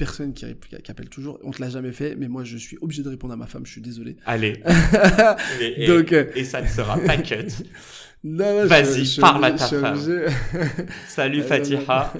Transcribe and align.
Personne 0.00 0.32
qui, 0.32 0.46
qui 0.82 0.90
appelle 0.90 1.10
toujours, 1.10 1.38
on 1.44 1.50
te 1.50 1.60
l'a 1.60 1.68
jamais 1.68 1.92
fait, 1.92 2.16
mais 2.16 2.26
moi 2.26 2.42
je 2.42 2.56
suis 2.56 2.78
obligé 2.80 3.02
de 3.02 3.10
répondre 3.10 3.34
à 3.34 3.36
ma 3.36 3.46
femme, 3.46 3.66
je 3.66 3.72
suis 3.72 3.82
désolé. 3.82 4.16
Allez. 4.24 4.54
et, 5.60 5.86
Donc, 5.86 6.10
euh, 6.14 6.24
et 6.34 6.44
ça 6.44 6.62
ne 6.62 6.66
sera 6.66 6.96
pas 6.98 7.18
cut. 7.18 7.34
Non, 8.24 8.54
non, 8.54 8.62
je- 8.62 8.66
Vas-y, 8.68 9.04
je- 9.04 9.20
parle 9.20 9.44
à 9.44 9.52
ta 9.52 9.66
femme. 9.66 9.98
Salut 11.08 11.42
Fatiha. 11.42 12.12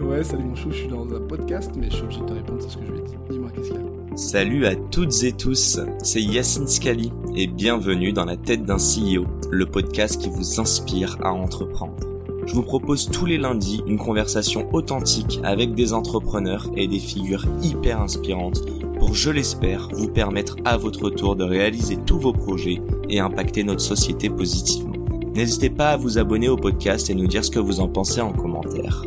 ouais, 0.00 0.24
salut 0.24 0.44
mon 0.44 0.54
chou, 0.56 0.70
je 0.72 0.76
suis 0.78 0.88
dans 0.88 1.08
un 1.14 1.20
podcast, 1.20 1.70
mais 1.76 1.88
je 1.90 1.94
suis 1.96 2.02
obligé 2.04 2.20
de 2.20 2.26
te 2.26 2.32
répondre, 2.32 2.62
c'est 2.62 2.70
ce 2.70 2.76
que 2.78 2.86
je 2.86 2.92
vais 2.92 3.02
dire. 3.02 3.18
Dis-moi, 3.30 3.50
qu'est-ce 3.54 3.68
qu'il 3.70 3.76
y 3.80 3.84
a? 3.84 4.16
Salut 4.16 4.66
à 4.66 4.74
toutes 4.76 5.22
et 5.22 5.32
tous, 5.32 5.78
c'est 6.02 6.22
Yacine 6.22 6.66
Scali 6.66 7.12
et 7.36 7.46
bienvenue 7.46 8.12
dans 8.12 8.24
la 8.24 8.36
tête 8.36 8.64
d'un 8.64 8.76
CEO, 8.78 9.26
le 9.50 9.66
podcast 9.66 10.20
qui 10.20 10.28
vous 10.30 10.60
inspire 10.60 11.16
à 11.22 11.32
entreprendre. 11.32 12.07
Je 12.48 12.54
vous 12.54 12.62
propose 12.62 13.10
tous 13.10 13.26
les 13.26 13.36
lundis 13.36 13.82
une 13.86 13.98
conversation 13.98 14.72
authentique 14.72 15.38
avec 15.44 15.74
des 15.74 15.92
entrepreneurs 15.92 16.70
et 16.74 16.88
des 16.88 16.98
figures 16.98 17.44
hyper 17.62 18.00
inspirantes 18.00 18.62
pour, 18.98 19.14
je 19.14 19.30
l'espère, 19.30 19.90
vous 19.92 20.08
permettre 20.08 20.56
à 20.64 20.78
votre 20.78 21.10
tour 21.10 21.36
de 21.36 21.44
réaliser 21.44 21.98
tous 21.98 22.18
vos 22.18 22.32
projets 22.32 22.80
et 23.10 23.20
impacter 23.20 23.64
notre 23.64 23.82
société 23.82 24.30
positivement. 24.30 24.96
N'hésitez 25.34 25.68
pas 25.68 25.90
à 25.90 25.96
vous 25.98 26.16
abonner 26.16 26.48
au 26.48 26.56
podcast 26.56 27.10
et 27.10 27.14
nous 27.14 27.26
dire 27.26 27.44
ce 27.44 27.50
que 27.50 27.58
vous 27.58 27.80
en 27.80 27.88
pensez 27.88 28.22
en 28.22 28.32
commentaire. 28.32 29.04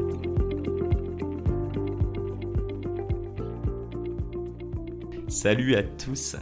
Salut 5.28 5.76
à 5.76 5.82
tous. 5.82 6.36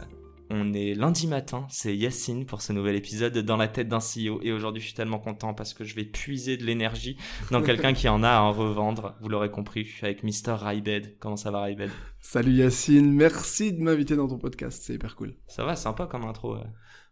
On 0.52 0.72
est 0.72 0.94
lundi 0.94 1.28
matin, 1.28 1.64
c'est 1.70 1.96
Yacine 1.96 2.44
pour 2.44 2.60
ce 2.60 2.72
nouvel 2.72 2.96
épisode 2.96 3.38
dans 3.38 3.56
la 3.56 3.68
tête 3.68 3.86
d'un 3.88 4.00
CEO 4.00 4.40
et 4.42 4.50
aujourd'hui 4.50 4.80
je 4.80 4.86
suis 4.86 4.96
tellement 4.96 5.20
content 5.20 5.54
parce 5.54 5.74
que 5.74 5.84
je 5.84 5.94
vais 5.94 6.04
puiser 6.04 6.56
de 6.56 6.64
l'énergie 6.64 7.16
dans 7.52 7.62
quelqu'un 7.62 7.92
qui 7.92 8.08
en 8.08 8.24
a 8.24 8.30
à 8.30 8.40
en 8.40 8.50
revendre. 8.52 9.14
Vous 9.20 9.28
l'aurez 9.28 9.52
compris, 9.52 9.84
je 9.84 9.92
suis 9.92 10.04
avec 10.06 10.24
Mister 10.24 10.56
Raibed. 10.58 11.16
Comment 11.20 11.36
ça 11.36 11.52
va 11.52 11.62
Raibed? 11.62 11.92
Salut 12.18 12.54
Yacine, 12.54 13.12
merci 13.12 13.72
de 13.72 13.80
m'inviter 13.80 14.16
dans 14.16 14.26
ton 14.26 14.38
podcast, 14.38 14.82
c'est 14.84 14.94
hyper 14.94 15.14
cool. 15.14 15.36
Ça 15.46 15.64
va, 15.64 15.76
sympa 15.76 16.06
comme 16.06 16.24
intro. 16.24 16.56
ouais. 16.56 16.66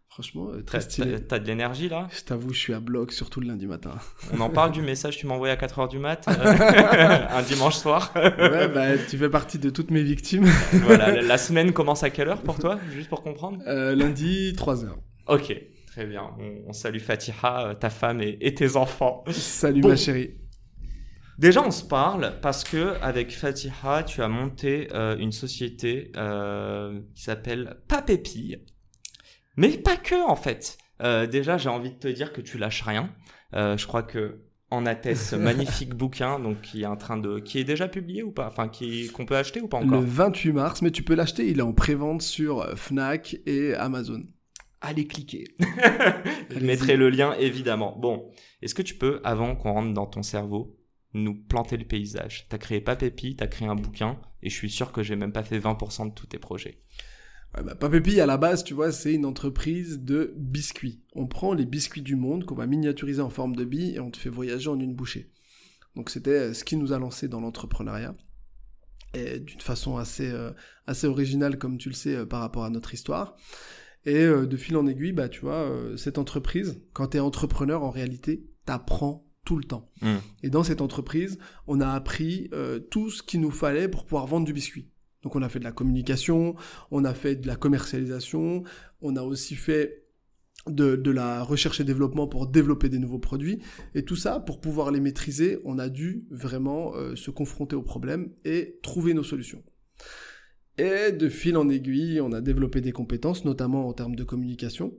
Franchement, 0.09 0.49
euh, 0.51 0.63
très 0.63 0.81
stylé. 0.81 1.19
t'as- 1.23 1.37
de 1.39 1.45
l'énergie 1.47 1.87
là? 1.87 2.07
Je 2.11 2.21
t'avoue, 2.23 2.51
je 2.51 2.57
suis 2.59 2.73
à 2.73 2.79
bloc, 2.79 3.11
surtout 3.13 3.39
le 3.41 3.47
lundi 3.47 3.67
matin. 3.67 3.91
On 4.33 4.39
en 4.41 4.49
parle 4.49 4.71
du 4.71 4.81
message 4.81 5.15
que 5.15 5.21
tu 5.21 5.27
m'as 5.27 5.35
envoyé 5.35 5.53
à 5.53 5.55
4h 5.55 5.87
du 5.87 5.99
mat 5.99 6.25
euh, 6.27 6.33
un 7.29 7.41
dimanche 7.43 7.75
soir. 7.75 8.11
ouais, 8.15 8.67
bah, 8.67 8.97
tu 9.09 9.17
fais 9.17 9.29
partie 9.29 9.59
de 9.59 9.69
toutes 9.69 9.91
mes 9.91 10.01
victimes. 10.03 10.45
voilà, 10.73 11.21
la- 11.21 11.37
semaine 11.37 11.71
commence 11.73 12.03
à 12.03 12.09
quelle 12.09 12.27
heure 12.27 12.41
pour 12.41 12.57
toi 12.59 12.79
Juste 12.91 13.07
pour 13.09 13.21
comprendre? 13.23 13.59
Euh, 13.67 13.95
lundi, 13.95 14.53
3h. 14.57 14.87
Ok, 15.27 15.55
très 15.87 16.05
bien. 16.07 16.23
On, 16.39 16.69
on 16.69 16.73
salue 16.73 16.99
Fatiha, 16.99 17.75
ta 17.79 17.89
femme 17.91 18.19
et, 18.21 18.37
et 18.41 18.53
tes 18.55 18.75
enfants. 18.77 19.23
Salut 19.29 19.81
Bon. 19.81 19.89
ma 19.89 19.95
chérie. 19.95 20.31
Déjà, 21.37 21.63
on 21.65 21.71
se 21.71 21.85
parle 21.85 22.33
parce 22.41 22.63
que 22.65 22.95
avec 23.01 23.31
Fatiha, 23.31 24.03
tu 24.03 24.21
as 24.23 24.27
monté 24.27 24.89
euh, 24.93 25.15
une 25.17 25.31
société 25.31 26.11
qui 27.15 27.23
s'appelle 27.23 27.77
Papépille. 27.87 28.65
Mais 29.59 29.77
pas 29.77 29.97
que, 29.97 30.25
en 30.25 30.37
fait. 30.37 30.77
Euh, 31.01 31.27
déjà, 31.27 31.57
j'ai 31.57 31.67
envie 31.67 31.91
de 31.91 31.97
te 31.97 32.07
dire 32.07 32.31
que 32.31 32.39
tu 32.39 32.57
lâches 32.57 32.81
rien. 32.81 33.13
Euh, 33.53 33.75
je 33.77 33.85
crois 33.85 34.03
que 34.03 34.39
en 34.71 34.85
atteste 34.85 35.31
ce 35.31 35.35
magnifique 35.35 35.93
bouquin, 35.95 36.39
donc 36.39 36.61
qui 36.61 36.83
est 36.83 36.85
en 36.85 36.95
train 36.95 37.17
de, 37.17 37.39
qui 37.39 37.59
est 37.59 37.63
déjà 37.65 37.89
publié 37.89 38.23
ou 38.23 38.31
pas, 38.31 38.47
enfin 38.47 38.69
qui 38.69 39.09
qu'on 39.09 39.25
peut 39.25 39.35
acheter 39.35 39.59
ou 39.59 39.67
pas 39.67 39.79
encore? 39.79 39.99
Le 39.99 40.05
28 40.05 40.53
mars, 40.53 40.81
mais 40.81 40.91
tu 40.91 41.03
peux 41.03 41.15
l'acheter, 41.15 41.49
il 41.49 41.59
est 41.59 41.63
en 41.63 41.73
prévente 41.73 42.21
sur 42.21 42.61
euh, 42.61 42.75
Fnac 42.75 43.37
et 43.45 43.73
Amazon. 43.73 44.23
Allez 44.79 45.07
cliquer. 45.07 45.45
Je 46.49 46.59
mettrai 46.59 46.95
le 46.95 47.09
lien 47.09 47.33
évidemment. 47.33 47.97
Bon, 47.97 48.31
est-ce 48.61 48.75
que 48.75 48.81
tu 48.81 48.95
peux, 48.95 49.19
avant 49.25 49.55
qu'on 49.55 49.73
rentre 49.73 49.93
dans 49.93 50.05
ton 50.05 50.23
cerveau, 50.23 50.77
nous 51.13 51.35
planter 51.35 51.75
le 51.75 51.85
paysage? 51.85 52.47
T'as 52.47 52.59
créé 52.59 52.79
Papépi, 52.79 53.35
t'as 53.35 53.47
créé 53.47 53.67
un 53.67 53.75
bouquin, 53.75 54.21
et 54.41 54.49
je 54.49 54.55
suis 54.55 54.69
sûr 54.69 54.93
que 54.93 55.03
j'ai 55.03 55.17
même 55.17 55.33
pas 55.33 55.43
fait 55.43 55.59
20% 55.59 56.09
de 56.09 56.13
tous 56.13 56.27
tes 56.27 56.39
projets. 56.39 56.81
Ouais, 57.55 57.63
bah, 57.63 57.75
Papépi, 57.75 58.19
à 58.19 58.25
la 58.25 58.37
base, 58.37 58.63
tu 58.63 58.73
vois, 58.73 58.91
c'est 58.91 59.13
une 59.13 59.25
entreprise 59.25 59.99
de 59.99 60.33
biscuits. 60.37 61.01
On 61.13 61.27
prend 61.27 61.53
les 61.53 61.65
biscuits 61.65 62.01
du 62.01 62.15
monde 62.15 62.45
qu'on 62.45 62.55
va 62.55 62.67
miniaturiser 62.67 63.21
en 63.21 63.29
forme 63.29 63.55
de 63.55 63.65
billes 63.65 63.95
et 63.95 63.99
on 63.99 64.11
te 64.11 64.17
fait 64.17 64.29
voyager 64.29 64.69
en 64.69 64.79
une 64.79 64.93
bouchée. 64.93 65.31
Donc 65.95 66.09
c'était 66.09 66.31
euh, 66.31 66.53
ce 66.53 66.63
qui 66.63 66.75
nous 66.75 66.93
a 66.93 66.99
lancé 66.99 67.27
dans 67.27 67.41
l'entrepreneuriat. 67.41 68.15
Et 69.13 69.39
d'une 69.39 69.61
façon 69.61 69.97
assez, 69.97 70.29
euh, 70.29 70.51
assez 70.85 71.07
originale, 71.07 71.57
comme 71.57 71.77
tu 71.77 71.89
le 71.89 71.95
sais, 71.95 72.15
euh, 72.15 72.25
par 72.25 72.41
rapport 72.41 72.63
à 72.63 72.69
notre 72.69 72.93
histoire. 72.93 73.35
Et 74.05 74.17
euh, 74.17 74.45
de 74.45 74.55
fil 74.55 74.77
en 74.77 74.85
aiguille, 74.85 75.13
bah, 75.13 75.29
tu 75.29 75.41
vois, 75.41 75.69
cette 75.97 76.17
entreprise, 76.17 76.81
quand 76.93 77.09
tu 77.09 77.17
es 77.17 77.19
entrepreneur, 77.19 77.83
en 77.83 77.89
réalité, 77.89 78.45
t'apprends 78.65 79.25
tout 79.45 79.57
le 79.57 79.63
temps. 79.63 79.89
Hmm. 80.01 80.17
Et 80.43 80.49
dans 80.49 80.63
cette 80.63 80.81
entreprise, 80.81 81.39
on 81.65 81.81
a 81.81 81.89
appris 81.89 82.49
tout 82.91 83.09
ce 83.09 83.23
qu'il 83.23 83.41
nous 83.41 83.51
fallait 83.51 83.87
pour 83.87 84.05
pouvoir 84.05 84.27
vendre 84.27 84.45
du 84.45 84.53
biscuit. 84.53 84.89
Donc 85.23 85.35
on 85.35 85.41
a 85.41 85.49
fait 85.49 85.59
de 85.59 85.63
la 85.63 85.71
communication, 85.71 86.55
on 86.91 87.03
a 87.03 87.13
fait 87.13 87.35
de 87.35 87.47
la 87.47 87.55
commercialisation, 87.55 88.63
on 89.01 89.15
a 89.15 89.21
aussi 89.21 89.55
fait 89.55 90.05
de, 90.67 90.95
de 90.95 91.11
la 91.11 91.43
recherche 91.43 91.79
et 91.79 91.83
développement 91.83 92.27
pour 92.27 92.47
développer 92.47 92.89
des 92.89 92.99
nouveaux 92.99 93.19
produits. 93.19 93.59
Et 93.95 94.03
tout 94.03 94.15
ça, 94.15 94.39
pour 94.39 94.59
pouvoir 94.59 94.91
les 94.91 94.99
maîtriser, 94.99 95.59
on 95.65 95.79
a 95.79 95.89
dû 95.89 96.25
vraiment 96.29 96.93
euh, 96.95 97.15
se 97.15 97.31
confronter 97.31 97.75
aux 97.75 97.81
problèmes 97.81 98.29
et 98.45 98.79
trouver 98.81 99.13
nos 99.13 99.23
solutions. 99.23 99.63
Et 100.77 101.11
de 101.11 101.27
fil 101.27 101.57
en 101.57 101.67
aiguille, 101.69 102.21
on 102.21 102.31
a 102.31 102.39
développé 102.39 102.79
des 102.79 102.93
compétences, 102.93 103.43
notamment 103.43 103.87
en 103.87 103.93
termes 103.93 104.15
de 104.15 104.23
communication. 104.23 104.93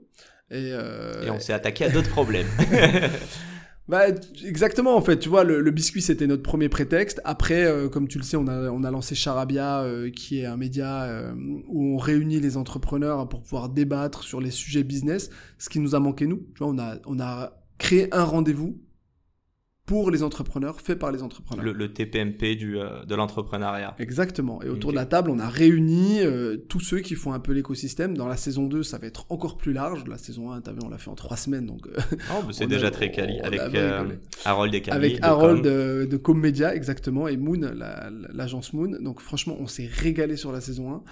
Et, 0.51 0.71
euh, 0.73 1.23
Et 1.23 1.29
on 1.31 1.39
s'est 1.39 1.53
attaqué 1.53 1.85
à 1.85 1.89
d'autres 1.89 2.09
problèmes. 2.09 2.47
bah, 3.91 4.05
exactement, 4.45 4.95
en 4.95 5.01
fait. 5.01 5.19
Tu 5.19 5.27
vois, 5.27 5.43
le, 5.43 5.69
biscuit, 5.69 6.01
c'était 6.01 6.25
notre 6.25 6.43
premier 6.43 6.69
prétexte. 6.69 7.19
Après, 7.25 7.65
euh, 7.65 7.89
comme 7.89 8.07
tu 8.07 8.19
le 8.19 8.23
sais, 8.23 8.37
on 8.37 8.47
a, 8.47 8.71
on 8.71 8.85
a 8.85 8.89
lancé 8.89 9.15
Charabia, 9.15 9.81
euh, 9.81 10.09
qui 10.09 10.39
est 10.39 10.45
un 10.45 10.55
média 10.55 11.03
euh, 11.03 11.33
où 11.67 11.95
on 11.95 11.97
réunit 11.97 12.39
les 12.39 12.55
entrepreneurs 12.55 13.27
pour 13.27 13.41
pouvoir 13.41 13.67
débattre 13.67 14.23
sur 14.23 14.39
les 14.39 14.49
sujets 14.49 14.83
business, 14.83 15.29
ce 15.57 15.67
qui 15.67 15.81
nous 15.81 15.93
a 15.93 15.99
manqué, 15.99 16.25
nous. 16.25 16.37
Tu 16.55 16.59
vois, 16.59 16.67
on 16.69 16.79
a, 16.79 16.99
on 17.05 17.19
a 17.19 17.51
créé 17.79 18.07
un 18.13 18.23
rendez-vous 18.23 18.79
pour 19.91 20.09
les 20.09 20.23
entrepreneurs, 20.23 20.79
fait 20.79 20.95
par 20.95 21.11
les 21.11 21.21
entrepreneurs. 21.21 21.65
le, 21.65 21.73
le 21.73 21.91
TPMP 21.91 22.55
du, 22.55 22.79
euh, 22.79 23.03
de 23.03 23.13
l'entrepreneuriat. 23.13 23.93
Exactement. 23.99 24.61
Et 24.63 24.69
autour 24.69 24.91
de 24.91 24.95
la 24.95 25.05
table, 25.05 25.29
on 25.29 25.37
a 25.37 25.49
réuni 25.49 26.21
euh, 26.21 26.55
tous 26.55 26.79
ceux 26.79 26.99
qui 27.01 27.15
font 27.15 27.33
un 27.33 27.41
peu 27.41 27.51
l'écosystème. 27.51 28.15
Dans 28.15 28.29
la 28.29 28.37
saison 28.37 28.67
2, 28.67 28.83
ça 28.83 28.97
va 28.99 29.07
être 29.07 29.25
encore 29.29 29.57
plus 29.57 29.73
large. 29.73 30.05
La 30.07 30.17
saison 30.17 30.51
1, 30.53 30.61
t'as 30.61 30.71
vu, 30.71 30.79
on 30.85 30.87
l'a 30.89 30.97
fait 30.97 31.09
en 31.09 31.15
trois 31.15 31.35
semaines, 31.35 31.65
donc 31.65 31.87
euh, 31.87 31.97
Oh, 32.31 32.49
c'est 32.53 32.67
déjà 32.75 32.87
a- 32.87 32.91
très 32.91 33.11
quali. 33.11 33.41
Avec 33.41 33.59
euh. 33.75 34.15
Harold 34.45 34.73
et 34.73 34.81
Camille. 34.81 34.97
avec 34.97 35.19
de 35.19 35.25
Harold 35.25 35.63
Com. 35.63 36.07
de 36.09 36.17
Com 36.17 36.39
Media, 36.39 36.73
exactement, 36.73 37.27
et 37.27 37.35
Moon, 37.35 37.59
la- 37.59 38.09
l'agence 38.33 38.71
Moon. 38.71 38.97
Donc 39.01 39.19
franchement, 39.19 39.57
on 39.59 39.67
s'est 39.67 39.89
régalé 39.91 40.37
sur 40.37 40.53
la 40.53 40.61
saison 40.61 40.93
1, 40.93 41.03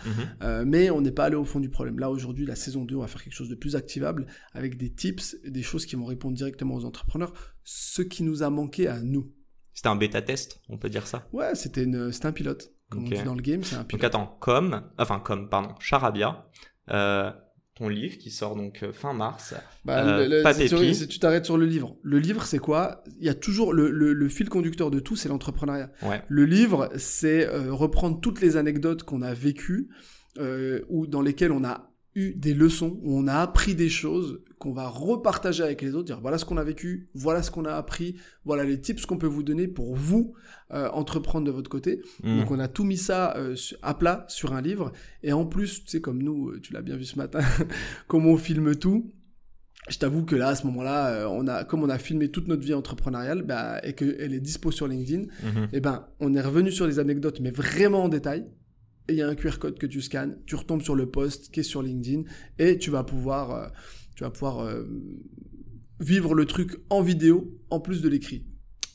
Mhm. 0.62 0.66
mais 0.69 0.89
on 0.89 1.01
n'est 1.01 1.12
pas 1.12 1.25
allé 1.25 1.35
au 1.35 1.44
fond 1.44 1.59
du 1.59 1.69
problème. 1.69 2.00
Là, 2.00 2.09
aujourd'hui, 2.09 2.45
la 2.45 2.56
saison 2.56 2.85
2, 2.85 2.95
on 2.95 3.01
va 3.01 3.07
faire 3.07 3.23
quelque 3.25 3.34
chose 3.35 3.50
de 3.50 3.56
plus 3.56 3.75
activable, 3.75 4.25
avec 4.53 4.78
des 4.78 4.89
tips, 4.89 5.35
des 5.45 5.63
choses 5.63 5.85
qui 5.85 5.97
vont 5.97 6.06
répondre 6.06 6.35
directement 6.38 6.75
aux 6.75 6.85
entrepreneurs, 6.85 7.34
ce 7.71 8.01
qui 8.01 8.24
nous 8.24 8.42
a 8.42 8.50
manqué 8.50 8.88
à 8.88 9.00
nous. 9.00 9.31
C'était 9.75 9.89
un 9.89 9.95
bêta-test, 9.95 10.60
on 10.69 10.77
peut 10.80 10.89
dire 10.89 11.06
ça? 11.06 11.27
Ouais, 11.31 11.54
c'était 11.54 11.86
un 11.86 12.31
pilote. 12.31 12.71
Comme 12.89 13.06
on 13.06 13.10
dit 13.10 13.21
dans 13.24 13.36
le 13.36 13.42
game, 13.44 13.63
c'est 13.63 13.75
un 13.75 13.80
Donc 13.81 13.88
pilote. 13.89 14.06
attends, 14.06 14.38
comme, 14.39 14.89
enfin 14.98 15.19
comme, 15.19 15.48
pardon, 15.50 15.75
Charabia, 15.80 16.48
euh, 16.89 17.31
ton 17.75 17.88
livre 17.88 18.18
qui 18.18 18.31
sort 18.31 18.56
donc 18.56 18.81
euh, 18.81 18.92
fin 18.92 19.13
mars. 19.13 19.54
Bah, 19.86 20.04
Euh, 20.04 20.27
le- 20.27 20.42
pas 20.44 20.56
tu- 20.56 21.19
t'arrêtes 21.19 21.45
sur 21.45 21.57
le 21.60 21.68
livre, 21.68 21.95
le 22.01 22.18
livre, 22.18 22.44
c'est 22.44 22.57
quoi? 22.57 23.04
Il 23.19 23.25
y 23.25 23.30
a 23.30 23.36
toujours 23.36 23.72
le, 23.74 23.92
le- 23.92 24.13
le 24.13 24.30
fil 24.30 24.50
conducteur 24.50 24.89
de 24.89 25.00
tout, 25.00 25.15
c'est 25.15 25.30
l'entrepreneuriat. 25.30 25.92
Ouais. 26.01 26.24
Le 26.27 26.45
livre, 26.45 26.89
c'est 26.98 27.45
euh, 27.48 27.72
reprendre 27.72 28.19
toutes 28.19 28.42
les 28.42 28.57
anecdotes 28.57 29.04
qu'on 29.04 29.22
a 29.22 29.36
vécues 29.36 29.89
euh, 30.39 30.81
ou 30.89 31.06
dans 31.06 31.22
lesquelles 31.22 31.51
on 31.51 31.63
a 31.63 31.88
eu 32.15 32.33
des 32.35 32.53
leçons, 32.53 33.00
où 33.03 33.17
on 33.17 33.27
a 33.27 33.35
appris 33.35 33.75
des 33.75 33.89
choses 33.89 34.41
qu'on 34.57 34.73
va 34.73 34.88
repartager 34.88 35.63
avec 35.63 35.81
les 35.81 35.94
autres, 35.95 36.06
dire 36.06 36.19
voilà 36.21 36.38
ce 36.38 36.44
qu'on 36.45 36.57
a 36.57 36.63
vécu, 36.63 37.09
voilà 37.13 37.41
ce 37.44 37.51
qu'on 37.51 37.65
a 37.65 37.73
appris, 37.73 38.15
voilà 38.45 38.63
les 38.63 38.81
tips 38.81 39.06
qu'on 39.06 39.17
peut 39.17 39.27
vous 39.27 39.44
donner 39.44 39.67
pour 39.67 39.95
vous 39.95 40.33
euh, 40.73 40.89
entreprendre 40.89 41.45
de 41.45 41.51
votre 41.51 41.69
côté. 41.69 42.01
Mhm. 42.23 42.39
Donc 42.39 42.51
on 42.51 42.59
a 42.59 42.67
tout 42.67 42.83
mis 42.83 42.97
ça 42.97 43.35
euh, 43.38 43.56
à 43.81 43.94
plat 43.94 44.25
sur 44.27 44.53
un 44.53 44.61
livre 44.61 44.91
et 45.23 45.31
en 45.33 45.45
plus, 45.45 45.83
tu 45.83 45.89
sais 45.91 46.01
comme 46.01 46.21
nous, 46.21 46.50
euh, 46.50 46.59
tu 46.61 46.73
l'as 46.73 46.81
bien 46.81 46.97
vu 46.97 47.06
ce 47.06 47.17
matin, 47.17 47.39
comme 48.07 48.25
on 48.25 48.35
filme 48.38 48.75
tout, 48.75 49.13
je 49.88 49.97
t'avoue 49.97 50.25
que 50.25 50.35
là, 50.35 50.50
à 50.50 50.55
ce 50.55 50.67
moment-là, 50.67 51.27
on 51.31 51.47
a, 51.47 51.63
comme 51.63 51.81
on 51.83 51.89
a 51.89 51.97
filmé 51.97 52.29
toute 52.29 52.47
notre 52.47 52.62
vie 52.63 52.73
entrepreneuriale, 52.73 53.44
bah, 53.44 53.79
et 53.83 53.94
qu'elle 53.94 54.33
est 54.33 54.39
dispo 54.39 54.71
sur 54.71 54.88
LinkedIn, 54.88 55.23
Mhm. 55.44 55.69
et 55.73 55.79
ben, 55.79 56.05
on 56.19 56.35
est 56.35 56.41
revenu 56.41 56.71
sur 56.71 56.85
les 56.85 57.00
anecdotes, 57.00 57.39
mais 57.39 57.50
vraiment 57.50 58.03
en 58.03 58.09
détail. 58.09 58.45
Il 59.09 59.15
y 59.15 59.21
a 59.21 59.27
un 59.27 59.35
QR 59.35 59.57
code 59.59 59.77
que 59.79 59.88
tu 59.88 60.01
scannes, 60.01 60.38
tu 60.45 60.56
retombes 60.56 60.81
sur 60.81 60.95
le 60.95 61.09
post 61.09 61.51
qui 61.51 61.59
est 61.61 61.63
sur 61.63 61.81
LinkedIn, 61.83 62.23
et 62.59 62.77
tu 62.77 62.89
vas 62.91 63.03
pouvoir, 63.03 63.51
euh, 63.51 63.67
tu 64.15 64.23
vas 64.23 64.29
pouvoir 64.31 64.59
euh, 64.59 64.83
vivre 66.00 66.33
le 66.35 66.45
truc 66.45 66.77
en 66.89 67.01
vidéo, 67.01 67.59
en 67.69 67.79
plus 67.79 68.01
de 68.01 68.09
l'écrit. 68.09 68.45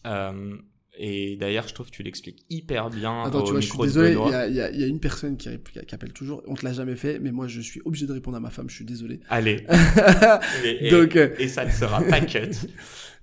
Euh, 0.07 0.57
et 0.97 1.37
d'ailleurs, 1.37 1.67
je 1.67 1.75
trouve 1.75 1.87
que 1.87 1.91
tu 1.97 2.03
l'expliques 2.05 2.45
hyper 2.51 2.89
bien 2.89 3.25
Attends, 3.25 3.41
au 3.41 3.43
tu 3.43 3.51
vois, 3.51 3.61
je 3.61 3.67
suis 3.67 3.73
micro 3.73 3.85
désolé, 3.85 4.11
il 4.13 4.55
y 4.55 4.61
a, 4.61 4.71
y 4.71 4.81
y 4.83 4.89
une 4.89 5.01
personne 5.01 5.37
qui, 5.37 5.49
appelle 5.49 6.13
toujours, 6.13 6.43
on 6.47 6.55
te 6.55 6.65
l'a 6.65 6.73
jamais 6.73 6.95
fait, 6.95 7.19
mais 7.19 7.33
moi 7.33 7.49
je 7.49 7.61
suis 7.61 7.81
obligé 7.85 8.07
de 8.07 8.13
répondre 8.13 8.37
à 8.37 8.41
ma 8.41 8.51
femme, 8.51 8.71
je 8.71 8.77
suis 8.77 8.85
désolé. 8.85 9.19
Allez. 9.29 9.67
et, 10.65 10.87
et- 10.87 10.91
Donc, 10.91 11.17
et 11.17 11.49
ça 11.49 11.65
ne 11.65 11.71
sera 11.73 12.01
pas 12.01 12.21
cut. 12.25 12.39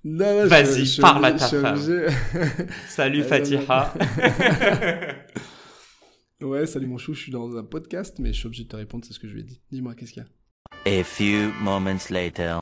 non, 0.03 0.33
non, 0.35 0.43
je- 0.43 0.47
Vas-y, 0.49 0.99
parle 0.99 1.23
à 1.25 1.31
ta 1.31 1.47
femme. 1.47 1.79
Salut 2.89 3.23
Fatiha. 3.23 3.93
Ouais, 6.41 6.65
salut 6.65 6.87
mon 6.87 6.97
chou, 6.97 7.13
je 7.13 7.21
suis 7.21 7.31
dans 7.31 7.55
un 7.55 7.63
podcast, 7.63 8.17
mais 8.17 8.33
je 8.33 8.39
suis 8.39 8.47
obligé 8.47 8.63
de 8.63 8.69
te 8.69 8.75
répondre, 8.75 9.05
c'est 9.05 9.13
ce 9.13 9.19
que 9.19 9.27
je 9.27 9.33
lui 9.33 9.41
ai 9.41 9.43
dit. 9.43 9.61
Dis-moi, 9.71 9.93
qu'est-ce 9.93 10.11
qu'il 10.11 10.23
y 10.23 10.25
a? 10.25 10.99
A 10.99 11.03
few 11.03 11.51
moments 11.61 12.09
later. 12.09 12.59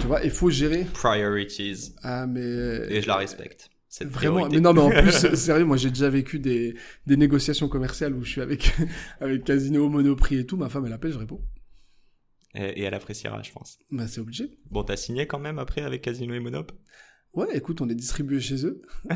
Tu 0.00 0.06
vois, 0.06 0.22
il 0.22 0.30
faut 0.30 0.48
gérer. 0.48 0.84
Priorities. 0.94 1.96
Ah, 2.04 2.28
mais. 2.28 2.40
Et 2.40 3.02
je 3.02 3.08
la 3.08 3.16
respecte. 3.16 3.68
Cette 3.88 4.08
Vraiment, 4.08 4.48
mais 4.48 4.60
non, 4.60 4.72
mais 4.72 4.80
en 4.80 4.90
plus, 5.02 5.34
sérieux, 5.34 5.64
moi 5.64 5.76
j'ai 5.76 5.88
déjà 5.88 6.08
vécu 6.08 6.38
des, 6.38 6.76
des 7.06 7.16
négociations 7.16 7.68
commerciales 7.68 8.14
où 8.14 8.22
je 8.22 8.30
suis 8.30 8.40
avec, 8.40 8.72
avec 9.20 9.42
Casino, 9.42 9.88
Monoprix 9.88 10.38
et 10.38 10.46
tout. 10.46 10.56
Ma 10.56 10.68
femme, 10.68 10.86
elle 10.86 10.92
appelle, 10.92 11.12
je 11.12 11.18
réponds. 11.18 11.40
Et, 12.54 12.80
et 12.80 12.82
elle 12.82 12.94
appréciera, 12.94 13.42
je 13.42 13.50
pense. 13.50 13.78
Bah, 13.90 14.06
c'est 14.06 14.20
obligé. 14.20 14.56
Bon, 14.70 14.84
t'as 14.84 14.96
signé 14.96 15.26
quand 15.26 15.40
même 15.40 15.58
après 15.58 15.82
avec 15.82 16.02
Casino 16.02 16.32
et 16.32 16.40
Monop? 16.40 16.70
Ouais, 17.34 17.48
écoute, 17.56 17.80
on 17.80 17.88
est 17.88 17.94
distribué 17.94 18.38
chez 18.40 18.64
eux. 18.66 18.82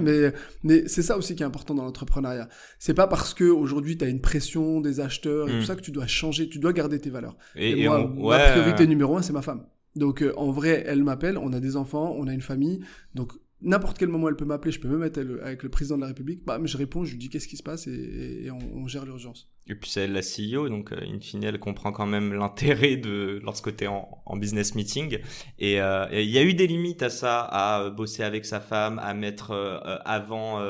Mais, 0.00 0.32
mais 0.62 0.88
c'est 0.88 1.02
ça 1.02 1.16
aussi 1.18 1.34
qui 1.36 1.42
est 1.42 1.46
important 1.46 1.74
dans 1.74 1.84
l'entrepreneuriat. 1.84 2.48
C'est 2.78 2.94
pas 2.94 3.06
parce 3.06 3.34
que 3.34 3.44
aujourd'hui 3.44 3.96
tu 3.98 4.04
as 4.04 4.08
une 4.08 4.20
pression 4.20 4.80
des 4.80 5.00
acheteurs 5.00 5.48
et 5.48 5.52
tout 5.60 5.66
ça 5.66 5.76
que 5.76 5.82
tu 5.82 5.90
dois 5.90 6.06
changer, 6.06 6.48
tu 6.48 6.58
dois 6.58 6.72
garder 6.72 6.98
tes 6.98 7.10
valeurs. 7.10 7.36
Et, 7.56 7.70
Et, 7.70 7.80
et 7.80 7.84
moi, 7.88 7.98
on- 8.16 8.20
ma 8.38 8.50
priorité 8.52 8.86
numéro 8.86 9.16
un, 9.16 9.22
c'est 9.22 9.32
ma 9.32 9.42
femme. 9.42 9.66
Donc, 9.96 10.22
euh, 10.22 10.32
en 10.36 10.50
vrai, 10.52 10.84
elle 10.86 11.02
m'appelle, 11.04 11.36
on 11.36 11.52
a 11.52 11.60
des 11.60 11.76
enfants, 11.76 12.14
on 12.16 12.26
a 12.28 12.32
une 12.32 12.40
famille. 12.42 12.80
Donc, 13.14 13.32
n'importe 13.62 13.98
quel 13.98 14.08
moment, 14.08 14.28
elle 14.28 14.36
peut 14.36 14.44
m'appeler, 14.44 14.72
je 14.72 14.80
peux 14.80 14.88
même 14.88 15.02
être 15.02 15.18
avec 15.42 15.62
le 15.62 15.68
président 15.68 15.96
de 15.96 16.02
la 16.02 16.08
République. 16.08 16.44
Bah, 16.44 16.58
mais 16.58 16.68
je 16.68 16.76
réponds, 16.76 17.04
je 17.04 17.12
lui 17.12 17.18
dis 17.18 17.28
qu'est-ce 17.28 17.48
qui 17.48 17.56
se 17.56 17.62
passe? 17.62 17.86
Et, 17.86 18.48
on, 18.50 18.86
gère 18.86 19.04
l'urgence. 19.04 19.48
Et 19.68 19.74
puis 19.74 19.88
c'est 19.88 20.08
la 20.08 20.20
CEO, 20.20 20.68
donc 20.68 20.92
euh, 20.92 21.00
in 21.00 21.20
fine, 21.20 21.44
elle 21.44 21.60
comprend 21.60 21.92
quand 21.92 22.06
même 22.06 22.32
l'intérêt 22.32 22.96
de 22.96 23.40
lorsque 23.44 23.76
tu 23.76 23.84
es 23.84 23.86
en, 23.86 24.36
business 24.36 24.74
meeting. 24.74 25.18
Et 25.58 25.80
euh, 25.80 26.06
et 26.10 26.24
il 26.24 26.30
y 26.30 26.38
a 26.38 26.42
eu 26.42 26.54
des 26.54 26.66
limites 26.66 27.02
à 27.02 27.10
ça, 27.10 27.42
à 27.42 27.82
euh, 27.82 27.90
bosser 27.90 28.22
avec 28.22 28.44
sa 28.44 28.60
femme, 28.60 28.98
à 28.98 29.14
mettre 29.14 29.52
avant 30.04 30.60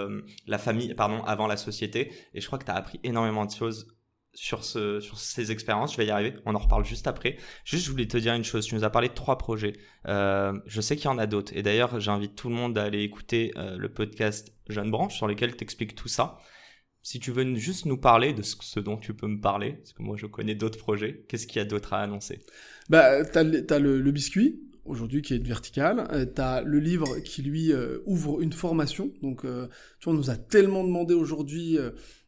la 0.47 0.59
famille, 0.59 0.95
pardon, 0.95 1.23
avant 1.25 1.47
la 1.47 1.57
société. 1.57 2.13
Et 2.35 2.41
je 2.41 2.47
crois 2.47 2.59
que 2.59 2.65
tu 2.65 2.71
as 2.71 2.77
appris 2.77 3.01
énormément 3.05 3.45
de 3.47 3.53
choses 3.53 3.87
sur, 4.35 4.65
ce, 4.65 5.01
sur 5.01 5.19
ces 5.19 5.51
expériences. 5.51 5.93
Je 5.93 5.97
vais 5.97 6.07
y 6.07 6.11
arriver, 6.11 6.35
on 6.47 6.55
en 6.55 6.59
reparle 6.59 6.85
juste 6.85 7.07
après. 7.07 7.37
Juste, 7.65 7.87
je 7.87 7.91
voulais 7.91 8.07
te 8.07 8.17
dire 8.17 8.35
une 8.35 8.45
chose, 8.45 8.67
tu 8.67 8.75
nous 8.75 8.85
as 8.85 8.91
parlé 8.91 9.09
de 9.09 9.15
trois 9.15 9.39
projets. 9.39 9.75
Euh, 10.07 10.53
je 10.67 10.81
sais 10.81 10.97
qu'il 10.97 11.07
y 11.07 11.09
en 11.09 11.19
a 11.19 11.27
d'autres. 11.27 11.53
Et 11.57 11.63
d'ailleurs, 11.63 12.01
j'invite 12.01 12.35
tout 12.37 12.49
le 12.49 12.55
monde 12.55 12.79
à 12.79 12.85
aller 12.85 13.03
écouter 13.03 13.53
euh, 13.57 13.77
le 13.77 13.93
podcast 13.93 14.53
Jeune 14.69 14.91
Branche 14.91 15.17
sur 15.17 15.27
lequel 15.27 15.57
tu 15.57 15.65
expliques 15.65 15.95
tout 15.95 16.09
ça. 16.09 16.39
Si 17.03 17.19
tu 17.19 17.33
veux 17.33 17.55
juste 17.55 17.87
nous 17.87 17.97
parler 17.97 18.35
de 18.35 18.43
ce, 18.43 18.79
dont 18.79 18.99
tu 18.99 19.15
peux 19.15 19.27
me 19.27 19.41
parler, 19.41 19.73
parce 19.73 19.95
que 19.95 20.03
moi 20.03 20.17
je 20.19 20.27
connais 20.27 20.55
d'autres 20.55 20.79
projets, 20.79 21.25
qu'est-ce 21.29 21.47
qu'il 21.47 21.57
y 21.57 21.63
a 21.63 21.65
d'autre 21.65 21.95
à 21.95 22.03
annoncer? 22.03 22.41
Bah, 22.91 23.25
t'as 23.25 23.43
le, 23.43 23.65
t'as 23.65 23.79
le, 23.79 24.01
le 24.01 24.11
biscuit, 24.13 24.61
aujourd'hui, 24.85 25.23
qui 25.23 25.35
est 25.35 25.47
verticale. 25.47 26.07
Euh, 26.13 26.27
t'as 26.27 26.61
le 26.61 26.79
livre 26.79 27.21
qui, 27.21 27.41
lui, 27.41 27.73
euh, 27.73 28.01
ouvre 28.05 28.43
une 28.43 28.53
formation. 28.53 29.11
Donc, 29.23 29.43
tu 29.43 29.47
vois, 29.47 30.13
on 30.13 30.13
nous 30.13 30.31
a 30.31 30.37
tellement 30.37 30.85
demandé 30.85 31.15
aujourd'hui 31.15 31.79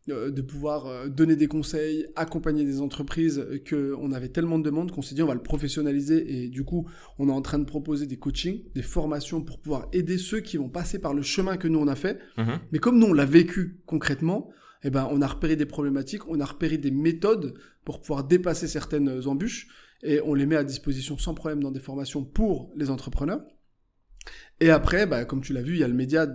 de 0.08 0.42
pouvoir 0.42 0.86
euh, 0.86 1.08
donner 1.08 1.36
des 1.36 1.46
conseils, 1.46 2.06
accompagner 2.16 2.64
des 2.64 2.80
entreprises, 2.80 3.38
euh, 3.38 3.58
que 3.58 3.94
on 4.00 4.12
avait 4.12 4.28
tellement 4.28 4.58
de 4.58 4.64
demandes 4.64 4.90
qu'on 4.90 5.02
s'est 5.02 5.14
dit 5.14 5.22
on 5.22 5.28
va 5.28 5.34
le 5.34 5.42
professionnaliser. 5.42 6.44
Et 6.44 6.48
du 6.48 6.64
coup, 6.64 6.88
on 7.18 7.28
est 7.28 7.32
en 7.32 7.42
train 7.42 7.58
de 7.58 7.64
proposer 7.64 8.06
des 8.06 8.16
coachings, 8.16 8.62
des 8.74 8.82
formations 8.82 9.42
pour 9.42 9.60
pouvoir 9.60 9.88
aider 9.92 10.18
ceux 10.18 10.40
qui 10.40 10.56
vont 10.56 10.68
passer 10.68 10.98
par 10.98 11.14
le 11.14 11.22
chemin 11.22 11.56
que 11.56 11.68
nous, 11.68 11.78
on 11.78 11.88
a 11.88 11.94
fait. 11.94 12.18
Mhm. 12.36 12.58
Mais 12.72 12.78
comme 12.78 12.98
nous, 12.98 13.06
on 13.06 13.12
l'a 13.12 13.26
vécu 13.26 13.80
concrètement, 13.86 14.50
eh 14.82 14.90
ben, 14.90 15.08
on 15.12 15.22
a 15.22 15.26
repéré 15.26 15.54
des 15.54 15.66
problématiques, 15.66 16.28
on 16.28 16.40
a 16.40 16.44
repéré 16.44 16.78
des 16.78 16.90
méthodes 16.90 17.54
pour 17.84 18.00
pouvoir 18.00 18.24
dépasser 18.24 18.66
certaines 18.66 19.28
embûches 19.28 19.68
et 20.02 20.20
on 20.24 20.34
les 20.34 20.46
met 20.46 20.56
à 20.56 20.64
disposition 20.64 21.16
sans 21.16 21.34
problème 21.34 21.62
dans 21.62 21.70
des 21.70 21.80
formations 21.80 22.24
pour 22.24 22.72
les 22.76 22.90
entrepreneurs. 22.90 23.42
Et 24.60 24.70
après, 24.70 25.06
bah, 25.06 25.24
comme 25.24 25.42
tu 25.42 25.52
l'as 25.52 25.62
vu, 25.62 25.74
il 25.74 25.80
y 25.80 25.84
a 25.84 25.88
le 25.88 25.94
média. 25.94 26.26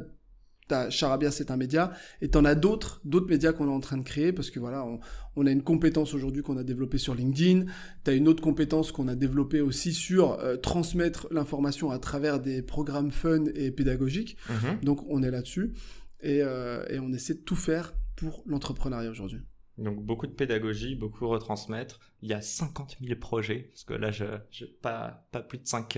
Charabia, 0.89 1.31
c'est 1.31 1.51
un 1.51 1.57
média, 1.57 1.91
et 2.21 2.29
t'en 2.29 2.45
as 2.45 2.55
d'autres, 2.55 3.01
d'autres 3.05 3.27
médias 3.29 3.53
qu'on 3.53 3.67
est 3.67 3.73
en 3.73 3.79
train 3.79 3.97
de 3.97 4.03
créer, 4.03 4.33
parce 4.33 4.49
que 4.49 4.59
voilà, 4.59 4.85
on, 4.85 4.99
on 5.35 5.45
a 5.45 5.51
une 5.51 5.63
compétence 5.63 6.13
aujourd'hui 6.13 6.41
qu'on 6.43 6.57
a 6.57 6.63
développée 6.63 6.97
sur 6.97 7.15
LinkedIn, 7.15 7.65
t'as 8.03 8.15
une 8.15 8.27
autre 8.27 8.43
compétence 8.43 8.91
qu'on 8.91 9.07
a 9.07 9.15
développée 9.15 9.61
aussi 9.61 9.93
sur 9.93 10.33
euh, 10.39 10.57
transmettre 10.57 11.27
l'information 11.31 11.91
à 11.91 11.99
travers 11.99 12.39
des 12.39 12.61
programmes 12.61 13.11
fun 13.11 13.45
et 13.55 13.71
pédagogiques. 13.71 14.37
Mhm. 14.49 14.79
Donc 14.81 15.03
on 15.09 15.23
est 15.23 15.31
là-dessus 15.31 15.73
et, 16.21 16.41
euh, 16.41 16.83
et 16.89 16.99
on 16.99 17.11
essaie 17.13 17.35
de 17.35 17.39
tout 17.41 17.55
faire 17.55 17.93
pour 18.15 18.43
l'entrepreneuriat 18.47 19.09
aujourd'hui. 19.11 19.41
Donc 19.77 20.03
beaucoup 20.03 20.25
de 20.25 20.31
pédagogie, 20.31 20.95
beaucoup 20.95 21.27
retransmettre. 21.27 21.99
Il 22.23 22.29
y 22.29 22.33
a 22.33 22.41
50 22.41 22.97
000 22.99 23.19
projets, 23.19 23.67
parce 23.69 23.83
que 23.83 23.93
là, 23.93 24.09
je 24.11 24.25
je- 24.49 24.65
pas, 24.65 25.27
pas 25.31 25.41
plus 25.41 25.59
de 25.59 25.67
5, 25.67 25.97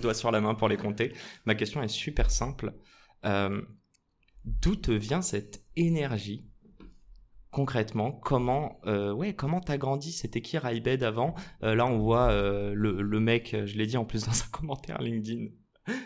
doigts 0.00 0.14
sur 0.14 0.32
la 0.32 0.40
main 0.40 0.54
pour 0.56 0.68
les 0.68 0.76
compter. 0.76 1.12
Ma 1.46 1.54
question 1.54 1.80
est 1.80 1.88
super 1.88 2.28
simple. 2.30 2.72
Euh, 3.24 3.62
D'où 4.44 4.76
te 4.76 4.90
vient 4.90 5.22
cette 5.22 5.62
énergie 5.76 6.46
concrètement? 7.50 8.12
Comment 8.12 8.80
euh, 8.86 9.12
ouais 9.12 9.34
comment 9.34 9.60
t'as 9.60 9.76
grandi 9.76 10.12
c'était 10.12 10.40
qui 10.40 10.58
Raibed 10.58 11.02
avant? 11.02 11.34
Euh, 11.62 11.74
là 11.74 11.86
on 11.86 11.98
voit 11.98 12.30
euh, 12.30 12.72
le, 12.74 13.02
le 13.02 13.20
mec 13.20 13.56
je 13.64 13.76
l'ai 13.76 13.86
dit 13.86 13.96
en 13.96 14.04
plus 14.04 14.24
dans 14.24 14.32
un 14.32 14.50
commentaire 14.50 15.00
LinkedIn. 15.00 15.46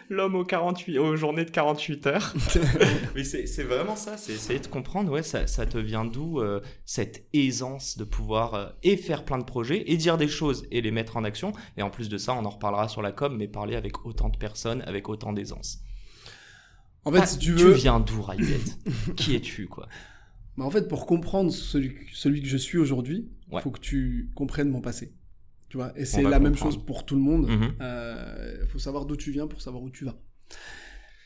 L'homme 0.08 0.36
aux 0.36 0.44
48 0.44 0.98
aux 0.98 1.16
journées 1.16 1.44
de 1.44 1.50
48 1.50 2.06
heures. 2.06 2.34
Mais 3.14 3.24
c'est 3.24 3.64
vraiment 3.64 3.96
ça, 3.96 4.16
c'est 4.16 4.32
essayer 4.32 4.58
de 4.58 4.66
comprendre, 4.66 5.12
ouais, 5.12 5.22
ça, 5.22 5.46
ça 5.46 5.66
te 5.66 5.76
vient 5.76 6.06
d'où 6.06 6.40
cette 6.86 7.26
aisance 7.34 7.98
de 7.98 8.04
pouvoir 8.04 8.76
et 8.82 8.96
faire 8.96 9.26
plein 9.26 9.36
de 9.36 9.44
projets 9.44 9.82
et 9.90 9.98
dire 9.98 10.16
des 10.16 10.28
choses 10.28 10.66
et 10.70 10.80
les 10.80 10.90
mettre 10.90 11.18
en 11.18 11.24
action. 11.24 11.52
Et 11.76 11.82
en 11.82 11.90
plus 11.90 12.08
de 12.08 12.16
ça, 12.16 12.32
on 12.32 12.46
en 12.46 12.50
reparlera 12.50 12.88
sur 12.88 13.02
la 13.02 13.12
com, 13.12 13.36
mais 13.36 13.46
parler 13.46 13.76
avec 13.76 14.06
autant 14.06 14.30
de 14.30 14.38
personnes, 14.38 14.80
avec 14.86 15.10
autant 15.10 15.34
d'aisance. 15.34 15.83
En 17.04 17.12
fait, 17.12 17.18
Ah, 17.22 17.26
si 17.26 17.38
tu 17.38 17.52
veux, 17.52 17.72
viens 17.72 18.00
d'où, 18.00 18.22
Raibet 18.22 18.60
Qui 19.16 19.34
es-tu, 19.36 19.66
quoi? 19.66 19.88
Bah, 20.56 20.64
en 20.64 20.70
fait, 20.70 20.88
pour 20.88 21.06
comprendre 21.06 21.50
celui, 21.52 21.96
celui 22.12 22.40
que 22.42 22.48
je 22.48 22.56
suis 22.56 22.78
aujourd'hui, 22.78 23.28
il 23.48 23.54
Ouais. 23.56 23.60
faut 23.62 23.70
que 23.70 23.80
tu 23.80 24.30
comprennes 24.34 24.70
mon 24.70 24.80
passé. 24.80 25.12
Tu 25.68 25.76
vois, 25.76 25.92
et 25.96 26.04
c'est 26.04 26.22
la 26.22 26.38
même 26.38 26.56
chose 26.56 26.78
pour 26.84 27.04
tout 27.04 27.16
le 27.16 27.20
monde. 27.22 27.46
Il 27.50 27.56
Mhm. 27.58 28.68
faut 28.68 28.78
savoir 28.78 29.04
d'où 29.06 29.16
tu 29.16 29.30
viens 29.32 29.46
pour 29.46 29.60
savoir 29.60 29.82
où 29.82 29.90
tu 29.90 30.04
vas. 30.04 30.16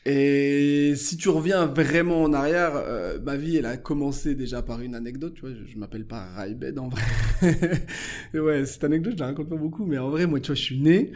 Et 0.05 0.93
si 0.95 1.17
tu 1.17 1.29
reviens 1.29 1.65
vraiment 1.67 2.23
en 2.23 2.33
arrière, 2.33 2.71
euh, 2.75 3.19
ma 3.19 3.35
vie, 3.35 3.57
elle 3.57 3.65
a 3.65 3.77
commencé 3.77 4.33
déjà 4.33 4.63
par 4.63 4.81
une 4.81 4.95
anecdote. 4.95 5.35
Tu 5.35 5.41
vois, 5.41 5.51
je, 5.53 5.65
je 5.65 5.77
m'appelle 5.77 6.05
pas 6.07 6.33
Raibed 6.35 6.79
en 6.79 6.87
vrai. 6.89 7.01
Et 8.33 8.39
ouais, 8.39 8.65
cette 8.65 8.83
anecdote, 8.85 9.13
je 9.15 9.19
la 9.19 9.27
raconte 9.27 9.49
pas 9.49 9.57
beaucoup, 9.57 9.85
mais 9.85 9.97
en 9.97 10.09
vrai, 10.09 10.25
moi, 10.25 10.39
tu 10.39 10.47
vois, 10.47 10.55
je 10.55 10.61
suis 10.63 10.79
né. 10.79 11.11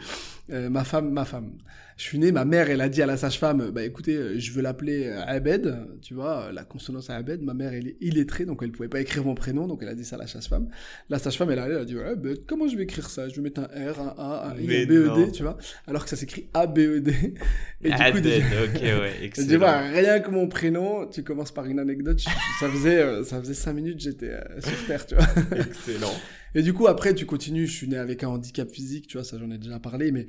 Euh, 0.50 0.68
ma 0.68 0.84
femme, 0.84 1.10
ma 1.10 1.24
femme. 1.24 1.52
Je 1.96 2.02
suis 2.02 2.18
né, 2.18 2.32
ma 2.32 2.44
mère, 2.44 2.70
elle 2.70 2.80
a 2.80 2.88
dit 2.88 3.02
à 3.02 3.06
la 3.06 3.16
sage-femme, 3.16 3.70
bah 3.70 3.84
écoutez, 3.84 4.16
euh, 4.16 4.34
je 4.36 4.50
veux 4.50 4.62
l'appeler 4.62 5.06
euh, 5.06 5.22
Abed, 5.26 5.78
tu 6.02 6.14
vois, 6.14 6.50
la 6.52 6.64
consonance 6.64 7.08
à 7.08 7.14
Abed. 7.14 7.40
Ma 7.40 7.54
mère, 7.54 7.72
elle 7.72 7.86
est 7.86 7.96
illettrée, 8.00 8.44
donc 8.46 8.62
elle 8.64 8.72
pouvait 8.72 8.88
pas 8.88 9.00
écrire 9.00 9.24
mon 9.24 9.36
prénom, 9.36 9.68
donc 9.68 9.78
elle 9.80 9.88
a 9.90 9.94
dit 9.94 10.04
ça 10.04 10.16
à 10.16 10.18
la 10.18 10.26
sage-femme. 10.26 10.68
La 11.08 11.20
sage-femme, 11.20 11.52
elle 11.52 11.60
a, 11.60 11.66
elle 11.68 11.76
a 11.76 11.84
dit, 11.84 11.94
ben, 11.94 12.36
comment 12.48 12.66
je 12.66 12.76
vais 12.76 12.82
écrire 12.82 13.08
ça? 13.08 13.28
Je 13.28 13.36
vais 13.36 13.42
mettre 13.42 13.60
un 13.60 13.92
R, 13.92 14.00
un 14.00 14.14
A, 14.18 14.50
un 14.50 14.58
I, 14.60 14.66
Mais 14.66 14.82
un 14.82 14.86
B, 14.86 14.90
E, 14.90 15.06
non. 15.06 15.26
D, 15.26 15.30
tu 15.32 15.42
vois, 15.44 15.56
alors 15.86 16.02
que 16.02 16.10
ça 16.10 16.16
s'écrit 16.16 16.48
A, 16.52 16.66
B, 16.66 16.78
E, 16.78 17.00
D. 17.00 17.14
Et 17.82 17.90
du 17.90 17.96
Ah, 17.96 18.10
coup, 18.10 18.18
ok, 18.18 18.24
ouais, 18.82 19.12
excellent. 19.22 19.58
voilà, 19.58 19.80
rien 19.82 20.18
que 20.20 20.30
mon 20.32 20.48
prénom, 20.48 21.06
tu 21.06 21.22
commences 21.22 21.52
par 21.52 21.66
une 21.66 21.78
anecdote, 21.78 22.20
ça 22.58 22.68
faisait, 22.70 23.22
ça 23.22 23.38
faisait 23.40 23.54
cinq 23.54 23.74
minutes, 23.74 24.00
j'étais 24.00 24.32
sur 24.58 24.86
Terre, 24.88 25.06
tu 25.06 25.14
vois. 25.14 25.26
Excellent. 25.58 26.12
Et 26.54 26.62
du 26.62 26.72
coup, 26.72 26.86
après, 26.86 27.14
tu 27.14 27.26
continues, 27.26 27.66
je 27.66 27.72
suis 27.72 27.88
né 27.88 27.96
avec 27.96 28.22
un 28.22 28.28
handicap 28.28 28.70
physique, 28.70 29.08
tu 29.08 29.16
vois, 29.16 29.24
ça 29.24 29.38
j'en 29.38 29.50
ai 29.50 29.58
déjà 29.58 29.80
parlé, 29.80 30.12
mais 30.12 30.26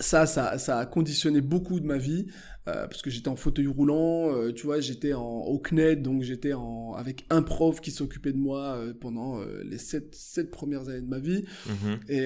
ça, 0.00 0.26
ça, 0.26 0.58
ça 0.58 0.78
a 0.78 0.86
conditionné 0.86 1.40
beaucoup 1.40 1.80
de 1.80 1.86
ma 1.86 1.98
vie. 1.98 2.26
Euh, 2.68 2.86
parce 2.86 3.02
que 3.02 3.10
j'étais 3.10 3.26
en 3.26 3.34
fauteuil 3.34 3.66
roulant, 3.66 4.32
euh, 4.32 4.52
tu 4.52 4.66
vois, 4.66 4.78
j'étais 4.78 5.14
en 5.14 5.40
au 5.40 5.58
CNED, 5.58 6.00
donc 6.00 6.22
j'étais 6.22 6.52
en 6.52 6.92
avec 6.92 7.24
un 7.28 7.42
prof 7.42 7.80
qui 7.80 7.90
s'occupait 7.90 8.32
de 8.32 8.38
moi 8.38 8.76
euh, 8.76 8.94
pendant 8.94 9.40
les 9.64 9.78
sept, 9.78 10.14
sept 10.14 10.48
premières 10.48 10.88
années 10.88 11.00
de 11.00 11.08
ma 11.08 11.18
vie. 11.18 11.44
Mhm. 11.66 11.98
Et, 12.08 12.18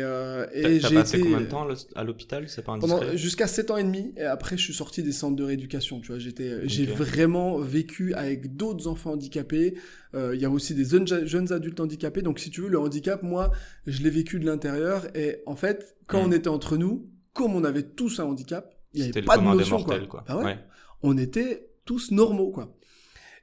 et 0.52 0.80
j'ai 0.80 0.94
passé 0.94 1.16
été 1.16 1.20
combien 1.22 1.40
de 1.40 1.46
temps 1.46 1.66
à 1.94 2.04
l'hôpital? 2.04 2.44
C'est 2.50 2.62
pas 2.62 2.76
jusqu'à 3.14 3.46
7 3.46 3.70
ans 3.70 3.78
et 3.78 3.84
demi 3.84 4.12
et 4.18 4.25
après 4.25 4.58
je 4.58 4.62
suis 4.62 4.75
sorti 4.75 5.02
des 5.02 5.12
centres 5.12 5.36
de 5.36 5.44
rééducation 5.44 6.00
tu 6.00 6.08
vois 6.08 6.18
j'étais 6.18 6.68
j'ai 6.68 6.84
vraiment 6.84 7.58
vécu 7.58 8.12
avec 8.14 8.56
d'autres 8.56 8.88
enfants 8.88 9.12
handicapés 9.12 9.75
il 10.14 10.38
y 10.38 10.44
a 10.44 10.50
aussi 10.50 10.75
des 10.75 10.84
jeunes, 10.84 11.52
adultes 11.52 11.80
handicapés 11.80 12.22
donc 12.22 12.38
si 12.38 12.50
tu 12.50 12.60
veux 12.60 12.68
le 12.68 12.78
handicap 12.78 13.22
moi 13.22 13.50
je 13.86 14.02
l'ai 14.02 14.10
vécu 14.10 14.38
de 14.38 14.46
l'intérieur 14.46 15.06
et 15.16 15.42
en 15.46 15.56
fait 15.56 15.96
quand 16.06 16.22
Mm. 16.22 16.26
on 16.26 16.32
était 16.32 16.48
entre 16.48 16.76
nous 16.76 17.08
comme 17.37 17.55
on 17.55 17.64
avait 17.64 17.83
tous 17.85 18.19
un 18.21 18.25
handicap 18.25 18.75
il 18.95 19.02
n'y 19.02 19.09
avait 19.09 19.23
pas 19.23 19.37
de 19.38 19.43
notion 19.43 19.78
mortels, 19.78 20.09
quoi, 20.09 20.25
quoi. 20.26 20.35
Bah 20.35 20.37
ouais. 20.40 20.45
Ouais. 20.45 20.59
on 21.02 21.16
était 21.19 21.69
tous 21.85 22.11
normaux 22.11 22.50
quoi 22.50 22.75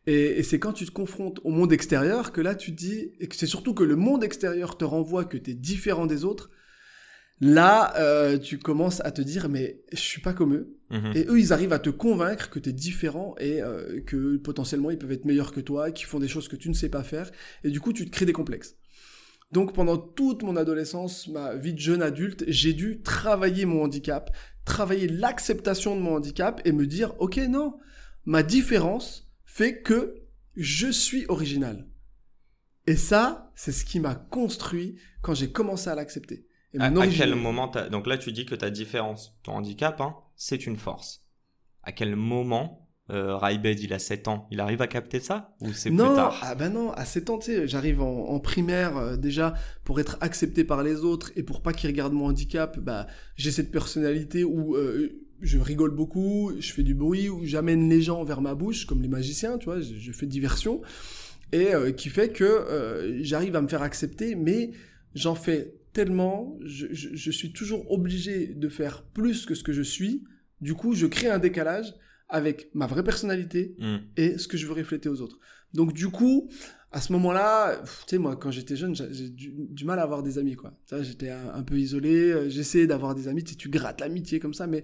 et, 0.07 0.39
et 0.39 0.43
c'est 0.43 0.59
quand 0.59 0.73
tu 0.73 0.85
te 0.85 0.91
confrontes 0.91 1.39
au 1.43 1.49
monde 1.51 1.71
extérieur 1.71 2.31
que 2.33 2.41
là 2.41 2.55
tu 2.55 2.71
te 2.71 2.77
dis 2.77 3.11
et 3.19 3.27
que 3.27 3.35
c'est 3.35 3.45
surtout 3.47 3.73
que 3.73 3.83
le 3.83 3.95
monde 3.95 4.23
extérieur 4.23 4.77
te 4.77 4.83
renvoie 4.85 5.25
que 5.25 5.37
tu 5.37 5.51
es 5.51 5.53
différent 5.53 6.05
des 6.07 6.25
autres 6.25 6.49
là 7.39 7.93
euh, 7.99 8.37
tu 8.37 8.57
commences 8.59 9.01
à 9.05 9.11
te 9.11 9.21
dire 9.21 9.49
mais 9.49 9.81
je 9.91 9.97
suis 9.99 10.21
pas 10.21 10.33
comme 10.33 10.53
eux 10.55 10.77
Mhm. 10.93 11.11
et 11.15 11.25
eux, 11.27 11.39
ils 11.39 11.51
arrivent 11.53 11.73
à 11.73 11.79
te 11.79 11.89
convaincre 11.89 12.51
que 12.51 12.59
tu 12.59 12.69
es 12.69 12.71
différent 12.71 13.33
et 13.39 13.63
euh, 13.63 13.99
que 14.01 14.37
potentiellement 14.37 14.91
ils 14.91 14.97
peuvent 14.99 15.11
être 15.11 15.25
meilleurs 15.25 15.51
que 15.51 15.59
toi, 15.59 15.89
qu'ils 15.91 16.05
font 16.05 16.19
des 16.19 16.27
choses 16.27 16.47
que 16.47 16.55
tu 16.55 16.69
ne 16.69 16.75
sais 16.75 16.89
pas 16.89 17.01
faire. 17.01 17.31
Et 17.63 17.71
du 17.71 17.79
coup, 17.79 17.93
tu 17.93 18.05
te 18.05 18.11
crées 18.11 18.27
des 18.27 18.33
complexes. 18.33 18.75
Donc 19.53 19.73
pendant 19.73 19.97
toute 19.97 20.41
mon 20.41 20.55
adolescence, 20.55 21.27
ma 21.27 21.53
vie 21.53 21.75
de 21.75 21.79
jeune 21.79 22.01
adulte, 22.01 22.43
j'ai 22.47 22.73
dû 22.73 23.01
travailler 23.03 23.65
mon 23.65 23.83
handicap, 23.83 24.35
travailler 24.65 25.07
l'acceptation 25.07 25.95
de 25.95 26.01
mon 26.01 26.15
handicap 26.15 26.59
et 26.65 26.71
me 26.71 26.87
dire, 26.87 27.13
ok, 27.19 27.37
non, 27.37 27.77
ma 28.25 28.41
différence 28.41 29.31
fait 29.45 29.83
que 29.83 30.23
je 30.55 30.87
suis 30.87 31.25
original. 31.27 31.87
Et 32.87 32.95
ça, 32.95 33.51
c'est 33.53 33.71
ce 33.71 33.85
qui 33.85 33.99
m'a 33.99 34.15
construit 34.15 34.97
quand 35.21 35.35
j'ai 35.35 35.51
commencé 35.51 35.87
à 35.87 35.95
l'accepter. 35.95 36.47
Et 36.73 36.79
À, 36.79 36.85
à 36.85 37.07
quel 37.07 37.35
moment 37.35 37.71
Donc 37.91 38.07
là, 38.07 38.17
tu 38.17 38.31
dis 38.31 38.47
que 38.47 38.55
ta 38.55 38.71
différence, 38.71 39.37
ton 39.43 39.53
handicap, 39.53 40.01
hein, 40.01 40.15
c'est 40.35 40.65
une 40.65 40.77
force. 40.77 41.27
À 41.83 41.91
quel 41.91 42.15
moment 42.15 42.82
euh, 43.09 43.35
Raibed, 43.35 43.79
il 43.81 43.93
a 43.93 43.99
7 43.99 44.27
ans, 44.29 44.47
il 44.51 44.59
arrive 44.61 44.81
à 44.81 44.87
capter 44.87 45.19
ça 45.19 45.55
Ou 45.59 45.73
c'est 45.73 45.93
plus 45.97 45.97
non, 45.97 46.15
tard? 46.15 46.39
ah 46.41 46.55
ben 46.55 46.69
non, 46.71 46.91
à 46.93 47.03
7 47.05 47.29
ans, 47.29 47.37
tu 47.37 47.47
sais, 47.51 47.67
j'arrive 47.67 48.01
en, 48.01 48.29
en 48.29 48.39
primaire 48.39 48.95
euh, 48.97 49.17
déjà 49.17 49.55
pour 49.83 49.99
être 49.99 50.17
accepté 50.21 50.63
par 50.63 50.83
les 50.83 51.03
autres 51.03 51.31
et 51.35 51.43
pour 51.43 51.61
pas 51.61 51.73
qu'ils 51.73 51.89
regardent 51.89 52.13
mon 52.13 52.27
handicap, 52.27 52.79
bah 52.79 53.07
j'ai 53.35 53.51
cette 53.51 53.71
personnalité 53.71 54.45
où 54.45 54.75
euh, 54.77 55.09
je 55.41 55.57
rigole 55.57 55.91
beaucoup, 55.91 56.53
je 56.57 56.71
fais 56.71 56.83
du 56.83 56.95
bruit, 56.95 57.27
où 57.27 57.43
j'amène 57.43 57.89
les 57.89 58.01
gens 58.01 58.23
vers 58.23 58.39
ma 58.39 58.55
bouche 58.55 58.85
comme 58.85 59.01
les 59.01 59.09
magiciens, 59.09 59.57
tu 59.57 59.65
vois, 59.65 59.81
je, 59.81 59.95
je 59.97 60.11
fais 60.13 60.25
diversion. 60.25 60.81
Et 61.51 61.73
euh, 61.75 61.91
qui 61.91 62.09
fait 62.09 62.29
que 62.29 63.17
j'arrive 63.21 63.55
à 63.57 63.61
me 63.61 63.67
faire 63.67 63.81
accepter, 63.83 64.35
mais 64.35 64.71
j'en 65.13 65.35
fais 65.35 65.75
tellement, 65.91 66.57
je, 66.65 66.87
je, 66.91 67.09
je 67.13 67.31
suis 67.31 67.51
toujours 67.53 67.91
obligé 67.91 68.47
de 68.47 68.69
faire 68.69 69.03
plus 69.03 69.45
que 69.45 69.53
ce 69.53 69.63
que 69.63 69.73
je 69.73 69.81
suis. 69.83 70.23
Du 70.61 70.73
coup, 70.73 70.95
je 70.95 71.05
crée 71.05 71.29
un 71.29 71.37
décalage 71.39 71.93
avec 72.33 72.69
ma 72.73 72.87
vraie 72.87 73.03
personnalité 73.03 73.75
Hmm. 73.79 73.97
et 74.17 74.37
ce 74.37 74.47
que 74.49 74.57
je 74.57 74.65
veux 74.67 74.73
refléter 74.73 75.07
aux 75.07 75.21
autres. 75.21 75.39
Donc 75.73 75.93
du 75.93 76.09
coup, 76.09 76.49
à 76.91 76.99
ce 77.01 77.11
moment-là, 77.13 77.81
tu 77.83 77.87
sais, 78.09 78.17
moi, 78.17 78.35
quand 78.35 78.51
j'étais 78.51 78.75
jeune, 78.75 78.95
j'ai 78.95 79.29
du, 79.29 79.53
du 79.57 79.85
mal 79.85 79.97
à 79.99 80.03
avoir 80.03 80.21
des 80.21 80.37
amis, 80.37 80.55
quoi. 80.55 80.77
J'étais 81.01 81.29
un, 81.29 81.49
un 81.53 81.63
peu 81.63 81.79
isolé, 81.79 82.31
euh, 82.31 82.49
j'essayais 82.49 82.85
d'avoir 82.87 83.15
des 83.15 83.27
amis, 83.27 83.43
tu 83.43 83.51
sais, 83.51 83.57
tu 83.57 83.69
grattes 83.69 84.01
l'amitié 84.01 84.39
comme 84.39 84.53
ça, 84.53 84.67
mais 84.67 84.83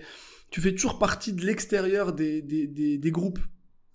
tu 0.49 0.61
fais 0.61 0.71
toujours 0.71 0.97
partie 0.97 1.33
de 1.33 1.45
l'extérieur 1.45 2.13
des, 2.13 2.41
des, 2.41 2.65
des, 2.65 2.97
des 2.97 3.11
groupes. 3.11 3.39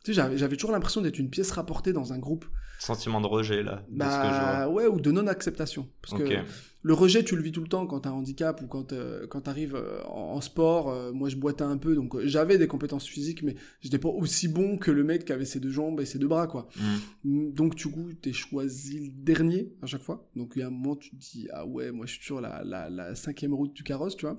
Tu 0.04 0.12
sais, 0.14 0.36
j'avais 0.36 0.56
toujours 0.56 0.72
l'impression 0.72 1.00
d'être 1.00 1.18
une 1.18 1.30
pièce 1.30 1.50
rapportée 1.50 1.92
dans 1.92 2.12
un 2.12 2.18
groupe. 2.18 2.44
Sentiment 2.78 3.20
de 3.22 3.26
rejet, 3.26 3.62
là, 3.62 3.84
Bah 3.88 4.68
ouais, 4.68 4.86
ou 4.86 5.00
de 5.00 5.10
non-acceptation. 5.10 5.88
Parce 6.02 6.12
que 6.22 6.28
le 6.82 6.92
rejet, 6.92 7.24
tu 7.24 7.34
le 7.36 7.42
vis 7.42 7.52
tout 7.52 7.62
le 7.62 7.68
temps 7.68 7.86
quand 7.86 8.00
t'as 8.00 8.10
un 8.10 8.14
handicap 8.14 8.60
ou 8.60 8.66
quand, 8.66 8.92
euh, 8.92 9.26
quand 9.26 9.40
t'arrives 9.42 9.74
euh, 9.74 10.02
en, 10.04 10.34
en 10.34 10.40
sport. 10.42 10.90
euh, 10.90 11.12
moi, 11.12 11.30
je 11.30 11.36
boitais 11.36 11.62
un 11.62 11.78
peu, 11.78 11.94
donc 11.94 12.14
euh, 12.14 12.26
j'avais 12.26 12.58
des 12.58 12.66
compétences 12.66 13.06
physiques, 13.06 13.42
mais 13.42 13.54
j'étais 13.80 13.98
pas 13.98 14.10
aussi 14.10 14.48
bon 14.48 14.76
que 14.76 14.90
le 14.90 15.02
mec 15.04 15.24
qui 15.24 15.32
avait 15.32 15.46
ses 15.46 15.60
deux 15.60 15.70
jambes 15.70 15.98
et 16.02 16.04
ses 16.04 16.18
deux 16.18 16.28
bras, 16.28 16.46
quoi. 16.46 16.68
Hmm. 16.76 17.30
Mm, 17.30 17.52
Donc, 17.54 17.74
du 17.76 17.86
coup, 17.88 18.12
t'es 18.12 18.34
choisi 18.34 19.06
le 19.06 19.12
dernier 19.24 19.72
à 19.80 19.86
chaque 19.86 20.02
fois. 20.02 20.28
Donc, 20.36 20.52
il 20.56 20.58
y 20.58 20.62
a 20.62 20.66
un 20.66 20.70
moment, 20.70 20.96
tu 20.96 21.10
te 21.12 21.16
dis, 21.16 21.48
ah 21.54 21.64
ouais, 21.64 21.90
moi, 21.92 22.04
je 22.04 22.12
suis 22.12 22.20
toujours 22.20 22.42
la, 22.42 22.62
la, 22.64 22.90
la 22.90 23.14
cinquième 23.14 23.54
route 23.54 23.72
du 23.72 23.82
carrosse, 23.84 24.16
tu 24.16 24.26
vois. 24.26 24.38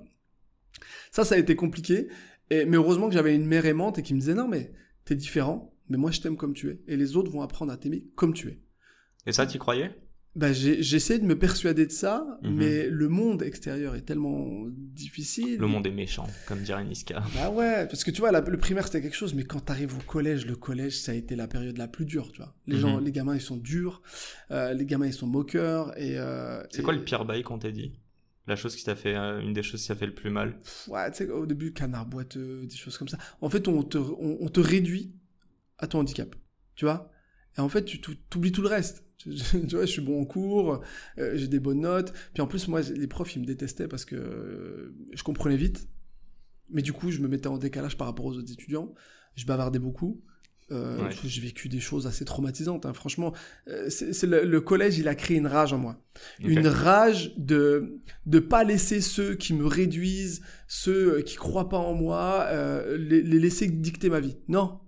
Ça, 1.10 1.24
ça 1.24 1.34
a 1.34 1.38
été 1.38 1.56
compliqué. 1.56 2.06
Et, 2.50 2.64
mais 2.64 2.76
heureusement 2.76 3.08
que 3.08 3.14
j'avais 3.14 3.34
une 3.34 3.46
mère 3.46 3.66
aimante 3.66 3.98
et 3.98 4.02
qui 4.02 4.14
me 4.14 4.20
disait, 4.20 4.34
non, 4.34 4.46
mais 4.46 4.72
t'es 5.06 5.14
différent, 5.14 5.72
mais 5.88 5.96
moi, 5.96 6.10
je 6.10 6.20
t'aime 6.20 6.36
comme 6.36 6.52
tu 6.52 6.68
es. 6.68 6.80
Et 6.86 6.96
les 6.98 7.16
autres 7.16 7.30
vont 7.30 7.40
apprendre 7.40 7.72
à 7.72 7.78
t'aimer 7.78 8.04
comme 8.14 8.34
tu 8.34 8.48
es. 8.48 8.60
Et 9.26 9.32
ça, 9.32 9.46
t'y 9.46 9.56
croyais? 9.58 9.90
Bah, 10.34 10.52
j'essaie 10.52 11.18
de 11.18 11.24
me 11.24 11.38
persuader 11.38 11.86
de 11.86 11.90
ça, 11.92 12.38
Mhm. 12.42 12.54
mais 12.56 12.88
le 12.90 13.08
monde 13.08 13.42
extérieur 13.42 13.94
est 13.94 14.02
tellement 14.02 14.66
difficile. 14.68 15.58
Le 15.58 15.66
monde 15.66 15.86
est 15.86 15.90
méchant, 15.90 16.26
comme 16.46 16.60
dirait 16.60 16.84
Niska. 16.84 17.22
Bah 17.34 17.48
ouais, 17.50 17.86
parce 17.86 18.04
que 18.04 18.10
tu 18.10 18.20
vois, 18.20 18.30
la- 18.32 18.42
le 18.42 18.58
primaire 18.58 18.84
c'était 18.86 19.00
quelque 19.00 19.16
chose, 19.16 19.32
mais 19.32 19.44
quand 19.44 19.60
t'arrives 19.60 19.94
au 19.96 20.02
collège, 20.06 20.44
le 20.44 20.54
collège 20.54 20.98
ça 20.98 21.12
a 21.12 21.14
été 21.14 21.36
la 21.36 21.48
période 21.48 21.78
la 21.78 21.88
plus 21.88 22.04
dure, 22.04 22.30
tu 22.32 22.42
vois. 22.42 22.54
Les 22.66 22.76
gens, 22.76 22.98
Mhm. 22.98 23.04
les 23.06 23.12
gamins 23.12 23.34
ils 23.34 23.40
sont 23.40 23.56
durs, 23.56 24.02
euh, 24.50 24.74
les 24.74 24.84
gamins 24.84 25.06
ils 25.06 25.14
sont 25.14 25.26
moqueurs 25.26 25.96
et. 25.98 26.18
euh, 26.18 26.62
C'est 26.70 26.80
et- 26.80 26.82
quoi 26.82 26.92
le 26.92 27.02
pire 27.02 27.24
bail 27.24 27.42
qu'on 27.42 27.58
t'a 27.58 27.70
dit? 27.70 27.98
La 28.46 28.56
chose 28.56 28.76
qui 28.76 28.84
t'a 28.84 28.94
fait, 28.94 29.16
euh, 29.16 29.40
une 29.40 29.52
des 29.52 29.62
choses 29.62 29.82
qui 29.82 29.88
t'a 29.88 29.96
fait 29.96 30.06
le 30.06 30.14
plus 30.14 30.30
mal 30.30 30.60
Ouais, 30.88 31.10
tu 31.10 31.18
sais, 31.18 31.30
au 31.30 31.46
début, 31.46 31.72
canard 31.72 32.06
boiteux, 32.06 32.66
des 32.66 32.76
choses 32.76 32.96
comme 32.96 33.08
ça. 33.08 33.18
En 33.40 33.48
fait, 33.50 33.66
on 33.68 33.82
te, 33.82 33.98
on, 33.98 34.48
te 34.48 34.60
réduit 34.60 35.14
à 35.78 35.86
ton 35.86 36.00
handicap, 36.00 36.34
tu 36.76 36.84
vois. 36.84 37.10
Et 37.58 37.60
en 37.60 37.68
fait, 37.68 37.84
tu 37.84 38.00
t'ou- 38.00 38.14
t'oublies 38.30 38.52
tout 38.52 38.62
le 38.62 38.68
reste. 38.68 39.04
Tu 39.24 39.30
vois, 39.70 39.86
je 39.86 39.90
suis 39.90 40.02
bon 40.02 40.20
en 40.22 40.24
cours, 40.26 40.84
euh, 41.18 41.32
j'ai 41.36 41.48
des 41.48 41.58
bonnes 41.58 41.80
notes. 41.80 42.12
Puis 42.34 42.42
en 42.42 42.46
plus, 42.46 42.68
moi, 42.68 42.82
les 42.82 43.06
profs, 43.08 43.34
ils 43.34 43.40
me 43.40 43.46
détestaient 43.46 43.88
parce 43.88 44.04
que 44.04 44.94
je 45.12 45.22
comprenais 45.22 45.56
vite. 45.56 45.88
Mais 46.68 46.82
du 46.82 46.92
coup, 46.92 47.10
je 47.10 47.18
me 47.20 47.28
mettais 47.28 47.48
en 47.48 47.58
décalage 47.58 47.96
par 47.96 48.06
rapport 48.06 48.26
aux 48.26 48.36
autres 48.36 48.52
étudiants. 48.52 48.94
Je 49.34 49.46
bavardais 49.46 49.78
beaucoup. 49.78 50.22
Euh, 50.72 50.96
Ouais. 51.04 51.10
J'ai 51.24 51.40
vécu 51.40 51.68
des 51.68 51.78
choses 51.78 52.06
assez 52.08 52.24
traumatisantes. 52.24 52.86
hein. 52.86 52.92
Franchement, 52.92 53.32
euh, 53.68 53.88
c'est 53.88 54.26
le, 54.26 54.44
le 54.44 54.60
collège, 54.60 54.98
il 54.98 55.06
a 55.06 55.14
créé 55.14 55.36
une 55.36 55.46
rage 55.46 55.72
en 55.72 55.78
moi 55.78 56.02
une 56.40 56.66
rage 56.66 57.34
de 57.36 58.00
de 58.24 58.38
pas 58.40 58.64
laisser 58.64 59.00
ceux 59.00 59.34
qui 59.36 59.54
me 59.54 59.64
réduisent, 59.66 60.40
ceux 60.66 61.18
euh, 61.18 61.22
qui 61.22 61.36
croient 61.36 61.68
pas 61.68 61.78
en 61.78 61.94
moi, 61.94 62.46
euh, 62.48 62.96
les, 62.98 63.22
les 63.22 63.38
laisser 63.38 63.68
dicter 63.68 64.08
ma 64.10 64.18
vie. 64.18 64.38
Non, 64.48 64.80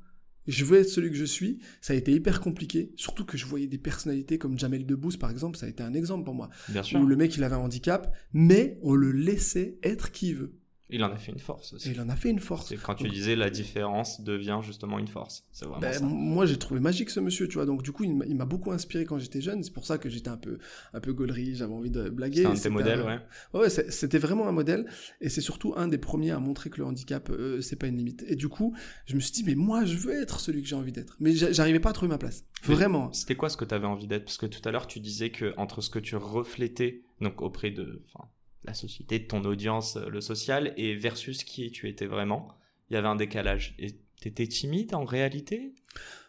je 0.49 0.65
veux 0.65 0.79
être 0.81 0.89
celui 0.89 1.11
que 1.11 1.17
je 1.17 1.25
suis. 1.27 1.61
Ça 1.81 1.93
a 1.93 1.97
été 1.97 2.11
hyper 2.13 2.41
compliqué, 2.41 2.93
surtout 2.97 3.25
que 3.25 3.37
je 3.39 3.47
voyais 3.47 3.67
des 3.69 3.79
personnalités 3.79 4.39
comme 4.39 4.59
Jamel 4.59 4.85
Debbouze 4.85 5.17
par 5.17 5.31
exemple, 5.31 5.59
ça 5.59 5.67
a 5.67 5.69
été 5.69 5.83
un 5.85 5.95
exemple 5.95 6.25
pour 6.25 6.35
moi, 6.35 6.49
Bien 6.71 6.83
sûr. 6.83 6.99
où 7.01 7.07
le 7.07 7.15
mec 7.15 7.37
il 7.37 7.45
avait 7.45 7.55
un 7.55 7.59
handicap, 7.59 8.13
mais 8.33 8.79
on 8.83 8.95
le 8.95 9.13
laissait 9.13 9.79
être 9.85 10.11
qui 10.11 10.31
il 10.31 10.37
veut. 10.37 10.55
Il 10.91 11.05
en 11.05 11.13
a 11.13 11.17
fait 11.17 11.33
une 11.33 11.39
force 11.39 11.75
aussi. 11.75 11.89
Et 11.89 11.93
il 11.93 12.01
en 12.01 12.09
a 12.09 12.17
fait 12.17 12.31
une 12.31 12.39
force. 12.39 12.69
C'est 12.69 12.77
quand 12.77 12.95
tu 12.95 13.05
Donc- 13.05 13.13
disais 13.13 13.37
la 13.37 13.51
différence 13.51 14.23
devient 14.23 14.61
justement 14.63 14.99
une 14.99 15.07
force. 15.09 15.45
C'est 15.53 15.67
vraiment 15.67 15.81
Ben, 15.81 15.93
ça. 15.93 16.05
moi, 16.05 16.47
j'ai 16.47 16.57
trouvé 16.57 16.81
magique 16.81 17.11
ce 17.11 17.21
monsieur, 17.21 17.47
tu 17.47 17.55
vois. 17.55 17.67
Donc, 17.67 17.83
du 17.83 17.93
coup, 17.93 18.05
il 18.05 18.15
m'a- 18.15 18.45
beaucoup 18.47 18.73
inspiré 18.73 19.05
quand 19.05 19.19
j'étais 19.19 19.43
jeune. 19.43 19.63
C'est 19.63 19.73
pour 19.73 19.85
ça 19.85 19.99
que 19.99 20.09
j'étais 20.09 20.31
un 20.31 20.39
peu, 20.39 20.59
un 20.95 21.01
peu 21.01 21.13
gaulerie. 21.13 21.55
J'avais 21.55 21.75
envie 21.75 21.91
de 21.91 22.09
blaguer. 22.09 22.41
C'est 22.43 22.47
un 22.47 22.51
de 22.51 22.55
tes 22.55 22.61
C'était 22.63 22.71
modèles, 22.71 23.01
un- 23.01 23.21
ouais. 23.55 23.61
Ouais, 23.61 23.69
c'était 23.71 24.19
vraiment 24.19 24.49
un 24.49 24.53
modèle. 24.53 24.87
Et 25.21 25.29
c'est 25.29 25.43
surtout 25.43 25.75
un 25.77 25.89
des 25.89 25.99
premiers 25.99 26.31
à 26.31 26.39
montrer 26.39 26.71
que 26.71 26.79
le 26.79 26.85
handicap, 26.87 27.29
euh, 27.31 27.61
c'est 27.61 27.77
pas 27.77 27.87
une 27.89 27.97
limite. 27.99 28.25
Et 28.27 28.37
du 28.37 28.49
coup, 28.49 28.75
je 29.05 29.15
me 29.15 29.21
suis 29.21 29.33
dit, 29.33 29.45
mais 29.45 29.55
moi, 29.55 29.85
je 29.85 29.97
veux 29.99 30.15
être 30.23 30.41
celui 30.41 30.63
que 30.63 30.69
j'ai 30.69 30.77
envie 30.77 30.93
d'être. 30.93 31.17
Mais 31.21 31.33
j'a- 31.33 31.53
j'arrivais 31.53 31.81
pas 31.81 31.91
à 31.91 31.93
trouver 31.93 32.09
ma 32.09 32.19
place. 32.19 32.45
Mais 32.67 32.75
Vraiment. 32.75 33.13
C'était 33.13 33.35
quoi 33.37 33.51
ce 33.51 33.57
que 33.59 33.65
tu 33.67 33.75
avais 33.75 33.87
envie 33.87 34.07
d'être? 34.07 34.25
Parce 34.25 34.39
que 34.39 34.47
tout 34.47 34.67
à 34.67 34.71
l'heure, 34.73 34.87
tu 34.87 35.01
disais 35.01 35.29
que 35.31 35.53
entre 35.59 35.83
ce 35.83 35.91
que 35.91 35.99
tu 35.99 36.17
reflétais 36.17 37.03
donc 37.21 37.43
auprès 37.43 37.71
de 37.71 38.03
enfin, 38.15 38.29
la 38.69 38.75
société, 38.75 39.27
ton 39.27 39.45
audience, 39.45 39.97
euh, 39.97 40.09
le 40.09 40.21
social, 40.21 40.73
et 40.77 40.95
versus 40.95 41.45
qui 41.45 41.71
tu 41.71 41.89
étais 41.89 42.07
vraiment, 42.07 42.49
il 42.91 42.95
y 42.95 42.97
avait 42.97 43.09
un 43.09 43.17
décalage. 43.17 43.75
Et 43.79 43.95
t'étais 44.21 44.47
timide 44.47 44.95
en 44.95 45.05
réalité? 45.05 45.75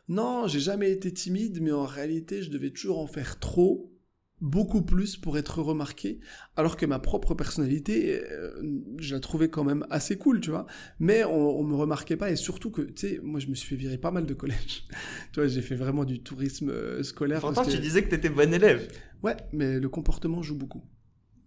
Non, 0.08 0.48
j'ai 0.48 0.60
jamais 0.60 0.91
été 0.91 1.13
timide, 1.13 1.62
mais 1.62 1.72
en 1.72 1.86
réalité, 1.86 2.41
je 2.41 2.50
devais 2.50 2.72
toujours 2.72 3.00
en 3.00 3.08
faire 3.08 3.39
trop, 3.39 3.91
beaucoup 4.41 4.81
plus 4.81 5.17
pour 5.17 5.38
être 5.38 5.62
remarqué, 5.62 6.19
alors 6.55 6.77
que 6.77 6.86
ma 6.86 7.00
propre 7.00 7.34
personnalité, 7.34 8.22
euh, 8.24 8.62
je 8.98 9.13
la 9.13 9.19
trouvais 9.19 9.50
quand 9.50 9.63
même 9.63 9.86
assez 9.89 10.17
cool, 10.17 10.39
tu 10.39 10.50
vois. 10.50 10.65
Mais 11.00 11.24
on, 11.24 11.60
on 11.60 11.63
me 11.63 11.75
remarquait 11.75 12.17
pas, 12.17 12.31
et 12.31 12.36
surtout 12.36 12.72
que, 12.72 12.81
tu 12.81 13.08
sais, 13.08 13.19
moi, 13.22 13.39
je 13.39 13.48
me 13.48 13.55
suis 13.55 13.67
fait 13.67 13.75
virer 13.75 13.98
pas 13.98 14.12
mal 14.12 14.25
de 14.25 14.34
collèges. 14.34 14.86
tu 15.34 15.41
vois, 15.41 15.48
j'ai 15.48 15.62
fait 15.62 15.75
vraiment 15.75 16.05
du 16.05 16.22
tourisme 16.22 16.69
euh, 16.69 17.03
scolaire. 17.03 17.41
Pourtant, 17.41 17.65
tu 17.65 17.79
disais 17.79 18.03
que 18.03 18.10
t'étais 18.10 18.29
bon 18.29 18.53
élève. 18.53 18.89
Ouais, 19.24 19.36
mais 19.51 19.79
le 19.79 19.89
comportement 19.89 20.41
joue 20.41 20.55
beaucoup. 20.55 20.84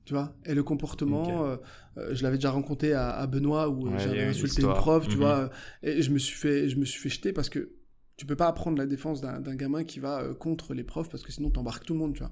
Tu 0.05 0.15
vois 0.15 0.35
Et 0.47 0.55
le 0.55 0.63
comportement, 0.65 1.45
euh, 1.47 1.57
euh, 1.97 2.15
je 2.15 2.23
l'avais 2.25 2.37
déjà 2.37 2.51
rencontré 2.51 2.93
à, 2.93 3.11
à 3.11 3.27
Benoît 3.27 3.69
où 3.69 3.87
euh, 3.87 3.93
Ouais, 3.93 3.99
j'avais 3.99 4.25
insulté 4.25 4.63
une 4.63 4.73
prof, 4.75 5.05
tu 5.07 5.13
Mhm. 5.13 5.17
vois, 5.19 5.51
et 5.83 6.03
je 6.03 6.11
me 6.11 6.19
suis 6.19 6.37
fait, 6.37 6.69
je 6.69 6.77
me 6.77 6.85
suis 6.85 7.01
fait 7.01 7.09
jeter 7.09 7.33
parce 7.33 7.49
que 7.49 7.71
tu 8.17 8.27
peux 8.27 8.37
pas 8.37 8.47
apprendre 8.49 8.79
la 8.79 8.87
défense 8.87 9.21
d'un 9.21 9.55
gamin 9.55 9.85
qui 9.85 10.01
va 10.01 10.21
euh, 10.21 10.35
contre 10.35 10.75
les 10.75 10.85
profs 10.85 11.09
parce 11.09 11.23
que 11.23 11.33
sinon 11.33 11.51
t'embarques 11.51 11.85
tout 11.85 11.93
le 11.95 12.01
monde, 12.01 12.15
tu 12.15 12.21
vois. 12.21 12.31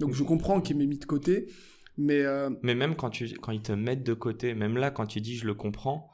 Donc 0.00 0.12
je 0.14 0.22
comprends 0.24 0.60
qu'il 0.60 0.76
m'ait 0.76 0.86
mis 0.86 0.98
de 0.98 1.04
côté, 1.04 1.48
Mais 1.96 2.22
euh, 2.24 2.50
Mais 2.62 2.74
même 2.74 2.96
quand, 2.96 3.10
tu, 3.10 3.28
quand 3.34 3.52
ils 3.52 3.62
te 3.62 3.70
mettent 3.72 4.02
de 4.02 4.14
côté, 4.14 4.54
même 4.54 4.76
là, 4.76 4.90
quand 4.90 5.06
tu 5.06 5.20
dis 5.20 5.36
je 5.36 5.46
le 5.46 5.54
comprends, 5.54 6.10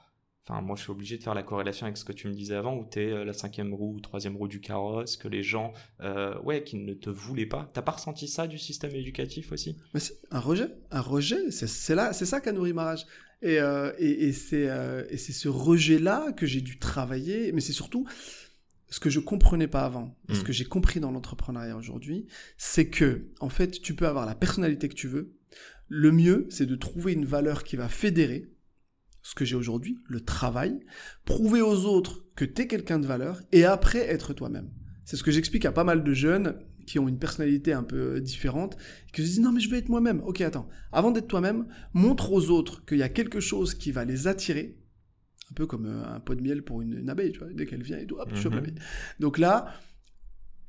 enfin, 0.51 0.61
moi 0.63 0.77
je 0.77 0.83
suis 0.83 0.91
obligé 0.91 1.17
de 1.17 1.23
faire 1.23 1.35
la 1.35 1.43
corrélation 1.43 1.87
avec 1.87 1.97
ce 1.97 2.05
que 2.05 2.13
tu 2.13 2.29
me 2.29 2.33
disais 2.35 2.55
avant, 2.55 2.77
où 2.77 2.87
tu 2.91 3.01
es 3.01 3.25
la 3.25 3.33
cinquième 3.33 3.73
roue 3.73 3.95
ou 3.95 4.01
troisième 4.01 4.37
roue 4.37 4.49
du 4.49 4.61
carrosse, 4.61 5.17
que 5.17 5.29
les 5.29 5.43
gens, 5.43 5.73
euh, 6.01 6.39
ouais, 6.43 6.65
qui 6.65 6.77
ne 6.77 6.95
te 6.95 7.11
voulaient 7.11 7.47
pas. 7.47 7.71
T'as 7.73 7.83
pas 7.83 7.93
ressenti 7.93 8.29
ça 8.29 8.47
du 8.47 8.59
système 8.59 8.95
éducatif 8.95 9.53
aussi? 9.53 9.77
Mais 9.95 10.01
c'est 10.01 10.19
un 10.31 10.41
rejet, 10.41 10.69
un 10.91 11.01
rejet, 11.01 11.51
c'est 11.51 11.95
là, 11.95 12.13
c'est 12.13 12.27
ça 12.27 12.41
qu'a 12.41 12.53
nourri 12.53 12.73
ma 12.73 12.85
rage. 12.85 13.07
Et, 13.43 13.59
euh, 13.59 13.93
et, 13.99 14.29
et 14.29 14.33
c'est 14.33 14.69
euh, 14.69 15.05
et 15.09 15.17
c'est 15.17 15.33
ce 15.33 15.49
rejet-là 15.49 16.33
que 16.33 16.45
j'ai 16.45 16.61
dû 16.61 16.79
travailler, 16.79 17.53
mais 17.53 17.63
c'est 17.63 17.73
surtout 17.73 18.07
ce 18.91 19.01
que 19.01 19.09
je 19.09 19.21
comprenais 19.21 19.69
pas 19.69 19.85
avant, 19.85 20.15
ce 20.29 20.41
Mm. 20.41 20.45
que 20.45 20.53
j'ai 20.53 20.65
compris 20.65 21.01
dans 21.01 21.11
l'entrepreneuriat 21.13 21.77
aujourd'hui, 21.77 22.27
c'est 22.59 22.89
que 22.91 23.29
en 23.41 23.49
fait, 23.49 23.81
tu 23.81 23.95
peux 23.95 24.07
avoir 24.07 24.27
la 24.27 24.35
personnalité 24.35 24.89
que 24.89 24.95
tu 24.95 25.09
veux. 25.09 25.33
Le 25.89 26.13
mieux, 26.13 26.47
c'est 26.51 26.67
de 26.67 26.77
trouver 26.77 27.13
une 27.15 27.25
valeur 27.25 27.65
qui 27.65 27.77
va 27.77 27.89
fédérer 27.89 28.51
ce 29.23 29.35
que 29.35 29.45
j'ai 29.45 29.57
aujourd'hui, 29.57 29.99
le 30.09 30.21
travail, 30.21 30.81
prouver 31.25 31.61
aux 31.63 31.85
autres 31.85 32.25
que 32.37 32.45
tu 32.45 32.63
es 32.63 32.67
quelqu'un 32.67 32.99
de 32.99 33.07
valeur, 33.07 33.41
et 33.53 33.65
après 33.65 33.99
être 34.09 34.33
toi-même. 34.33 34.71
C'est 35.05 35.17
ce 35.17 35.23
que 35.23 35.31
j'explique 35.31 35.65
à 35.65 35.73
pas 35.73 35.85
mal 35.85 36.03
de 36.05 36.13
jeunes 36.15 36.59
qui 36.87 36.99
ont 36.99 37.09
une 37.09 37.19
personnalité 37.19 37.73
un 37.73 37.83
peu 37.83 38.21
différente, 38.21 38.77
et 39.09 39.13
qui 39.13 39.23
se 39.23 39.27
disent 39.27 39.41
non 39.41 39.53
mais 39.53 39.61
je 39.61 39.69
veux 39.71 39.77
être 39.77 39.89
moi-même. 39.89 40.21
Ok, 40.25 40.41
attends, 40.41 40.69
avant 40.93 41.11
d'être 41.11 41.29
toi-même, 41.29 41.67
montre 41.93 42.33
aux 42.33 42.51
autres 42.51 42.85
qu'il 42.85 42.99
y 42.99 43.03
a 43.03 43.09
quelque 43.09 43.41
chose 43.41 43.75
qui 43.75 43.93
va 43.93 44.05
les 44.05 44.27
attirer, 44.27 44.79
un 45.51 45.55
peu 45.55 45.67
comme 45.67 45.87
euh, 45.87 46.05
un 46.15 46.21
pot 46.21 46.35
de 46.35 46.41
miel 46.43 46.63
pour 46.63 46.81
une, 46.81 46.95
une 46.99 47.11
abeille, 47.11 47.33
tu 47.33 47.41
vois, 47.41 47.49
dès 47.53 47.67
qu'elle 47.67 47.83
vient 47.83 47.99
et 47.99 48.07
tout, 48.07 48.17
hop, 48.19 48.33
tu 48.33 48.41
chopes 48.41 48.53
Mhm. 48.53 48.59
l'abeille. 48.61 48.75
Donc 49.21 49.39
là, 49.39 49.75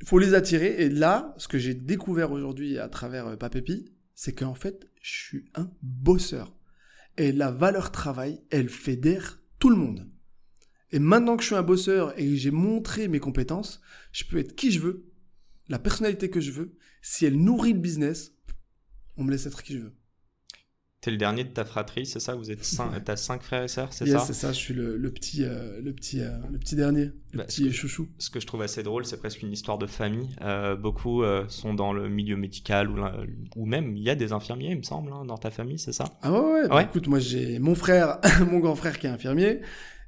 il 0.01 0.07
faut 0.07 0.19
les 0.19 0.33
attirer, 0.33 0.83
et 0.83 0.89
là, 0.89 1.33
ce 1.37 1.47
que 1.47 1.57
j'ai 1.59 1.73
découvert 1.75 2.31
aujourd'hui 2.31 2.77
à 2.79 2.89
travers 2.89 3.27
euh, 3.27 3.35
Papépi, 3.37 3.91
c'est 4.15 4.33
qu'en 4.33 4.55
fait, 4.55 4.87
je 5.01 5.11
suis 5.11 5.45
un 5.55 5.71
bosseur. 5.81 6.55
Et 7.17 7.31
la 7.31 7.51
valeur 7.51 7.91
travail, 7.91 8.41
elle 8.49 8.69
fédère 8.69 9.41
tout 9.59 9.69
le 9.69 9.75
monde. 9.75 10.09
Et 10.91 10.99
maintenant 10.99 11.37
que 11.37 11.43
je 11.43 11.47
suis 11.47 11.55
un 11.55 11.63
bosseur 11.63 12.17
et 12.19 12.25
que 12.25 12.35
j'ai 12.35 12.51
montré 12.51 13.07
mes 13.07 13.19
compétences, 13.19 13.81
je 14.11 14.25
peux 14.25 14.37
être 14.37 14.55
qui 14.55 14.71
je 14.71 14.79
veux, 14.79 15.05
la 15.69 15.79
personnalité 15.79 16.29
que 16.29 16.41
je 16.41 16.51
veux. 16.51 16.75
Si 17.01 17.25
elle 17.25 17.37
nourrit 17.37 17.73
le 17.73 17.79
business, 17.79 18.33
on 19.17 19.23
me 19.23 19.31
laisse 19.31 19.45
être 19.45 19.63
qui 19.63 19.73
je 19.73 19.79
veux. 19.79 19.95
T'es 21.01 21.09
le 21.11 21.17
dernier 21.17 21.43
de 21.43 21.49
ta 21.49 21.65
fratrie, 21.65 22.05
c'est 22.05 22.19
ça? 22.19 22.35
Vous 22.35 22.51
êtes 22.51 22.63
cinq, 22.63 22.91
t'as 23.05 23.15
cinq 23.15 23.41
frères 23.41 23.63
et 23.63 23.67
sœurs, 23.67 23.91
c'est 23.91 24.05
Yes, 24.05 24.13
ça? 24.13 24.25
c'est 24.27 24.33
ça, 24.33 24.51
je 24.53 24.57
suis 24.57 24.73
le, 24.75 24.97
le 24.97 25.11
petit, 25.11 25.43
euh, 25.43 25.81
le 25.81 25.93
petit, 25.93 26.21
euh, 26.21 26.29
le 26.51 26.59
petit 26.59 26.75
dernier, 26.75 27.11
le 27.33 27.37
Bah, 27.37 27.43
petit 27.45 27.71
chouchou. 27.73 28.07
Ce 28.19 28.29
que 28.29 28.39
je 28.39 28.45
trouve 28.45 28.61
assez 28.61 28.83
drôle, 28.83 29.05
c'est 29.05 29.17
presque 29.17 29.41
une 29.41 29.51
histoire 29.51 29.77
de 29.79 29.87
famille. 29.87 30.29
Euh, 30.41 30.75
beaucoup 30.75 31.23
euh, 31.23 31.45
sont 31.49 31.73
dans 31.73 31.91
le 31.91 32.07
milieu 32.09 32.35
médical 32.37 32.89
ou, 33.55 33.65
même 33.65 33.95
il 33.97 34.03
y 34.03 34.09
a 34.09 34.15
des 34.15 34.31
infirmiers, 34.31 34.71
il 34.71 34.77
me 34.77 34.83
semble, 34.83 35.11
hein, 35.11 35.25
dans 35.25 35.37
ta 35.37 35.49
famille, 35.49 35.79
c'est 35.79 35.93
ça? 35.93 36.19
Ah 36.21 36.31
ouais, 36.31 36.39
ouais, 36.39 36.69
bah 36.69 36.75
Ouais. 36.77 36.83
écoute, 36.83 37.07
moi 37.07 37.19
j'ai 37.19 37.57
mon 37.59 37.73
frère, 37.75 38.19
mon 38.49 38.59
grand 38.59 38.75
frère 38.75 38.99
qui 38.99 39.07
est 39.07 39.09
infirmier, 39.09 39.61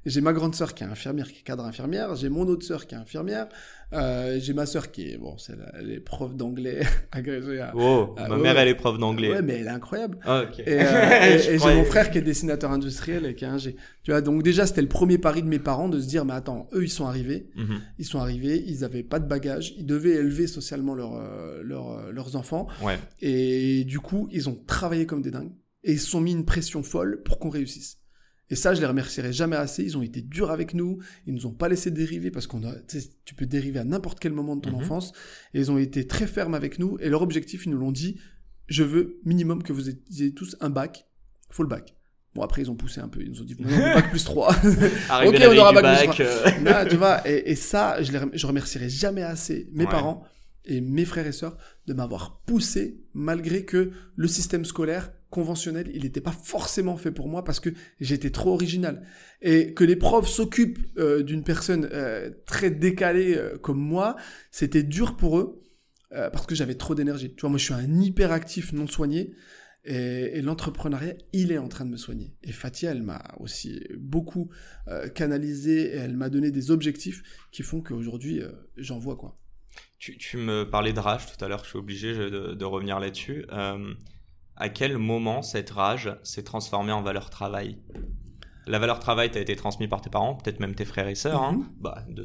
j'ai 0.06 0.20
ma 0.20 0.32
grande 0.32 0.54
sœur 0.54 0.74
qui 0.74 0.84
est 0.84 0.86
infirmière, 0.86 1.30
qui 1.32 1.40
est 1.40 1.42
cadre 1.42 1.64
infirmière, 1.64 2.14
j'ai 2.16 2.28
mon 2.28 2.46
autre 2.46 2.64
sœur 2.66 2.86
qui 2.86 2.94
est 2.94 2.98
infirmière, 2.98 3.48
euh, 3.92 4.38
j'ai 4.40 4.52
ma 4.52 4.66
sœur 4.66 4.90
qui 4.90 5.10
est, 5.10 5.16
bon, 5.18 5.38
c'est 5.38 5.56
la- 5.56 5.72
elle 5.78 5.90
est 5.90 6.00
prof 6.00 6.34
d'anglais 6.34 6.80
agrégée 7.12 7.60
à... 7.60 7.72
Oh, 7.76 8.14
ma 8.16 8.28
ouais, 8.28 8.42
mère 8.42 8.54
ouais. 8.56 8.62
elle 8.62 8.68
est 8.68 8.74
prof 8.74 8.98
d'anglais. 8.98 9.30
Ouais, 9.30 9.42
mais 9.42 9.54
elle 9.60 9.66
est 9.66 9.70
incroyable. 9.70 10.18
Ah, 10.24 10.42
ok. 10.42 10.58
Et, 10.60 10.64
euh, 10.68 10.82
et- 11.36 11.38
Je 11.38 11.50
et 11.52 11.58
j'ai 11.58 11.74
mon 11.74 11.84
frère 11.84 12.10
qui 12.10 12.18
est 12.18 12.22
dessinateur 12.22 12.70
industriel 12.72 13.24
et 13.26 13.34
qui 13.34 13.44
est 13.44 13.48
ingé. 13.48 13.76
Tu 14.02 14.10
vois, 14.10 14.20
donc 14.20 14.42
déjà, 14.42 14.66
c'était 14.66 14.82
le 14.82 14.88
premier 14.88 15.18
pari 15.18 15.42
de 15.42 15.48
mes 15.48 15.58
parents 15.58 15.88
de 15.88 16.00
se 16.00 16.06
dire, 16.06 16.24
mais 16.24 16.34
attends, 16.34 16.68
eux, 16.74 16.84
ils 16.84 16.90
sont 16.90 17.06
arrivés, 17.06 17.48
Mhm. 17.56 17.80
ils 17.98 18.04
sont 18.04 18.18
arrivés, 18.18 18.62
ils 18.66 18.84
avaient 18.84 19.02
pas 19.04 19.20
de 19.20 19.26
bagages, 19.28 19.74
ils 19.78 19.86
devaient 19.86 20.16
élever 20.16 20.46
socialement 20.46 20.94
leurs 20.94 21.14
euh, 21.16 21.62
leurs, 21.62 21.90
euh, 21.92 22.10
leurs 22.12 22.36
enfants, 22.36 22.66
Ouais. 22.82 22.98
et 23.22 23.84
du 23.84 24.00
coup, 24.00 24.28
ils 24.32 24.48
ont 24.48 24.58
travaillé 24.66 25.06
comme 25.06 25.22
des 25.22 25.30
dingues, 25.30 25.52
et 25.82 25.92
ils 25.92 26.00
se 26.00 26.10
sont 26.10 26.20
mis 26.20 26.32
une 26.32 26.44
pression 26.44 26.82
folle 26.82 27.22
pour 27.24 27.38
qu'on 27.38 27.48
réussisse. 27.50 27.98
Et 28.50 28.56
ça, 28.56 28.74
je 28.74 28.80
les 28.80 28.86
remercierai 28.86 29.32
jamais 29.32 29.56
assez. 29.56 29.82
Ils 29.82 29.96
ont 29.96 30.02
été 30.02 30.20
durs 30.20 30.50
avec 30.50 30.74
nous. 30.74 30.98
Ils 31.26 31.32
nous 31.34 31.46
ont 31.46 31.52
pas 31.52 31.68
laissé 31.68 31.90
dériver 31.90 32.30
parce 32.30 32.46
qu'on 32.46 32.62
a, 32.64 32.74
tu 33.24 33.34
peux 33.34 33.46
dériver 33.46 33.78
à 33.78 33.84
n'importe 33.84 34.20
quel 34.20 34.32
moment 34.32 34.54
de 34.56 34.60
ton 34.60 34.70
Mhm. 34.70 34.76
enfance. 34.76 35.12
Et 35.54 35.60
ils 35.60 35.70
ont 35.70 35.78
été 35.78 36.06
très 36.06 36.26
fermes 36.26 36.54
avec 36.54 36.78
nous. 36.78 36.98
Et 37.00 37.08
leur 37.08 37.22
objectif, 37.22 37.64
ils 37.66 37.70
nous 37.70 37.78
l'ont 37.78 37.92
dit, 37.92 38.20
je 38.66 38.82
veux 38.84 39.20
minimum 39.24 39.62
que 39.62 39.72
vous 39.72 39.88
ayez 39.88 40.32
tous 40.34 40.56
un 40.60 40.68
bac. 40.70 41.06
Faut 41.50 41.62
le 41.62 41.68
bac. 41.70 41.94
Bon, 42.34 42.42
après, 42.42 42.62
ils 42.62 42.70
ont 42.70 42.74
poussé 42.74 43.00
un 43.00 43.08
peu. 43.08 43.22
Ils 43.22 43.30
nous 43.30 43.40
ont 43.40 43.44
dit, 43.44 43.56
non, 43.58 43.68
bac 43.94 44.10
plus 44.10 44.24
3. 44.24 44.54
Arriver 45.08 45.46
Ok, 45.46 45.52
on 45.54 45.58
aura 45.58 45.72
bac 45.72 45.82
bac. 45.82 46.14
plus 46.16 46.24
euh, 46.24 46.60
Là, 46.64 46.84
tu 46.84 46.96
vois, 47.02 47.26
et, 47.28 47.50
et 47.50 47.54
ça, 47.56 48.02
je, 48.02 48.12
les 48.12 48.18
je 48.34 48.46
remercierai 48.46 48.88
jamais 48.90 49.22
assez 49.22 49.68
mes 49.72 49.84
Ouais. 49.84 49.90
parents 49.90 50.24
et 50.66 50.80
mes 50.80 51.04
frères 51.04 51.26
et 51.26 51.32
sœurs 51.32 51.56
de 51.86 51.92
m'avoir 51.94 52.40
poussé 52.46 53.00
malgré 53.14 53.64
que 53.64 53.90
le 54.16 54.28
système 54.28 54.64
scolaire 54.64 55.12
conventionnel, 55.34 55.90
il 55.92 56.04
n'était 56.04 56.20
pas 56.20 56.30
forcément 56.30 56.96
fait 56.96 57.10
pour 57.10 57.28
moi 57.28 57.42
parce 57.42 57.58
que 57.58 57.70
j'étais 57.98 58.30
trop 58.30 58.52
original. 58.52 59.04
Et 59.42 59.74
que 59.74 59.82
les 59.82 59.96
profs 59.96 60.28
s'occupent 60.28 60.78
euh, 60.96 61.24
d'une 61.24 61.42
personne 61.42 61.88
euh, 61.90 62.30
très 62.46 62.70
décalée 62.70 63.34
euh, 63.36 63.58
comme 63.58 63.80
moi, 63.80 64.14
c'était 64.52 64.84
dur 64.84 65.16
pour 65.16 65.38
eux 65.38 65.60
parce 66.32 66.46
que 66.46 66.54
j'avais 66.54 66.76
trop 66.76 66.94
d'énergie. 66.94 67.34
Tu 67.34 67.40
vois, 67.40 67.50
moi, 67.50 67.58
je 67.58 67.64
suis 67.64 67.74
un 67.74 68.00
hyperactif 68.00 68.72
non 68.72 68.86
soigné. 68.86 69.34
Et, 69.84 70.40
l'entrepreneuriat, 70.42 71.14
il 71.32 71.50
est 71.50 71.58
en 71.58 71.66
train 71.66 71.84
de 71.84 71.90
me 71.90 71.96
soigner. 71.96 72.36
Et 72.44 72.52
Fatia, 72.52 72.92
elle 72.92 73.02
m'a 73.02 73.34
aussi 73.40 73.82
beaucoup 73.98 74.48
canalisé 75.16 75.92
et 75.92 75.96
elle 75.96 76.16
m'a 76.16 76.28
donné 76.28 76.52
des 76.52 76.70
objectifs 76.70 77.24
qui 77.50 77.64
font 77.64 77.80
qu'aujourd'hui, 77.80 78.40
j'en 78.76 79.00
vois 79.00 79.16
quoi. 79.16 79.40
Tu, 79.98 80.36
me 80.36 80.70
parlais 80.70 80.92
de 80.92 81.00
rage 81.00 81.26
tout 81.26 81.44
à 81.44 81.48
l'heure, 81.48 81.64
je 81.64 81.70
suis 81.70 81.78
obligé 81.78 82.14
de, 82.14 82.64
revenir 82.64 83.00
là-dessus. 83.00 83.44
À 84.56 84.68
quel 84.68 84.98
moment 84.98 85.42
cette 85.42 85.70
rage 85.70 86.16
s'est 86.22 86.44
transformée 86.44 86.92
en 86.92 87.02
valeur 87.02 87.30
travail? 87.30 87.78
La 88.66 88.78
valeur 88.78 88.98
travail 89.00 89.30
t'a 89.30 89.40
été 89.40 89.56
transmise 89.56 89.88
par 89.88 90.00
tes 90.00 90.10
parents, 90.10 90.34
peut-être 90.36 90.60
même 90.60 90.74
tes 90.74 90.84
frères 90.84 91.08
et 91.08 91.14
sœurs. 91.14 91.42
hein. 91.42 91.52
Mhm. 91.52 91.68
bah, 91.80 92.04
de 92.08 92.24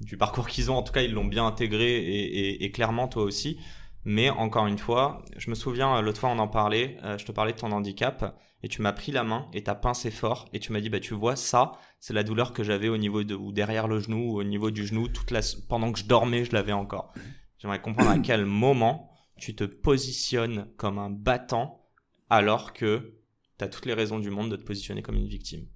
du 0.00 0.16
parcours 0.16 0.48
qu'ils 0.48 0.68
ont, 0.70 0.76
en 0.76 0.82
tout 0.82 0.92
cas, 0.92 1.02
ils 1.02 1.12
l'ont 1.12 1.24
bien 1.24 1.46
intégré 1.46 1.96
et, 1.96 2.38
et- 2.38 2.64
et 2.64 2.70
clairement 2.72 3.06
toi 3.06 3.22
aussi. 3.22 3.58
Mais 4.04 4.30
encore 4.30 4.66
une 4.66 4.78
fois, 4.78 5.22
je 5.36 5.48
me 5.48 5.54
souviens, 5.54 5.96
euh, 5.96 6.00
l'autre 6.00 6.18
fois 6.18 6.30
on 6.30 6.38
en 6.40 6.48
parlait, 6.48 6.96
euh, 7.04 7.18
je 7.18 7.24
te 7.24 7.30
parlais 7.30 7.52
de 7.52 7.58
ton 7.58 7.70
handicap 7.70 8.36
et 8.64 8.68
tu 8.68 8.82
m'as 8.82 8.92
pris 8.92 9.12
la 9.12 9.22
main 9.22 9.46
et 9.52 9.62
t'as 9.62 9.76
pincé 9.76 10.10
fort 10.10 10.48
et 10.52 10.58
tu 10.58 10.72
m'as 10.72 10.80
dit, 10.80 10.90
bah 10.90 10.98
tu 10.98 11.14
vois, 11.14 11.36
ça, 11.36 11.72
c'est 12.00 12.12
la 12.14 12.24
douleur 12.24 12.52
que 12.52 12.64
j'avais 12.64 12.88
au 12.88 12.96
niveau 12.96 13.22
de, 13.22 13.36
ou 13.36 13.52
derrière 13.52 13.86
le 13.86 14.00
genou, 14.00 14.32
ou 14.32 14.40
au 14.40 14.44
niveau 14.44 14.72
du 14.72 14.84
genou, 14.88 15.06
toute 15.06 15.30
la, 15.30 15.40
pendant 15.68 15.92
que 15.92 16.00
je 16.00 16.04
dormais, 16.06 16.44
je 16.44 16.50
l'avais 16.52 16.72
encore. 16.72 17.12
J'aimerais 17.58 17.80
comprendre 17.80 18.10
à 18.10 18.18
quel 18.24 18.44
moment 18.44 19.11
tu 19.42 19.56
te 19.56 19.64
positionnes 19.64 20.68
comme 20.76 20.98
un 20.98 21.10
battant 21.10 21.84
alors 22.30 22.72
que 22.72 23.14
tu 23.58 23.64
as 23.64 23.68
toutes 23.68 23.86
les 23.86 23.92
raisons 23.92 24.20
du 24.20 24.30
monde 24.30 24.52
de 24.52 24.54
te 24.56 24.62
positionner 24.62 25.02
comme 25.02 25.16
une 25.16 25.26
victime. 25.26 25.66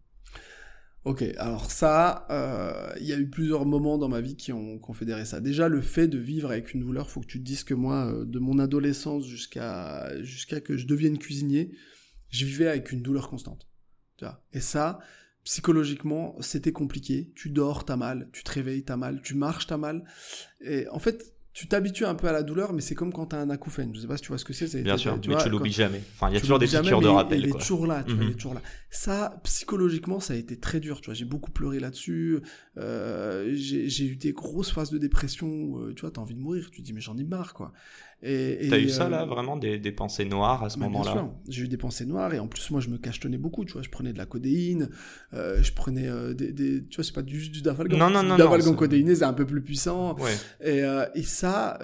Ok, 1.03 1.25
alors 1.37 1.69
ça, 1.69 2.29
euh, 2.31 2.95
il 3.01 3.07
y 3.07 3.13
a 3.13 3.19
eu 3.19 3.29
plusieurs 3.29 3.67
moments 3.67 3.99
dans 3.99 4.09
ma 4.09 4.21
vie 4.21 4.37
qui 4.37 4.53
ont 4.53 4.79
confédéré 4.79 5.25
ça. 5.25 5.41
Déjà, 5.41 5.69
le 5.69 5.81
fait 5.81 6.07
de 6.07 6.17
vivre 6.17 6.53
avec 6.53 6.75
une 6.75 6.81
douleur, 6.81 7.11
faut 7.11 7.21
que 7.21 7.27
tu 7.27 7.41
te 7.41 7.45
dises 7.45 7.65
que 7.65 7.75
moi, 7.75 8.07
euh, 8.07 8.25
de 8.25 8.39
mon 8.39 8.61
adolescence 8.61 9.27
jusqu'à 9.27 10.13
jusqu'à 10.23 10.61
que 10.61 10.77
je 10.77 10.87
devienne 10.87 11.19
cuisinier, 11.19 11.73
je 12.29 12.45
vivais 12.45 12.69
avec 12.69 12.93
une 12.93 13.03
douleur 13.03 13.29
constante. 13.29 13.67
Et 14.53 14.61
ça, 14.61 15.01
psychologiquement, 15.43 16.37
c'était 16.41 16.73
compliqué. 16.73 17.33
Tu 17.35 17.51
dors, 17.51 17.85
t'as 17.85 17.97
mal, 17.97 18.31
tu 18.33 18.45
te 18.45 18.53
réveilles, 18.53 18.85
t'as 18.85 18.97
mal, 18.97 19.23
tu 19.23 19.35
marches, 19.35 19.67
t'as 19.67 19.77
mal. 19.77 20.05
Et 20.61 20.89
en 20.89 21.01
fait, 21.01 21.36
tu 21.57 21.69
t'habitues 21.69 22.05
un 22.05 22.15
peu 22.15 22.29
à 22.29 22.33
la 22.33 22.43
douleur, 22.43 22.75
mais 22.75 22.83
c'est 22.83 22.95
comme 22.95 23.15
quand 23.15 23.25
t'as 23.29 23.41
un 23.41 23.49
acouphène. 23.49 23.91
Je 23.95 24.01
sais 24.01 24.07
pas 24.07 24.19
si 24.19 24.23
tu 24.25 24.29
vois 24.29 24.37
ce 24.37 24.45
que 24.45 24.53
c'est. 24.53 24.67
Bien 24.83 24.97
tu 24.97 25.01
sûr, 25.05 25.17
vois, 25.17 25.37
mais 25.37 25.43
tu 25.43 25.49
l'oublies 25.49 25.73
jamais. 25.73 26.03
Enfin, 26.15 26.29
il 26.29 26.35
y 26.35 26.37
a 26.37 26.41
tu 26.41 26.43
toujours 26.43 26.59
des 26.59 26.67
jamais, 26.67 26.91
de 26.91 27.07
rappel. 27.07 27.39
Il 27.41 27.49
est 27.49 27.59
toujours 27.59 27.87
là, 27.87 28.05
tu 28.05 28.13
vois, 28.13 28.25
il 28.25 28.27
Mhm. 28.27 28.33
est 28.33 28.35
toujours 28.37 28.53
là. 28.53 28.61
Ça, 28.91 29.41
psychologiquement, 29.43 30.21
ça 30.21 30.35
a 30.35 30.37
été 30.37 30.61
très 30.61 30.81
dur, 30.81 31.01
tu 31.01 31.07
vois. 31.07 31.15
J'ai 31.15 31.25
beaucoup 31.25 31.51
pleuré 31.51 31.81
là-dessus. 31.81 32.41
Euh, 32.77 33.53
j'ai 33.55 33.89
j'ai 33.89 34.05
eu 34.05 34.17
des 34.17 34.33
grosses 34.35 34.71
phases 34.71 34.91
de 34.91 34.99
dépression. 34.99 35.47
où, 35.49 35.79
euh, 35.79 35.95
tu 35.95 36.03
vois, 36.03 36.11
t'as 36.11 36.21
envie 36.21 36.35
de 36.35 36.41
mourir. 36.41 36.69
Tu 36.71 36.83
te 36.83 36.85
dis, 36.85 36.93
mais 36.93 37.01
j'en 37.01 37.17
ai 37.17 37.25
marre, 37.25 37.55
quoi. 37.55 37.73
Et, 38.23 38.69
T'as 38.71 38.79
eu 38.79 38.89
ça 38.89 39.07
euh, 39.07 39.11
là, 39.11 39.25
vraiment, 39.27 39.57
des, 39.57 39.79
des 39.79 39.93
pensées 39.93 40.25
noires 40.25 40.65
à 40.65 40.71
ce 40.71 40.79
bah, 40.79 40.87
bien 40.87 40.89
moment-là 40.89 41.13
sûr, 41.13 41.31
j'ai 41.49 41.65
eu 41.65 41.69
des 41.69 41.77
pensées 41.77 42.07
noires 42.07 42.33
et 42.33 42.39
en 42.39 42.49
plus 42.49 42.71
moi 42.71 42.81
je 42.81 42.89
me 42.89 42.97
cachetonnais 42.97 43.37
beaucoup, 43.37 43.65
tu 43.65 43.75
vois, 43.75 43.83
je 43.83 43.91
prenais 43.91 44.13
de 44.13 44.19
la 44.19 44.25
codéine, 44.27 44.89
euh, 45.35 45.63
je 45.63 45.73
prenais 45.73 46.09
euh, 46.09 46.33
des, 46.33 46.51
des- 46.51 46.85
tu 46.87 46.97
vois, 46.97 47.05
c'est 47.05 47.13
pas 47.15 47.23
du, 47.23 47.51
du 47.51 47.61
dafalgan, 47.63 47.99
Non, 47.99 48.11
non, 48.11 48.23
non, 48.23 48.61
c'est- 48.61 48.75
codéiné, 48.75 49.15
c'est 49.17 49.25
un 49.25 49.35
peu 49.35 49.45
plus 49.47 49.63
puissant, 49.63 50.17
Ouais. 50.19 50.35
et, 50.63 50.83
euh, 50.83 51.05
et 51.15 51.23
ça, 51.23 51.79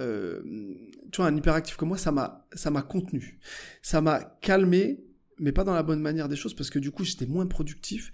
tu 1.12 1.16
vois, 1.18 1.26
un 1.26 1.36
hyperactif 1.36 1.76
comme 1.76 1.88
moi, 1.88 1.98
ça 1.98 2.12
m'a, 2.12 2.46
ça 2.54 2.70
m'a 2.70 2.82
contenu. 2.82 3.38
Ça 3.82 4.00
m'a 4.00 4.20
calmé, 4.40 5.04
mais 5.38 5.52
pas 5.52 5.64
dans 5.64 5.74
la 5.74 5.82
bonne 5.82 6.00
manière 6.00 6.28
des 6.28 6.36
choses, 6.36 6.54
parce 6.54 6.70
que 6.70 6.78
du 6.78 6.90
coup, 6.90 7.04
j'étais 7.04 7.26
moins 7.26 7.46
productif. 7.46 8.10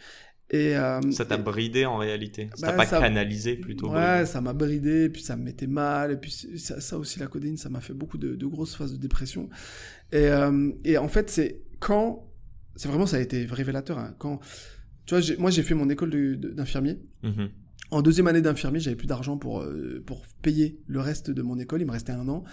Et, 0.50 0.76
euh, 0.76 1.00
Ça 1.12 1.24
t'a 1.26 1.36
bridé 1.36 1.84
en 1.84 1.98
réalité. 1.98 2.48
Ça 2.54 2.66
Bah, 2.66 2.72
t'a 2.72 2.76
pas 2.78 2.86
ça- 2.86 3.00
canalisé 3.00 3.56
plutôt. 3.56 3.90
Ouais, 3.90 4.12
bridé. 4.14 4.26
ça 4.26 4.40
m'a 4.40 4.52
bridé, 4.54 5.08
puis 5.10 5.22
ça 5.22 5.36
me 5.36 5.42
mettait 5.44 5.66
mal, 5.66 6.12
et 6.12 6.16
puis 6.16 6.30
ça, 6.30 6.80
ça 6.80 6.96
aussi, 6.98 7.18
la 7.18 7.26
codéine, 7.26 7.56
ça 7.58 7.68
m'a 7.68 7.80
fait 7.80 7.92
beaucoup 7.92 8.16
de, 8.18 8.34
de 8.34 8.46
grosses 8.46 8.74
phases 8.74 8.92
de 8.92 8.96
dépression. 8.98 9.50
Et, 10.10 10.26
euh, 10.28 10.70
et 10.84 10.96
en 10.96 11.08
fait, 11.08 11.28
c'est 11.28 11.60
quand, 11.80 12.26
c'est 12.76 12.88
vraiment, 12.88 13.04
ça 13.06 13.18
a 13.18 13.20
été 13.20 13.44
révélateur, 13.44 13.98
hein, 13.98 14.14
quand, 14.18 14.40
tu 15.04 15.14
vois, 15.14 15.36
moi 15.38 15.50
j'ai 15.50 15.62
fait 15.62 15.74
mon 15.74 15.88
école 15.90 16.10
de- 16.10 16.34
de- 16.34 16.50
d'infirmier, 16.50 16.98
Mhm. 17.22 17.50
En 17.90 18.02
deuxième 18.02 18.26
année 18.26 18.42
d'infirmier, 18.42 18.80
j'avais 18.80 18.96
plus 18.96 19.06
d'argent 19.06 19.38
pour 19.38 19.62
euh, 19.62 20.02
pour 20.04 20.26
payer 20.42 20.78
le 20.86 21.00
reste 21.00 21.30
de 21.30 21.40
mon 21.40 21.58
école. 21.58 21.80
Il 21.80 21.86
me 21.86 21.92
restait 21.92 22.12
un 22.12 22.28
an, 22.28 22.44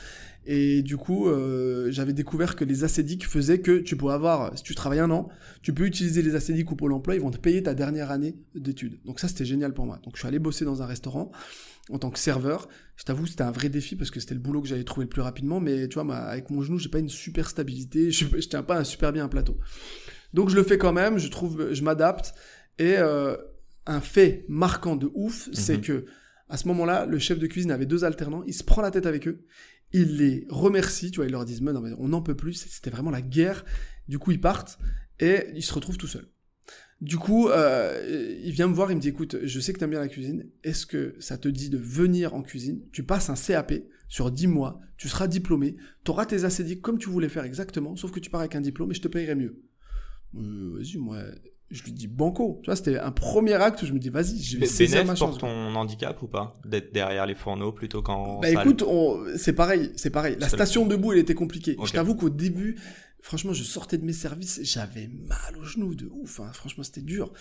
et 0.46 0.82
du 0.82 0.96
coup, 0.96 1.28
euh, 1.28 1.92
j'avais 1.92 2.14
découvert 2.14 2.56
que 2.56 2.64
les 2.64 2.86
acédiques 2.86 3.28
faisaient 3.28 3.60
que 3.60 3.80
tu 3.80 3.98
pouvais 3.98 4.14
avoir, 4.14 4.58
si 4.58 4.64
tu 4.64 4.76
travailles 4.76 5.00
un 5.00 5.12
an, 5.12 5.28
tu 5.62 5.74
peux 5.74 5.86
utiliser 5.86 6.22
les 6.22 6.36
acédiques 6.36 6.72
ou 6.72 6.76
Pôle 6.76 6.94
Emploi, 6.94 7.16
ils 7.16 7.22
vont 7.22 7.32
te 7.32 7.38
payer 7.38 7.64
ta 7.64 7.74
dernière 7.74 8.12
année 8.12 8.38
d'études. 8.54 9.00
Donc 9.04 9.20
ça, 9.20 9.28
c'était 9.28 9.44
génial 9.44 9.74
pour 9.74 9.86
moi. 9.86 10.00
Donc 10.04 10.16
je 10.16 10.20
suis 10.20 10.28
allé 10.28 10.40
bosser 10.40 10.64
dans 10.64 10.82
un 10.82 10.86
restaurant 10.86 11.32
en 11.90 12.00
tant 12.00 12.12
que 12.12 12.20
serveur. 12.20 12.70
Je 12.96 13.04
t'avoue, 13.04 13.26
c'était 13.26 13.44
un 13.44 13.52
vrai 13.52 13.68
défi 13.68 13.96
parce 13.96 14.12
que 14.12 14.22
c'était 14.22 14.36
le 14.36 14.40
boulot 14.40 14.62
que 14.62 14.68
j'avais 14.68 14.86
trouvé 14.86 15.06
le 15.06 15.10
plus 15.10 15.22
rapidement. 15.22 15.60
Mais 15.60 15.90
tu 15.90 16.00
vois, 16.00 16.16
avec 16.16 16.50
mon 16.50 16.62
genou, 16.62 16.80
j'ai 16.80 16.90
pas 16.90 17.00
une 17.00 17.10
super 17.10 17.50
stabilité. 17.50 18.10
Je, 18.10 18.26
je 18.26 18.48
tiens 18.48 18.64
pas 18.64 18.78
un 18.78 18.84
super 18.84 19.12
bien 19.12 19.26
un 19.26 19.30
plateau. 19.30 19.58
Donc 20.34 20.50
je 20.50 20.56
le 20.56 20.64
fais 20.64 20.78
quand 20.78 20.94
même. 20.94 21.18
Je 21.18 21.30
trouve, 21.30 21.74
je 21.74 21.84
m'adapte. 21.84 22.34
Et 22.78 22.96
euh, 22.98 23.36
un 23.86 24.02
fait 24.02 24.46
marquant 24.48 24.96
de 24.96 25.10
ouf, 25.14 25.50
c'est 25.54 25.78
Mhm. 25.78 25.82
que 25.82 26.06
à 26.50 26.58
ce 26.58 26.68
moment-là, 26.68 27.06
le 27.06 27.18
chef 27.20 27.40
de 27.40 27.48
cuisine 27.48 27.72
avait 27.72 27.86
deux 27.86 28.04
alternants. 28.04 28.44
Il 28.46 28.54
se 28.54 28.64
prend 28.64 28.82
la 28.82 28.92
tête 28.92 29.06
avec 29.06 29.28
eux. 29.28 29.46
Il 29.94 30.18
les 30.18 30.46
remercie. 30.50 31.10
Tu 31.12 31.18
vois, 31.18 31.26
ils 31.26 31.32
leur 31.32 31.46
disent, 31.46 31.62
Mais 31.62 31.74
non, 31.74 31.82
mais 31.82 31.92
on 31.98 32.08
n'en 32.10 32.22
peut 32.22 32.36
plus. 32.36 32.54
C'était 32.54 32.90
vraiment 32.92 33.12
la 33.12 33.22
guerre. 33.22 33.66
Du 34.08 34.20
coup, 34.20 34.32
ils 34.32 34.40
partent 34.42 34.78
et 35.20 35.46
ils 35.56 35.64
se 35.64 35.74
retrouvent 35.74 35.98
tout 35.98 36.08
seuls. 36.08 36.28
Du 37.02 37.18
coup, 37.18 37.50
euh, 37.50 38.40
il 38.44 38.52
vient 38.52 38.68
me 38.68 38.74
voir, 38.74 38.90
il 38.92 38.96
me 38.96 39.02
dit 39.02 39.10
écoute, 39.10 39.38
je 39.44 39.60
sais 39.60 39.74
que 39.74 39.80
t'aimes 39.80 39.90
bien 39.90 40.00
la 40.00 40.08
cuisine, 40.08 40.50
est-ce 40.64 40.86
que 40.86 41.16
ça 41.20 41.38
te 41.38 41.50
dit 41.50 41.70
de 41.70 41.78
venir 41.78 42.34
en 42.34 42.42
cuisine? 42.42 42.82
Tu 42.94 43.04
passes 43.04 43.30
un 43.30 43.36
CAP 43.36 43.74
sur 44.08 44.32
10 44.32 44.48
mois, 44.48 44.80
tu 44.98 45.10
seras 45.10 45.28
diplômé, 45.28 45.76
tu 46.06 46.12
auras 46.12 46.26
tes 46.26 46.46
acédiques 46.46 46.82
comme 46.82 46.98
tu 46.98 47.10
voulais 47.10 47.28
faire 47.28 47.44
exactement, 47.44 47.98
sauf 47.98 48.12
que 48.12 48.20
tu 48.22 48.30
pars 48.30 48.40
avec 48.40 48.56
un 48.56 48.62
diplôme 48.62 48.92
et 48.92 48.94
je 48.96 49.02
te 49.02 49.10
payerai 49.10 49.36
mieux. 49.36 49.62
Euh, 50.36 50.74
vas-y, 50.78 50.98
moi, 50.98 51.22
je 51.72 51.84
lui 51.84 51.92
dis 51.92 52.08
banco. 52.08 52.60
Tu 52.64 52.68
vois, 52.68 52.76
c'était 52.76 53.00
un 53.00 53.12
premier 53.12 53.54
acte 53.54 53.82
où 53.82 53.86
je 53.86 53.94
me 53.94 54.00
dis 54.00 54.10
vas-y, 54.10 54.42
je 54.42 54.58
vais 54.58 54.66
saisir 54.66 55.06
ma 55.06 55.14
pour 55.14 55.20
chance. 55.32 55.38
ton 55.40 55.76
handicap 55.76 56.22
ou 56.22 56.28
pas 56.28 56.60
D'être 56.66 56.94
derrière 56.94 57.26
les 57.26 57.36
fourneaux 57.36 57.72
plutôt 57.72 58.02
qu'en 58.02 58.40
Bah 58.40 58.52
salle 58.52 58.62
écoute, 58.68 58.84
on- 58.84 59.26
c'est 59.38 59.54
pareil, 59.54 59.92
c'est 59.96 60.10
pareil. 60.12 60.36
La 60.40 60.48
station 60.50 60.86
debout, 60.86 61.14
elle 61.14 61.20
était 61.20 61.34
compliquée. 61.36 61.76
Je 61.84 61.92
t'avoue 61.92 62.16
qu'au 62.16 62.30
début, 62.30 62.78
franchement, 63.22 63.54
je 63.54 63.64
sortais 63.64 63.98
de 63.98 64.06
mes 64.06 64.14
services, 64.14 64.60
j'avais 64.64 65.08
mal 65.08 65.58
aux 65.58 65.64
genoux 65.64 65.96
de 65.96 66.08
ouf. 66.12 66.40
hein. 66.40 66.52
Franchement, 66.54 66.84
c'était 66.84 67.02
dur. 67.02 67.34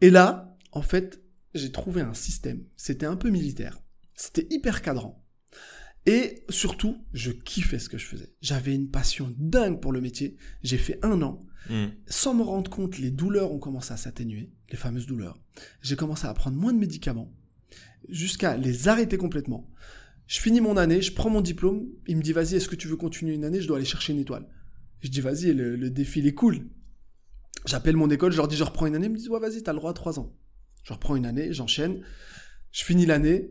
Et 0.00 0.10
là, 0.10 0.56
en 0.72 0.82
fait, 0.82 1.20
j'ai 1.54 1.70
trouvé 1.72 2.00
un 2.00 2.14
système. 2.14 2.64
C'était 2.76 3.06
un 3.06 3.16
peu 3.16 3.28
militaire. 3.30 3.78
C'était 4.14 4.46
hyper 4.50 4.82
cadrant. 4.82 5.19
Et 6.06 6.44
surtout, 6.48 7.04
je 7.12 7.30
kiffais 7.30 7.78
ce 7.78 7.88
que 7.88 7.98
je 7.98 8.06
faisais. 8.06 8.32
J'avais 8.40 8.74
une 8.74 8.90
passion 8.90 9.34
dingue 9.38 9.80
pour 9.80 9.92
le 9.92 10.00
métier. 10.00 10.36
J'ai 10.62 10.78
fait 10.78 10.98
un 11.02 11.20
an. 11.22 11.44
Hmm. 11.68 11.88
Sans 12.06 12.34
me 12.34 12.42
rendre 12.42 12.70
compte, 12.70 12.98
les 12.98 13.10
douleurs 13.10 13.52
ont 13.52 13.58
commencé 13.58 13.92
à 13.92 13.96
s'atténuer, 13.96 14.50
les 14.70 14.78
fameuses 14.78 15.06
douleurs. 15.06 15.38
J'ai 15.82 15.96
commencé 15.96 16.26
à 16.26 16.32
prendre 16.32 16.56
moins 16.56 16.72
de 16.72 16.78
médicaments, 16.78 17.32
jusqu'à 18.08 18.56
les 18.56 18.88
arrêter 18.88 19.18
complètement. 19.18 19.68
Je 20.26 20.40
finis 20.40 20.60
mon 20.60 20.76
année, 20.76 21.02
je 21.02 21.12
prends 21.12 21.28
mon 21.28 21.42
diplôme, 21.42 21.86
il 22.06 22.16
me 22.16 22.22
dit 22.22 22.32
vas-y, 22.32 22.54
est-ce 22.54 22.68
que 22.68 22.76
tu 22.76 22.88
veux 22.88 22.96
continuer 22.96 23.34
une 23.34 23.44
année? 23.44 23.60
Je 23.60 23.66
dois 23.66 23.76
aller 23.76 23.84
chercher 23.84 24.14
une 24.14 24.20
étoile. 24.20 24.48
Je 25.00 25.08
dis 25.08 25.20
vas-y, 25.20 25.52
le, 25.52 25.76
le 25.76 25.90
défi 25.90 26.20
il 26.20 26.26
est 26.26 26.34
cool. 26.34 26.66
J'appelle 27.66 27.96
mon 27.96 28.08
école, 28.08 28.32
je 28.32 28.38
leur 28.38 28.48
dis 28.48 28.56
je 28.56 28.64
reprends 28.64 28.86
une 28.86 28.94
année, 28.94 29.06
ils 29.06 29.12
me 29.12 29.18
disent 29.18 29.28
ouais 29.28 29.40
vas-y, 29.40 29.62
t'as 29.62 29.72
le 29.72 29.78
droit 29.78 29.90
à 29.90 29.94
trois 29.94 30.18
ans. 30.18 30.34
Je 30.82 30.94
reprends 30.94 31.14
une 31.14 31.26
année, 31.26 31.52
j'enchaîne, 31.52 32.02
je 32.72 32.84
finis 32.84 33.04
l'année, 33.04 33.50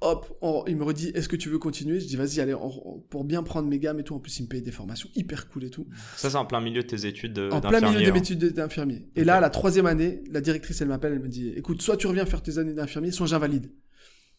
hop, 0.00 0.36
on- 0.42 0.64
il 0.66 0.76
me 0.76 0.84
redit 0.84 1.08
est-ce 1.14 1.28
que 1.28 1.36
tu 1.36 1.48
veux 1.48 1.58
continuer? 1.58 1.98
Je 2.00 2.06
dis 2.06 2.16
vas-y, 2.16 2.40
allez, 2.40 2.54
on- 2.54 3.00
pour 3.10 3.24
bien 3.24 3.42
prendre 3.42 3.68
mes 3.68 3.78
gammes 3.78 3.98
et 4.00 4.04
tout, 4.04 4.14
en 4.14 4.20
plus 4.20 4.38
il 4.38 4.44
me 4.44 4.48
paye 4.48 4.62
des 4.62 4.70
formations 4.70 5.08
hyper 5.14 5.48
cool 5.48 5.64
et 5.64 5.70
tout 5.70 5.86
Ça, 6.16 6.30
c'est 6.30 6.36
en 6.36 6.44
plein 6.46 6.60
milieu 6.60 6.82
de 6.82 6.86
tes 6.86 7.06
études 7.06 7.32
de- 7.32 7.50
en 7.50 7.60
plein 7.60 7.80
milieu 7.80 8.00
de 8.04 8.10
hein. 8.10 8.12
mes 8.12 8.18
études 8.18 8.52
d'infirmier. 8.52 9.08
Et 9.16 9.24
là, 9.24 9.40
la 9.40 9.50
troisième 9.50 9.86
année, 9.86 10.22
la 10.30 10.40
directrice, 10.40 10.80
elle 10.80 10.88
m'appelle, 10.88 11.12
elle 11.14 11.20
me 11.20 11.28
dit, 11.28 11.48
écoute, 11.56 11.82
soit 11.82 11.96
tu 11.96 12.06
reviens 12.06 12.26
faire 12.26 12.42
tes 12.42 12.58
années 12.58 12.74
d'infirmier, 12.74 13.10
soit 13.10 13.26
j'invalide. 13.26 13.70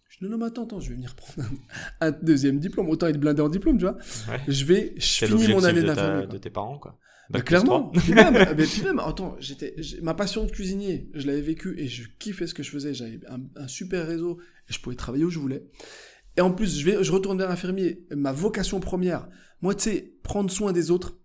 Je 0.09 0.17
dis, 0.17 0.23
non, 0.23 0.31
non, 0.31 0.37
mais 0.37 0.45
attends, 0.45 0.63
attends, 0.63 0.79
je 0.79 0.89
vais 0.89 0.95
venir 0.95 1.15
prendre 1.15 1.47
un, 2.01 2.07
un 2.07 2.11
deuxième 2.11 2.59
diplôme, 2.59 2.89
autant 2.89 3.07
être 3.07 3.19
blindé 3.19 3.41
en 3.41 3.49
diplôme, 3.49 3.77
tu 3.77 3.83
vois. 3.83 3.97
Ouais. 4.29 4.39
Je 4.47 4.65
vais, 4.65 4.93
je 4.97 5.25
finis 5.25 5.49
mon 5.49 5.63
année 5.63 5.83
d'infirmier. 5.83 6.25
de 6.27 6.37
tes 6.37 6.49
parents, 6.49 6.79
quoi. 6.79 6.97
Bah, 7.29 7.41
clairement. 7.41 7.89
Puis 7.89 8.13
même, 8.13 8.33
mais 8.57 8.63
puis 8.65 8.81
même, 8.81 8.97
attends, 8.97 9.35
j'étais, 9.39 9.75
ma 10.01 10.15
passion 10.15 10.45
de 10.45 10.49
cuisinier, 10.51 11.11
je 11.13 11.27
l'avais 11.27 11.41
vécu 11.41 11.75
et 11.77 11.87
je 11.87 12.07
kiffais 12.17 12.47
ce 12.47 12.55
que 12.55 12.63
je 12.63 12.71
faisais. 12.71 12.95
J'avais 12.95 13.19
un, 13.29 13.39
un 13.55 13.67
super 13.67 14.07
réseau 14.07 14.39
je 14.69 14.79
pouvais 14.79 14.95
travailler 14.95 15.25
où 15.25 15.29
je 15.29 15.39
voulais. 15.39 15.63
Et 16.37 16.41
en 16.41 16.51
plus, 16.51 16.79
je 16.79 16.85
vais, 16.85 17.03
je 17.03 17.11
retourne 17.11 17.37
vers 17.37 17.49
l'infirmier. 17.49 18.05
Ma 18.15 18.31
vocation 18.31 18.79
première, 18.79 19.27
moi, 19.61 19.75
tu 19.75 19.83
sais, 19.83 20.13
prendre 20.23 20.49
soin 20.49 20.71
des 20.71 20.89
autres, 20.91 21.17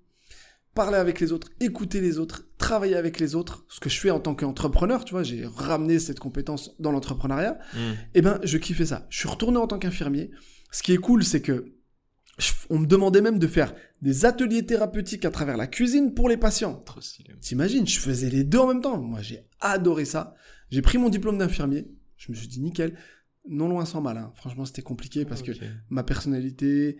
parler 0.74 0.96
avec 0.96 1.20
les 1.20 1.30
autres, 1.30 1.48
écouter 1.60 2.00
les 2.00 2.18
autres, 2.18 2.48
travailler 2.58 2.96
avec 2.96 3.20
les 3.20 3.34
autres, 3.36 3.64
ce 3.68 3.78
que 3.78 3.88
je 3.88 4.00
fais 4.00 4.10
en 4.10 4.18
tant 4.18 4.34
qu'entrepreneur, 4.34 5.04
tu 5.04 5.12
vois, 5.12 5.22
j'ai 5.22 5.46
ramené 5.46 5.98
cette 6.00 6.18
compétence 6.18 6.74
dans 6.80 6.90
l'entrepreneuriat. 6.90 7.58
Hmm. 7.74 7.92
Eh 8.14 8.22
ben, 8.22 8.40
je 8.42 8.58
kiffais 8.58 8.86
ça. 8.86 9.06
Je 9.10 9.18
suis 9.18 9.28
retourné 9.28 9.58
en 9.58 9.66
tant 9.68 9.78
qu'infirmier. 9.78 10.30
Ce 10.72 10.82
qui 10.82 10.92
est 10.92 10.96
cool, 10.98 11.22
c'est 11.22 11.42
que 11.42 11.66
je- 12.38 12.50
on 12.70 12.80
me 12.80 12.86
demandait 12.86 13.20
même 13.20 13.38
de 13.38 13.46
faire 13.46 13.72
des 14.02 14.24
ateliers 14.24 14.66
thérapeutiques 14.66 15.24
à 15.24 15.30
travers 15.30 15.56
la 15.56 15.68
cuisine 15.68 16.12
pour 16.12 16.28
les 16.28 16.36
patients. 16.36 16.82
Trop 16.84 17.00
stylé. 17.00 17.34
T'imagines, 17.40 17.86
je 17.86 18.00
faisais 18.00 18.28
les 18.30 18.42
deux 18.42 18.58
en 18.58 18.66
même 18.66 18.80
temps. 18.80 18.98
Moi, 19.00 19.20
j'ai 19.22 19.46
adoré 19.60 20.04
ça. 20.04 20.34
J'ai 20.70 20.82
pris 20.82 20.98
mon 20.98 21.08
diplôme 21.10 21.38
d'infirmier. 21.38 21.86
Je 22.16 22.32
me 22.32 22.36
suis 22.36 22.48
dit, 22.48 22.60
nickel. 22.60 22.96
Non 23.48 23.68
loin 23.68 23.84
sans 23.84 24.00
mal. 24.00 24.16
hein. 24.16 24.32
Franchement, 24.36 24.64
c'était 24.64 24.82
compliqué 24.82 25.24
parce 25.24 25.42
que 25.42 25.52
Ok. 25.52 25.60
ma 25.90 26.02
personnalité, 26.02 26.98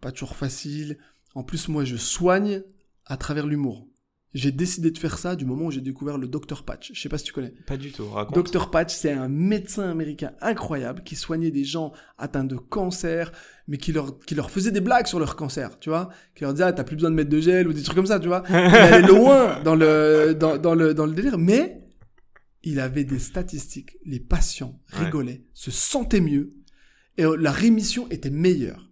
pas 0.00 0.12
toujours 0.12 0.36
facile. 0.36 0.98
En 1.34 1.42
plus, 1.42 1.68
moi, 1.68 1.84
je 1.84 1.96
soigne 1.96 2.62
à 3.06 3.16
travers 3.16 3.46
l'humour. 3.46 3.86
J'ai 4.34 4.52
décidé 4.52 4.90
de 4.90 4.98
faire 4.98 5.16
ça 5.16 5.36
du 5.36 5.46
moment 5.46 5.64
où 5.66 5.70
j'ai 5.70 5.80
découvert 5.80 6.18
le 6.18 6.28
Dr 6.28 6.62
Patch. 6.62 6.90
Je 6.92 7.00
sais 7.00 7.08
pas 7.08 7.16
si 7.16 7.24
tu 7.24 7.32
connais. 7.32 7.54
Pas 7.66 7.78
du 7.78 7.90
tout, 7.92 8.06
raconte. 8.10 8.52
Dr 8.52 8.70
Patch, 8.70 8.94
c'est 8.94 9.10
un 9.10 9.28
médecin 9.28 9.88
américain 9.90 10.32
incroyable 10.42 11.02
qui 11.02 11.16
soignait 11.16 11.50
des 11.50 11.64
gens 11.64 11.92
atteints 12.18 12.44
de 12.44 12.56
cancer, 12.56 13.32
mais 13.68 13.78
qui 13.78 13.90
leur, 13.90 14.18
qui 14.20 14.34
leur 14.34 14.50
faisait 14.50 14.70
des 14.70 14.82
blagues 14.82 15.06
sur 15.06 15.18
leur 15.18 15.34
cancer, 15.34 15.78
tu 15.78 15.88
vois. 15.88 16.10
Qui 16.34 16.44
leur 16.44 16.52
disait, 16.52 16.64
ah, 16.64 16.72
t'as 16.74 16.84
plus 16.84 16.96
besoin 16.96 17.10
de 17.10 17.14
mettre 17.16 17.30
de 17.30 17.40
gel 17.40 17.66
ou 17.68 17.72
des 17.72 17.82
trucs 17.82 17.96
comme 17.96 18.06
ça, 18.06 18.20
tu 18.20 18.28
vois. 18.28 18.42
Il 18.50 18.54
allait 18.54 19.06
loin 19.08 19.62
dans 19.62 19.74
le, 19.74 20.34
dans, 20.38 20.58
dans 20.58 20.74
le, 20.74 20.92
dans 20.92 21.06
le 21.06 21.12
délire, 21.14 21.38
mais 21.38 21.87
il 22.62 22.80
avait 22.80 23.04
des 23.04 23.18
statistiques. 23.18 23.96
Les 24.04 24.20
patients 24.20 24.80
Ouais. 24.92 25.04
rigolaient, 25.06 25.44
se 25.54 25.70
sentaient 25.70 26.20
mieux, 26.20 26.54
et 27.16 27.24
euh, 27.24 27.36
la 27.36 27.52
rémission 27.52 28.08
était 28.10 28.30
meilleure. 28.30 28.90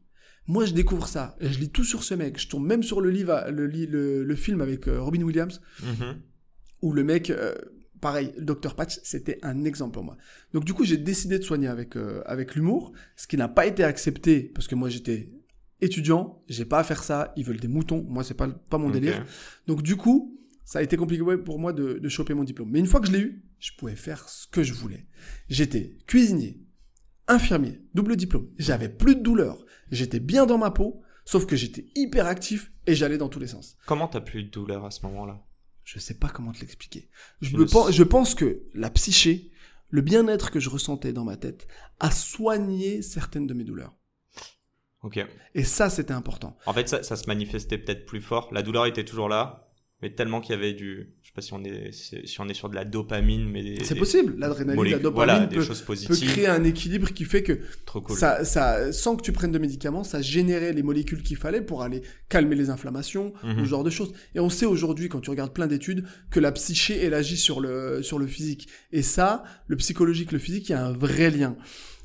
Moi, 0.48 0.64
je 0.64 0.72
découvre 0.74 1.08
ça, 1.08 1.36
et 1.40 1.48
je 1.52 1.58
lis 1.58 1.70
tout 1.70 1.82
sur 1.84 2.04
ce 2.04 2.14
mec. 2.14 2.38
Je 2.40 2.48
tombe 2.48 2.64
même 2.64 2.82
sur 2.84 3.00
le 3.00 3.10
livre, 3.10 3.44
le, 3.50 3.66
li- 3.66 3.86
le, 3.86 4.22
le 4.22 4.36
film 4.36 4.60
avec 4.60 4.86
euh, 4.86 5.00
Robin 5.00 5.22
Williams, 5.22 5.60
Mhm. 5.82 6.20
où 6.82 6.92
le 6.92 7.02
mec, 7.02 7.30
euh, 7.30 7.54
pareil, 8.00 8.32
Dr 8.38 8.74
Patch, 8.76 9.00
c'était 9.02 9.38
un 9.42 9.64
exemple 9.64 9.94
pour 9.94 10.04
moi. 10.04 10.16
Donc 10.52 10.64
du 10.64 10.72
coup, 10.72 10.84
j'ai 10.84 10.98
décidé 10.98 11.38
de 11.38 11.44
soigner 11.44 11.66
avec 11.66 11.96
euh, 11.96 12.22
avec 12.26 12.54
l'humour, 12.54 12.92
ce 13.16 13.26
qui 13.26 13.36
n'a 13.36 13.48
pas 13.48 13.66
été 13.66 13.82
accepté 13.82 14.40
parce 14.54 14.68
que 14.68 14.74
moi 14.76 14.88
j'étais 14.88 15.32
étudiant, 15.80 16.42
j'ai 16.48 16.64
pas 16.64 16.78
à 16.78 16.84
faire 16.84 17.02
ça, 17.02 17.32
ils 17.36 17.44
veulent 17.44 17.58
des 17.60 17.68
moutons, 17.68 18.04
moi 18.08 18.22
c'est 18.22 18.34
pas 18.34 18.48
pas 18.48 18.78
mon 18.78 18.90
délire. 18.90 19.24
Donc 19.66 19.82
du 19.82 19.96
coup, 19.96 20.38
ça 20.66 20.80
a 20.80 20.82
été 20.82 20.96
compliqué 20.96 21.22
pour 21.38 21.58
moi 21.60 21.72
de, 21.72 21.94
de 21.94 22.08
choper 22.08 22.34
mon 22.34 22.44
diplôme. 22.44 22.70
Mais 22.70 22.80
une 22.80 22.86
fois 22.86 23.00
que 23.00 23.06
je 23.06 23.12
l'ai 23.12 23.20
eu, 23.20 23.44
je 23.60 23.70
pouvais 23.78 23.94
faire 23.94 24.28
ce 24.28 24.48
que 24.48 24.64
je 24.64 24.74
voulais. 24.74 25.06
J'étais 25.48 25.96
cuisinier, 26.06 26.60
infirmier, 27.28 27.80
double 27.94 28.16
diplôme. 28.16 28.50
J'avais 28.58 28.88
plus 28.88 29.14
de 29.14 29.22
douleur, 29.22 29.64
j'étais 29.92 30.18
bien 30.18 30.44
dans 30.44 30.58
ma 30.58 30.72
peau, 30.72 31.02
sauf 31.24 31.46
que 31.46 31.54
j'étais 31.54 31.86
hyper 31.94 32.26
actif 32.26 32.72
et 32.86 32.96
j'allais 32.96 33.16
dans 33.16 33.28
tous 33.28 33.38
les 33.38 33.46
sens. 33.46 33.76
Comment 33.86 34.08
t'as 34.08 34.20
plus 34.20 34.42
de 34.42 34.50
douleur 34.50 34.84
à 34.84 34.90
ce 34.90 35.06
moment-là? 35.06 35.46
Je 35.84 36.00
sais 36.00 36.14
pas 36.14 36.28
comment 36.28 36.50
te 36.50 36.58
l'expliquer. 36.58 37.08
Le 37.40 37.66
je 37.92 38.02
pense 38.02 38.34
que 38.34 38.64
la 38.74 38.90
psyché, 38.90 39.52
le 39.90 40.00
bien-être 40.00 40.50
que 40.50 40.58
je 40.58 40.68
ressentais 40.68 41.12
dans 41.12 41.24
ma 41.24 41.36
tête, 41.36 41.68
a 42.00 42.10
soigné 42.10 43.02
certaines 43.02 43.46
de 43.46 43.54
mes 43.54 43.62
douleurs. 43.62 43.94
Ok. 45.02 45.24
Et 45.54 45.62
ça, 45.62 45.90
c'était 45.90 46.12
important. 46.12 46.56
En 46.66 46.72
fait, 46.72 46.88
ça, 46.88 47.04
ça 47.04 47.14
se 47.14 47.28
manifestait 47.28 47.78
peut-être 47.78 48.04
plus 48.04 48.20
fort. 48.20 48.48
La 48.52 48.64
douleur 48.64 48.86
était 48.86 49.04
toujours 49.04 49.28
là, 49.28 49.65
mais 50.02 50.10
tellement 50.10 50.40
qu'il 50.40 50.54
y 50.54 50.58
avait 50.58 50.74
du. 50.74 51.08
Je 51.22 51.28
sais 51.28 51.32
pas 51.34 51.40
si 51.40 51.54
on 51.54 51.64
est, 51.64 51.90
si 51.92 52.40
on 52.40 52.48
est 52.48 52.54
sur 52.54 52.68
de 52.68 52.74
la 52.74 52.84
dopamine, 52.84 53.48
mais 53.48 53.62
des. 53.62 53.82
C'est 53.84 53.94
des 53.94 54.00
possible. 54.00 54.34
L'adrénaline, 54.38 54.84
la 54.84 54.98
dopamine 54.98 55.14
Voilà, 55.14 55.46
des 55.46 55.56
peut, 55.56 55.62
choses 55.62 55.80
peut 55.80 55.86
positives. 55.86 56.30
créer 56.30 56.46
un 56.46 56.64
équilibre 56.64 57.08
qui 57.12 57.24
fait 57.24 57.42
que 57.42 57.60
Trop 57.86 58.00
cool. 58.02 58.16
ça, 58.16 58.44
ça, 58.44 58.92
sans 58.92 59.16
que 59.16 59.22
tu 59.22 59.32
prennes 59.32 59.52
de 59.52 59.58
médicaments, 59.58 60.04
ça 60.04 60.20
générait 60.20 60.72
les 60.74 60.82
molécules 60.82 61.22
qu'il 61.22 61.36
fallait 61.38 61.62
pour 61.62 61.82
aller 61.82 62.02
calmer 62.28 62.56
les 62.56 62.68
inflammations 62.68 63.32
Mhm. 63.42 63.60
ou 63.60 63.64
ce 63.64 63.70
genre 63.70 63.84
de 63.84 63.90
choses. 63.90 64.12
Et 64.34 64.40
on 64.40 64.50
sait 64.50 64.66
aujourd'hui, 64.66 65.08
quand 65.08 65.20
tu 65.20 65.30
regardes 65.30 65.54
plein 65.54 65.66
d'études, 65.66 66.04
que 66.30 66.40
la 66.40 66.52
psyché, 66.52 67.02
elle 67.02 67.14
agit 67.14 67.36
sur 67.38 67.60
le, 67.60 68.02
sur 68.02 68.18
le 68.18 68.26
physique. 68.26 68.68
Et 68.92 69.02
ça, 69.02 69.44
le 69.66 69.76
psychologique, 69.76 70.30
le 70.32 70.38
physique, 70.38 70.68
il 70.68 70.72
y 70.72 70.74
a 70.74 70.84
un 70.84 70.92
vrai 70.92 71.30
lien. 71.30 71.56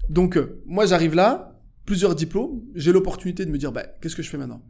Donc, 0.10 0.38
euh, 0.38 0.62
moi, 0.66 0.86
j'arrive 0.86 1.14
là, 1.16 1.60
plusieurs 1.86 2.16
diplômes, 2.16 2.62
j'ai 2.74 2.92
l'opportunité 2.94 3.46
de 3.46 3.52
me 3.52 3.58
dire, 3.58 3.72
bah, 3.74 3.84
qu'est-ce 4.02 4.16
que 4.16 4.24
je 4.24 4.30
fais 4.30 4.38
maintenant? 4.38 4.64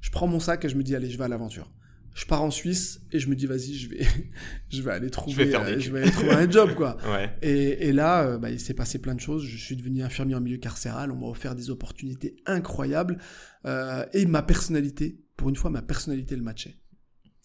Je 0.00 0.10
prends 0.10 0.28
mon 0.28 0.38
sac 0.38 0.64
et 0.64 0.68
je 0.68 0.76
me 0.76 0.82
dis, 0.84 0.94
allez, 0.94 1.10
je 1.10 1.18
vais 1.18 1.24
à 1.24 1.28
l'aventure. 1.28 1.70
Je 2.18 2.26
pars 2.26 2.42
en 2.42 2.50
Suisse 2.50 3.00
et 3.12 3.20
je 3.20 3.28
me 3.28 3.36
dis, 3.36 3.46
vas-y, 3.46 3.74
je 3.74 3.88
vais, 3.90 4.04
je 4.70 4.82
vais 4.82 4.90
aller 4.90 5.08
trouver, 5.08 5.46
faire 5.46 5.64
des 5.64 5.74
euh, 5.74 5.78
je 5.78 5.92
vais 5.92 6.02
aller 6.02 6.10
trouver 6.10 6.32
un 6.32 6.50
job, 6.50 6.74
quoi. 6.74 6.96
Ouais. 7.06 7.30
Et, 7.42 7.88
et 7.88 7.92
là, 7.92 8.24
euh, 8.26 8.38
bah, 8.38 8.50
il 8.50 8.58
s'est 8.58 8.74
passé 8.74 8.98
plein 9.00 9.14
de 9.14 9.20
choses. 9.20 9.44
Je 9.44 9.56
suis 9.56 9.76
devenu 9.76 10.02
infirmier 10.02 10.34
en 10.34 10.40
milieu 10.40 10.56
carcéral. 10.56 11.12
On 11.12 11.16
m'a 11.16 11.28
offert 11.28 11.54
des 11.54 11.70
opportunités 11.70 12.34
incroyables. 12.44 13.18
Euh, 13.66 14.04
et 14.14 14.26
ma 14.26 14.42
personnalité, 14.42 15.20
pour 15.36 15.48
une 15.48 15.54
fois, 15.54 15.70
ma 15.70 15.80
personnalité, 15.80 16.34
elle 16.34 16.42
matchait. 16.42 16.80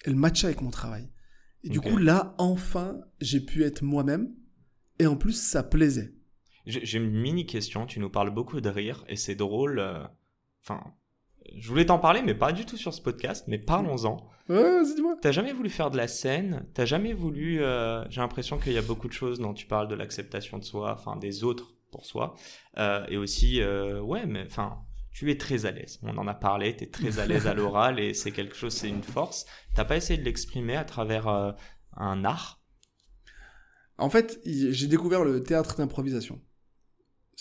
Elle 0.05 0.15
matchait 0.15 0.47
avec 0.47 0.61
mon 0.61 0.71
travail. 0.71 1.07
Et 1.63 1.69
du 1.69 1.79
coup, 1.79 1.97
là, 1.97 2.33
enfin, 2.39 2.99
j'ai 3.21 3.41
pu 3.41 3.63
être 3.63 3.83
moi-même. 3.83 4.33
Et 4.97 5.05
en 5.05 5.15
plus, 5.15 5.33
ça 5.39 5.61
plaisait. 5.61 6.15
J'ai 6.65 6.97
une 6.97 7.11
mini 7.11 7.45
question. 7.45 7.85
Tu 7.85 7.99
nous 7.99 8.09
parles 8.09 8.33
beaucoup 8.33 8.59
de 8.59 8.69
rire 8.69 9.05
et 9.07 9.17
c'est 9.17 9.35
drôle. 9.35 9.77
euh, 9.79 10.03
Enfin, 10.63 10.81
je 11.55 11.67
voulais 11.67 11.85
t'en 11.85 11.99
parler, 11.99 12.21
mais 12.21 12.33
pas 12.33 12.51
du 12.51 12.65
tout 12.65 12.77
sur 12.77 12.93
ce 12.93 13.01
podcast. 13.01 13.45
Mais 13.47 13.57
parlons-en. 13.57 14.17
Ouais, 14.49 14.61
vas-y, 14.61 14.95
dis-moi. 14.95 15.15
T'as 15.21 15.31
jamais 15.31 15.53
voulu 15.53 15.69
faire 15.69 15.91
de 15.91 15.97
la 15.97 16.07
scène? 16.07 16.65
T'as 16.73 16.85
jamais 16.85 17.13
voulu 17.13 17.61
euh, 17.61 18.03
J'ai 18.09 18.21
l'impression 18.21 18.57
qu'il 18.57 18.73
y 18.73 18.77
a 18.77 18.81
beaucoup 18.81 19.07
de 19.07 19.13
choses 19.13 19.39
dont 19.39 19.53
tu 19.53 19.65
parles 19.65 19.87
de 19.87 19.95
l'acceptation 19.95 20.57
de 20.57 20.63
soi, 20.63 20.93
enfin 20.93 21.15
des 21.15 21.43
autres 21.43 21.73
pour 21.91 22.05
soi, 22.05 22.35
euh, 22.77 23.05
et 23.07 23.17
aussi 23.17 23.61
euh, 23.61 23.99
ouais, 24.01 24.25
mais 24.25 24.43
enfin. 24.45 24.79
Tu 25.15 25.29
es 25.29 25.37
très 25.37 25.67
à 25.67 25.71
l'aise. 25.71 25.99
On 26.01 26.17
en 26.17 26.27
a 26.27 26.33
parlé. 26.33 26.75
T'es 26.75 26.87
très 26.87 27.19
à 27.19 27.27
l'aise 27.27 27.45
à 27.45 27.53
l'oral 27.53 27.99
et 27.99 28.15
c'est 28.15 28.31
quelque 28.31 28.55
chose, 28.55 28.73
c'est 28.73 28.89
une 28.89 29.03
force. 29.03 29.45
T'as 29.75 29.85
pas 29.85 29.95
essayé 29.95 30.19
de 30.19 30.25
l'exprimer 30.25 30.75
à 30.75 30.85
travers 30.85 31.27
un 31.95 32.25
art? 32.25 32.63
En 33.99 34.09
fait, 34.09 34.39
j'ai 34.43 34.87
découvert 34.87 35.23
le 35.23 35.43
théâtre 35.43 35.77
d'improvisation. 35.77 36.41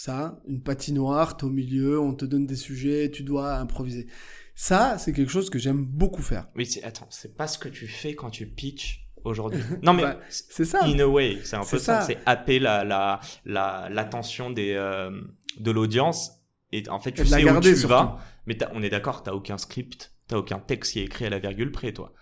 Ça, 0.05 0.41
une 0.49 0.61
patinoire, 0.61 1.37
t'es 1.37 1.45
au 1.45 1.49
milieu, 1.49 2.01
on 2.01 2.12
te 2.12 2.25
donne 2.25 2.45
des 2.45 2.57
sujets, 2.57 3.09
tu 3.12 3.23
dois 3.23 3.55
improviser. 3.59 4.09
Ça, 4.57 4.99
c'est 4.99 5.12
quelque 5.12 5.31
chose 5.31 5.49
que 5.49 5.61
j'aime 5.61 5.85
beaucoup 5.85 6.23
faire. 6.23 6.49
Oui, 6.57 6.67
c'est 6.67 6.83
attends, 6.83 7.07
c'est 7.09 7.37
pas 7.37 7.47
ce 7.47 7.57
que 7.57 7.69
tu 7.69 7.87
fais 7.87 8.17
quand 8.17 8.31
tu 8.31 8.49
pitches 8.49 9.07
aujourd'hui. 9.23 9.62
Non 9.85 9.93
mais 9.93 10.03
Bah, 10.03 10.19
C'est 10.29 10.65
ça. 10.65 10.83
in 10.87 10.99
a 10.99 11.07
way, 11.07 11.38
c'est 11.45 11.55
un 11.55 11.61
peu 11.61 11.79
ça, 11.79 12.01
ça. 12.01 12.03
c'est 12.03 12.19
happer 12.27 12.59
la 12.59 12.83
la 12.83 13.21
la 13.45 13.88
l'attention 13.91 14.51
des 14.51 14.73
euh, 14.73 15.12
de 15.61 15.71
l'audience 15.71 16.33
et 16.73 16.83
en 16.88 16.99
fait 16.99 17.12
tu 17.12 17.23
la 17.23 17.38
sais 17.38 17.49
où 17.49 17.61
tu 17.61 17.77
surtout. 17.77 17.87
vas, 17.87 18.19
mais 18.47 18.59
on 18.73 18.83
est 18.83 18.91
d'accord, 18.91 19.23
t'as 19.23 19.35
aucun 19.35 19.57
script, 19.57 20.12
t'as 20.27 20.37
aucun 20.37 20.59
texte 20.59 20.95
qui 20.95 20.99
est 20.99 21.05
écrit 21.05 21.27
à 21.27 21.31
la 21.31 21.38
virgule 21.38 21.71
près, 21.71 21.93
toi. 21.93 22.12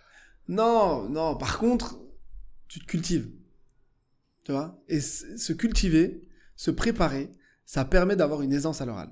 Non, 0.49 1.09
non, 1.09 1.35
par 1.35 1.57
contre, 1.57 1.99
tu 2.69 2.79
te 2.79 2.85
cultives. 2.85 3.31
Tu 4.45 4.53
vois? 4.53 4.79
Et 4.89 5.01
se 5.01 5.55
cultiver, 5.55 6.29
se 6.57 6.71
préparer, 6.71 7.31
ça 7.71 7.85
permet 7.85 8.17
d'avoir 8.17 8.43
une 8.43 8.53
aisance 8.53 8.81
à 8.81 8.85
l'oral. 8.85 9.11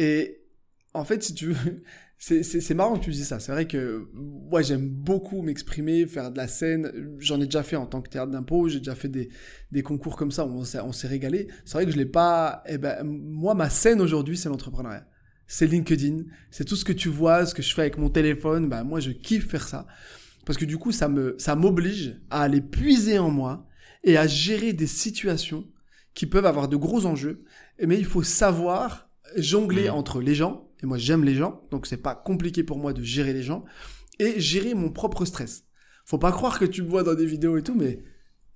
Et 0.00 0.40
en 0.92 1.04
fait, 1.04 1.22
si 1.22 1.34
tu 1.34 1.52
veux, 1.52 1.84
c'est- 2.18 2.74
marrant 2.74 2.98
que 2.98 3.04
tu 3.04 3.12
dis 3.12 3.24
ça. 3.24 3.38
C'est 3.38 3.52
vrai 3.52 3.68
que 3.68 4.08
moi, 4.12 4.60
j'aime 4.60 4.88
beaucoup 4.88 5.40
m'exprimer, 5.40 6.04
faire 6.08 6.32
de 6.32 6.36
la 6.36 6.48
scène. 6.48 7.14
J'en 7.20 7.40
ai 7.40 7.44
déjà 7.44 7.62
fait 7.62 7.76
en 7.76 7.86
tant 7.86 8.02
que 8.02 8.08
théâtre 8.10 8.32
d'impôt. 8.32 8.66
J'ai 8.68 8.78
déjà 8.78 8.96
fait 8.96 9.08
des, 9.08 9.28
des 9.70 9.84
concours 9.84 10.16
comme 10.16 10.32
ça 10.32 10.44
où 10.44 10.50
on 10.50 10.64
s'est 10.64 10.80
on 10.80 10.90
s'est 10.90 11.06
régalé. 11.06 11.46
C'est 11.64 11.74
vrai 11.74 11.86
que 11.86 11.92
je 11.92 11.96
l'ai 11.96 12.06
pas. 12.06 12.64
Eh 12.66 12.76
ben, 12.76 13.04
moi, 13.04 13.54
ma 13.54 13.70
scène 13.70 14.00
aujourd'hui, 14.00 14.36
c'est 14.36 14.48
l'entrepreneuriat. 14.48 15.06
C'est 15.46 15.68
LinkedIn. 15.68 16.24
C'est 16.50 16.64
tout 16.64 16.74
ce 16.74 16.84
que 16.84 16.92
tu 16.92 17.08
vois, 17.08 17.46
ce 17.46 17.54
que 17.54 17.62
je 17.62 17.72
fais 17.72 17.82
avec 17.82 17.98
mon 17.98 18.10
téléphone. 18.10 18.68
Ben, 18.68 18.82
moi, 18.82 18.98
je 18.98 19.12
kiffe 19.12 19.48
faire 19.48 19.68
ça. 19.68 19.86
Parce 20.44 20.58
que 20.58 20.64
du 20.64 20.76
coup, 20.76 20.90
ça 20.90 21.06
me, 21.06 21.36
ça 21.38 21.54
m'oblige 21.54 22.20
à 22.30 22.42
aller 22.42 22.60
puiser 22.60 23.20
en 23.20 23.30
moi 23.30 23.68
et 24.02 24.16
à 24.16 24.26
gérer 24.26 24.72
des 24.72 24.88
situations 24.88 25.68
qui 26.14 26.26
peuvent 26.26 26.46
avoir 26.46 26.68
de 26.68 26.76
gros 26.76 27.06
enjeux. 27.06 27.44
Mais 27.84 27.98
il 27.98 28.04
faut 28.04 28.22
savoir 28.22 29.08
jongler 29.36 29.88
Mhm. 29.88 29.94
entre 29.94 30.20
les 30.20 30.34
gens. 30.34 30.68
Et 30.82 30.86
moi, 30.86 30.98
j'aime 30.98 31.24
les 31.24 31.34
gens. 31.34 31.62
Donc, 31.70 31.86
c'est 31.86 31.96
pas 32.02 32.14
compliqué 32.14 32.62
pour 32.62 32.78
moi 32.78 32.92
de 32.92 33.02
gérer 33.02 33.32
les 33.32 33.42
gens. 33.42 33.64
Et 34.20 34.38
gérer 34.40 34.74
mon 34.74 34.90
propre 34.90 35.24
stress. 35.24 35.64
Faut 36.04 36.18
pas 36.18 36.30
croire 36.32 36.58
que 36.58 36.64
tu 36.66 36.82
me 36.82 36.88
vois 36.88 37.02
dans 37.02 37.14
des 37.14 37.26
vidéos 37.26 37.56
et 37.56 37.62
tout, 37.62 37.74
mais 37.74 37.98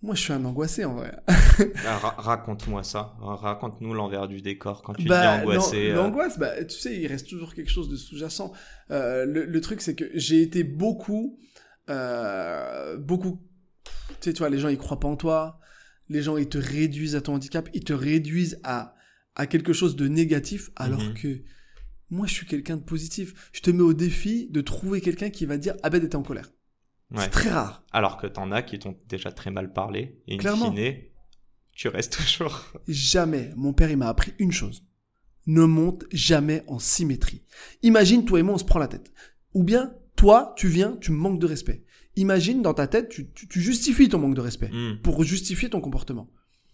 moi, 0.03 0.15
je 0.15 0.21
suis 0.21 0.33
un 0.33 0.45
angoissé 0.45 0.85
en 0.85 0.95
vrai. 0.95 1.17
Ah, 1.85 1.99
ra- 1.99 2.15
Raconte-moi 2.19 2.85
ça, 2.85 3.17
raconte-nous 3.21 3.93
l'envers 3.93 4.29
du 4.29 4.41
décor 4.43 4.83
quand 4.83 4.93
tu 4.95 5.03
dis 5.03 5.09
Bah, 5.09 5.39
angoissé. 5.41 5.89
l'an- 5.89 5.93
euh, 5.93 5.97
L'angoisse, 6.05 6.39
bah, 6.39 6.63
tu 6.65 6.77
sais, 6.79 6.97
il 6.97 7.07
reste 7.09 7.29
toujours 7.29 7.53
quelque 7.55 7.71
chose 7.71 7.89
de 7.89 7.97
sous-jacent. 7.97 8.53
Euh, 8.93 9.25
le, 9.25 9.45
le 9.45 9.61
truc, 9.61 9.81
c'est 9.81 9.97
que 9.97 10.05
j'ai 10.15 10.41
été 10.43 10.63
beaucoup, 10.63 11.37
euh, 11.91 12.97
beaucoup, 12.97 13.41
tu 13.85 13.91
sais, 14.21 14.33
tu 14.33 14.39
vois, 14.39 14.51
les 14.51 14.59
gens, 14.59 14.69
ils 14.69 14.79
croient 14.79 15.01
pas 15.01 15.09
en 15.09 15.17
toi. 15.17 15.59
Les 16.09 16.23
gens, 16.23 16.37
ils 16.37 16.49
te 16.49 16.59
réduisent 16.59 17.17
à 17.17 17.21
ton 17.21 17.35
handicap. 17.35 17.69
Ils 17.75 17.85
te 17.85 17.93
réduisent 17.93 18.59
à, 18.65 18.95
à 19.35 19.47
quelque 19.47 19.73
chose 19.73 19.97
de 19.97 20.09
négatif, 20.09 20.71
alors 20.77 21.03
Mhm. 21.03 21.15
que 21.15 21.43
moi, 22.11 22.27
je 22.27 22.33
suis 22.33 22.47
quelqu'un 22.47 22.77
de 22.79 22.83
positif. 22.83 23.51
Je 23.53 23.61
te 23.61 23.71
mets 23.71 23.83
au 23.83 23.93
défi 23.93 24.49
de 24.51 24.61
trouver 24.63 25.01
quelqu'un 25.01 25.31
qui 25.31 25.45
va 25.47 25.59
dire, 25.59 25.75
Abed 25.83 26.03
était 26.05 26.17
en 26.17 26.23
colère. 26.23 26.51
ouais. 27.11 27.25
C'est 27.25 27.31
très 27.31 27.51
rare. 27.51 27.85
Alors 27.93 28.17
que 28.17 28.27
t'en 28.27 28.51
as 28.53 28.63
qui 28.63 28.79
t'ont 28.79 28.97
déjà 29.09 29.31
très 29.33 29.51
mal 29.51 29.73
parlé 29.73 30.21
et 30.27 30.35
in 30.35 30.39
Clairement. 30.39 30.73
fine, 30.75 30.95
tu 31.75 31.89
restes 31.89 32.17
toujours. 32.23 32.73
Jamais. 32.89 33.51
Mon 33.57 33.73
père, 33.73 33.91
il 33.91 33.97
m'a 33.99 34.09
appris 34.09 34.33
une 34.39 34.53
chose. 34.53 34.85
Ne 35.47 35.65
monte 35.65 36.05
jamais 36.13 36.63
en 36.67 36.79
symétrie. 36.79 37.43
Imagine, 37.83 38.25
toi 38.25 38.39
et 38.41 38.43
moi, 38.43 38.55
on 38.55 38.59
se 38.59 38.65
prend 38.65 38.79
la 38.79 38.89
tête. 38.89 39.13
Ou 39.55 39.63
bien, 39.63 39.95
toi, 40.17 40.53
tu 40.57 40.69
viens, 40.69 40.97
tu 41.01 41.13
me 41.13 41.17
manques 41.17 41.39
de 41.41 41.47
respect. 41.47 41.85
Imagine, 42.19 42.63
dans 42.63 42.75
ta 42.75 42.87
tête, 42.87 43.09
tu, 43.09 43.31
tu- 43.33 43.47
tu 43.49 43.61
justifies 43.61 44.09
ton 44.09 44.19
manque 44.19 44.35
de 44.35 44.41
respect 44.41 44.71
Hmm. 44.73 44.97
pour 45.03 45.23
justifier 45.25 45.71
ton 45.71 45.81
comportement. 45.81 46.31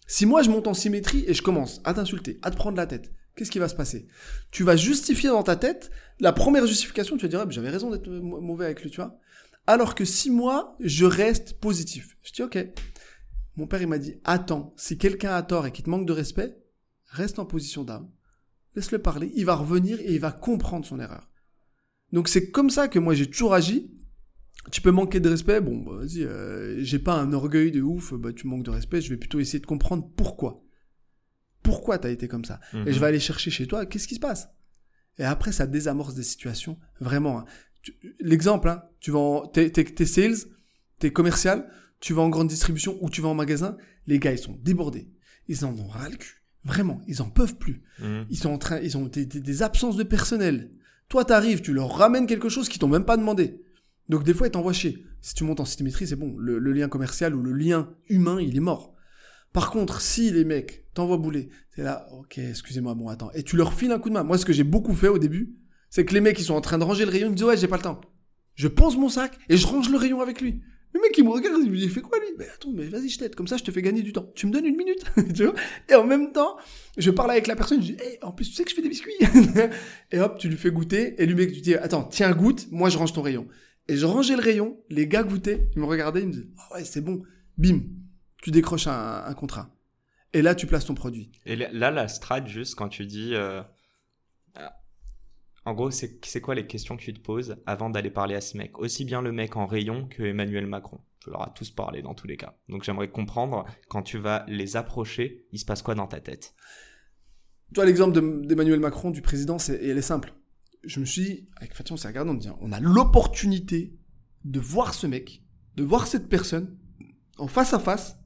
Si 0.06 0.26
moi, 0.26 0.42
je 0.42 0.50
monte 0.50 0.66
en 0.66 0.74
symétrie 0.74 1.24
et 1.26 1.34
je 1.34 1.42
commence 1.42 1.80
à 1.84 1.94
t'insulter, 1.94 2.38
à 2.42 2.50
te 2.50 2.56
prendre 2.56 2.76
la 2.76 2.86
tête, 2.86 3.12
qu'est-ce 3.36 3.50
qui 3.50 3.58
va 3.58 3.68
se 3.68 3.74
passer? 3.74 4.06
Tu 4.50 4.62
vas 4.64 4.76
justifier 4.76 5.28
dans 5.28 5.42
ta 5.42 5.56
tête, 5.56 5.90
la 6.20 6.32
première 6.32 6.66
justification, 6.66 7.16
tu 7.16 7.22
vas 7.22 7.28
dire, 7.28 7.40
ah, 7.40 7.46
j'avais 7.50 7.70
raison 7.70 7.90
d'être 7.90 8.08
mau- 8.08 8.40
mauvais 8.40 8.64
avec 8.66 8.82
lui, 8.82 8.90
tu 8.90 8.96
vois. 8.96 9.18
Alors 9.66 9.94
que 9.94 10.04
si 10.04 10.30
moi, 10.30 10.76
je 10.80 11.04
reste 11.06 11.58
positif, 11.60 12.16
je 12.22 12.32
dis, 12.32 12.42
ok, 12.42 12.58
mon 13.56 13.66
père, 13.66 13.80
il 13.82 13.88
m'a 13.88 13.98
dit, 13.98 14.14
attends, 14.24 14.74
si 14.76 14.98
quelqu'un 14.98 15.34
a 15.34 15.42
tort 15.42 15.66
et 15.66 15.72
qu'il 15.72 15.84
te 15.84 15.90
manque 15.90 16.06
de 16.06 16.12
respect, 16.12 16.56
reste 17.06 17.38
en 17.38 17.44
position 17.46 17.84
d'âme. 17.84 18.10
Laisse-le 18.76 18.98
parler, 18.98 19.30
il 19.36 19.44
va 19.46 19.54
revenir 19.54 20.00
et 20.00 20.12
il 20.12 20.20
va 20.20 20.32
comprendre 20.32 20.84
son 20.86 20.98
erreur. 21.00 21.30
Donc 22.12 22.28
c'est 22.28 22.50
comme 22.50 22.70
ça 22.70 22.88
que 22.88 22.98
moi 22.98 23.14
j'ai 23.14 23.28
toujours 23.30 23.54
agi. 23.54 23.90
Tu 24.70 24.80
peux 24.80 24.90
manquer 24.90 25.20
de 25.20 25.28
respect, 25.28 25.60
bon, 25.60 25.78
bah, 25.78 25.92
vas-y, 25.98 26.22
euh, 26.24 26.82
j'ai 26.82 26.98
pas 26.98 27.14
un 27.14 27.32
orgueil 27.32 27.70
de 27.70 27.82
ouf, 27.82 28.14
bah, 28.14 28.32
tu 28.32 28.46
manques 28.46 28.64
de 28.64 28.70
respect, 28.70 29.00
je 29.00 29.10
vais 29.10 29.16
plutôt 29.16 29.38
essayer 29.40 29.58
de 29.60 29.66
comprendre 29.66 30.08
pourquoi. 30.16 30.64
Pourquoi 31.62 31.98
t'as 31.98 32.10
été 32.10 32.28
comme 32.28 32.44
ça? 32.44 32.60
Mhm. 32.72 32.88
Et 32.88 32.92
je 32.92 32.98
vais 33.00 33.06
aller 33.06 33.20
chercher 33.20 33.50
chez 33.50 33.66
toi, 33.66 33.86
qu'est-ce 33.86 34.08
qui 34.08 34.14
se 34.16 34.20
passe? 34.20 34.48
Et 35.18 35.24
après, 35.24 35.52
ça 35.52 35.66
désamorce 35.66 36.14
des 36.14 36.22
situations, 36.22 36.78
vraiment. 37.00 37.40
hein. 37.40 37.44
L'exemple, 38.20 38.68
hein, 38.68 38.82
tu 39.00 39.10
vas 39.10 39.18
en, 39.18 39.46
t'es, 39.46 39.70
t'es, 39.70 39.84
t'es 39.84 40.06
sales, 40.06 40.34
t'es 40.98 41.12
commercial, 41.12 41.68
tu 42.00 42.12
vas 42.14 42.22
en 42.22 42.28
grande 42.30 42.48
distribution 42.48 42.96
ou 43.02 43.10
tu 43.10 43.20
vas 43.20 43.28
en 43.28 43.34
magasin, 43.34 43.76
les 44.06 44.18
gars, 44.18 44.32
ils 44.32 44.38
sont 44.38 44.58
débordés. 44.62 45.08
Ils 45.48 45.64
en 45.64 45.76
ont 45.78 45.86
ras 45.86 46.08
le 46.08 46.16
cul. 46.16 46.42
Vraiment, 46.64 47.00
ils 47.06 47.20
en 47.20 47.28
peuvent 47.28 47.56
plus. 47.56 47.82
Hmm. 48.00 48.22
Ils 48.30 48.38
sont 48.38 48.48
en 48.50 48.56
train, 48.58 48.80
ils 48.80 48.96
ont 48.96 49.04
des, 49.06 49.26
des- 49.26 49.40
des 49.40 49.62
absences 49.62 49.96
de 49.96 50.02
personnel. 50.02 50.70
Toi, 51.10 51.24
t'arrives, 51.26 51.60
tu 51.60 51.74
leur 51.74 51.90
ramènes 51.94 52.26
quelque 52.26 52.48
chose 52.48 52.70
qu'ils 52.70 52.78
t'ont 52.80 52.88
même 52.88 53.04
pas 53.04 53.18
demandé. 53.18 53.60
Donc 54.08 54.24
des 54.24 54.34
fois, 54.34 54.46
ils 54.46 54.50
t'envoient 54.50 54.72
chier. 54.72 55.04
Si 55.20 55.34
tu 55.34 55.44
montes 55.44 55.60
en 55.60 55.64
symétrie, 55.64 56.06
c'est 56.06 56.16
bon. 56.16 56.36
Le, 56.36 56.58
le 56.58 56.72
lien 56.72 56.88
commercial 56.88 57.34
ou 57.34 57.42
le 57.42 57.52
lien 57.52 57.94
humain, 58.08 58.40
il 58.40 58.56
est 58.56 58.60
mort. 58.60 58.94
Par 59.52 59.70
contre, 59.70 60.00
si 60.00 60.30
les 60.30 60.44
mecs 60.44 60.84
t'envoient 60.94 61.16
bouler, 61.16 61.48
c'est 61.70 61.84
là, 61.84 62.08
ok, 62.12 62.38
excusez-moi, 62.38 62.94
bon, 62.94 63.08
attends. 63.08 63.30
Et 63.32 63.44
tu 63.44 63.56
leur 63.56 63.72
files 63.72 63.92
un 63.92 63.98
coup 63.98 64.08
de 64.08 64.14
main. 64.14 64.24
Moi, 64.24 64.36
ce 64.36 64.44
que 64.44 64.52
j'ai 64.52 64.64
beaucoup 64.64 64.94
fait 64.94 65.08
au 65.08 65.18
début, 65.18 65.54
c'est 65.90 66.04
que 66.04 66.12
les 66.12 66.20
mecs, 66.20 66.38
ils 66.40 66.44
sont 66.44 66.54
en 66.54 66.60
train 66.60 66.76
de 66.76 66.82
ranger 66.82 67.04
le 67.04 67.10
rayon, 67.12 67.28
ils 67.28 67.30
me 67.30 67.36
disent, 67.36 67.46
ouais, 67.46 67.56
j'ai 67.56 67.68
pas 67.68 67.76
le 67.76 67.82
temps. 67.82 68.00
Je 68.56 68.66
pose 68.66 68.96
mon 68.96 69.08
sac 69.08 69.38
et 69.48 69.56
je 69.56 69.66
range 69.66 69.90
le 69.90 69.96
rayon 69.96 70.20
avec 70.20 70.40
lui. 70.40 70.60
Le 70.92 71.00
mec, 71.00 71.16
il 71.16 71.24
me 71.24 71.30
regarde, 71.30 71.60
il 71.64 71.70
me 71.70 71.76
dit, 71.76 71.84
il 71.84 71.90
fait 71.90 72.00
quoi, 72.00 72.18
lui? 72.18 72.26
Mais 72.36 72.46
attends, 72.52 72.72
mais 72.72 72.86
vas-y, 72.86 73.08
je 73.08 73.18
t'aide. 73.18 73.34
Comme 73.34 73.46
ça, 73.46 73.56
je 73.56 73.64
te 73.64 73.70
fais 73.70 73.82
gagner 73.82 74.02
du 74.02 74.12
temps. 74.12 74.28
Tu 74.34 74.46
me 74.46 74.52
donnes 74.52 74.66
une 74.66 74.76
minute, 74.76 75.04
tu 75.34 75.44
vois? 75.44 75.54
Et 75.88 75.94
en 75.94 76.04
même 76.04 76.32
temps, 76.32 76.56
je 76.96 77.10
parle 77.10 77.30
avec 77.32 77.46
la 77.46 77.54
personne, 77.54 77.80
je 77.80 77.92
dis, 77.92 77.96
hey, 78.00 78.18
en 78.22 78.32
plus, 78.32 78.48
tu 78.48 78.54
sais 78.54 78.64
que 78.64 78.70
je 78.70 78.76
fais 78.76 78.82
des 78.82 78.88
biscuits? 78.88 79.12
et 80.12 80.20
hop, 80.20 80.38
tu 80.38 80.48
lui 80.48 80.56
fais 80.56 80.70
goûter, 80.70 81.20
et 81.20 81.26
lui, 81.26 81.34
mec, 81.34 81.52
tu 81.52 81.60
dis, 81.60 81.74
attends, 81.74 82.04
tiens, 82.04 82.32
goûte, 82.32 82.66
moi, 82.70 82.90
je 82.90 82.98
range 82.98 83.12
ton 83.12 83.22
rayon. 83.22 83.46
Et 83.88 83.96
je 83.96 84.06
rangeais 84.06 84.36
le 84.36 84.42
rayon, 84.42 84.78
les 84.88 85.06
gars 85.06 85.22
goûtaient, 85.22 85.68
ils 85.74 85.80
me 85.80 85.84
regardaient, 85.86 86.22
ils 86.22 86.28
me 86.28 86.32
disaient, 86.32 86.48
ah 86.58 86.74
ouais, 86.74 86.84
c'est 86.84 87.02
bon. 87.02 87.22
Bim. 87.58 87.80
Tu 88.42 88.50
décroches 88.50 88.86
un, 88.86 89.24
un 89.24 89.34
contrat. 89.34 89.70
Et 90.32 90.42
là, 90.42 90.54
tu 90.54 90.66
places 90.66 90.84
ton 90.86 90.94
produit. 90.94 91.30
Et 91.46 91.54
là, 91.56 91.90
la 91.90 92.08
strat, 92.08 92.44
juste 92.46 92.74
quand 92.74 92.88
tu 92.88 93.06
dis. 93.06 93.34
euh, 93.34 93.62
euh, 94.58 94.66
En 95.64 95.74
gros, 95.74 95.90
c'est 95.90 96.40
quoi 96.40 96.54
les 96.54 96.66
questions 96.66 96.96
que 96.96 97.02
tu 97.02 97.14
te 97.14 97.20
poses 97.20 97.56
avant 97.66 97.88
d'aller 97.90 98.10
parler 98.10 98.34
à 98.34 98.40
ce 98.40 98.56
mec? 98.56 98.78
Aussi 98.78 99.04
bien 99.04 99.22
le 99.22 99.32
mec 99.32 99.56
en 99.56 99.66
rayon 99.66 100.08
que 100.08 100.22
Emmanuel 100.22 100.66
Macron. 100.66 101.00
Tu 101.20 101.30
leur 101.30 101.42
as 101.42 101.50
tous 101.50 101.70
parlé 101.70 102.02
dans 102.02 102.14
tous 102.14 102.26
les 102.26 102.36
cas. 102.36 102.58
Donc 102.68 102.84
j'aimerais 102.84 103.10
comprendre, 103.10 103.64
quand 103.88 104.02
tu 104.02 104.18
vas 104.18 104.44
les 104.48 104.76
approcher, 104.76 105.46
il 105.52 105.58
se 105.58 105.64
passe 105.64 105.80
quoi 105.82 105.94
dans 105.94 106.06
ta 106.06 106.20
tête? 106.20 106.54
Toi, 107.72 107.86
l'exemple 107.86 108.12
de- 108.12 108.46
d'Emmanuel 108.46 108.80
Macron, 108.80 109.10
du 109.10 109.22
président, 109.22 109.58
c'est, 109.58 109.82
elle 109.82 109.96
est 109.98 110.02
simple. 110.02 110.34
Je 110.86 111.00
me 111.00 111.04
suis 111.04 111.22
dit, 111.22 111.48
avec 111.56 111.74
Fatih, 111.74 111.92
on 111.92 111.96
s'est 111.96 112.08
regardé, 112.08 112.30
on 112.30 112.34
dit, 112.34 112.48
on 112.60 112.72
a 112.72 112.80
l'opportunité 112.80 113.94
de 114.44 114.60
voir 114.60 114.94
ce 114.94 115.06
mec, 115.06 115.42
de 115.76 115.82
voir 115.82 116.06
cette 116.06 116.28
personne, 116.28 116.76
en 117.38 117.48
face 117.48 117.72
à 117.72 117.78
face. 117.78 118.16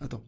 Attends. 0.00 0.24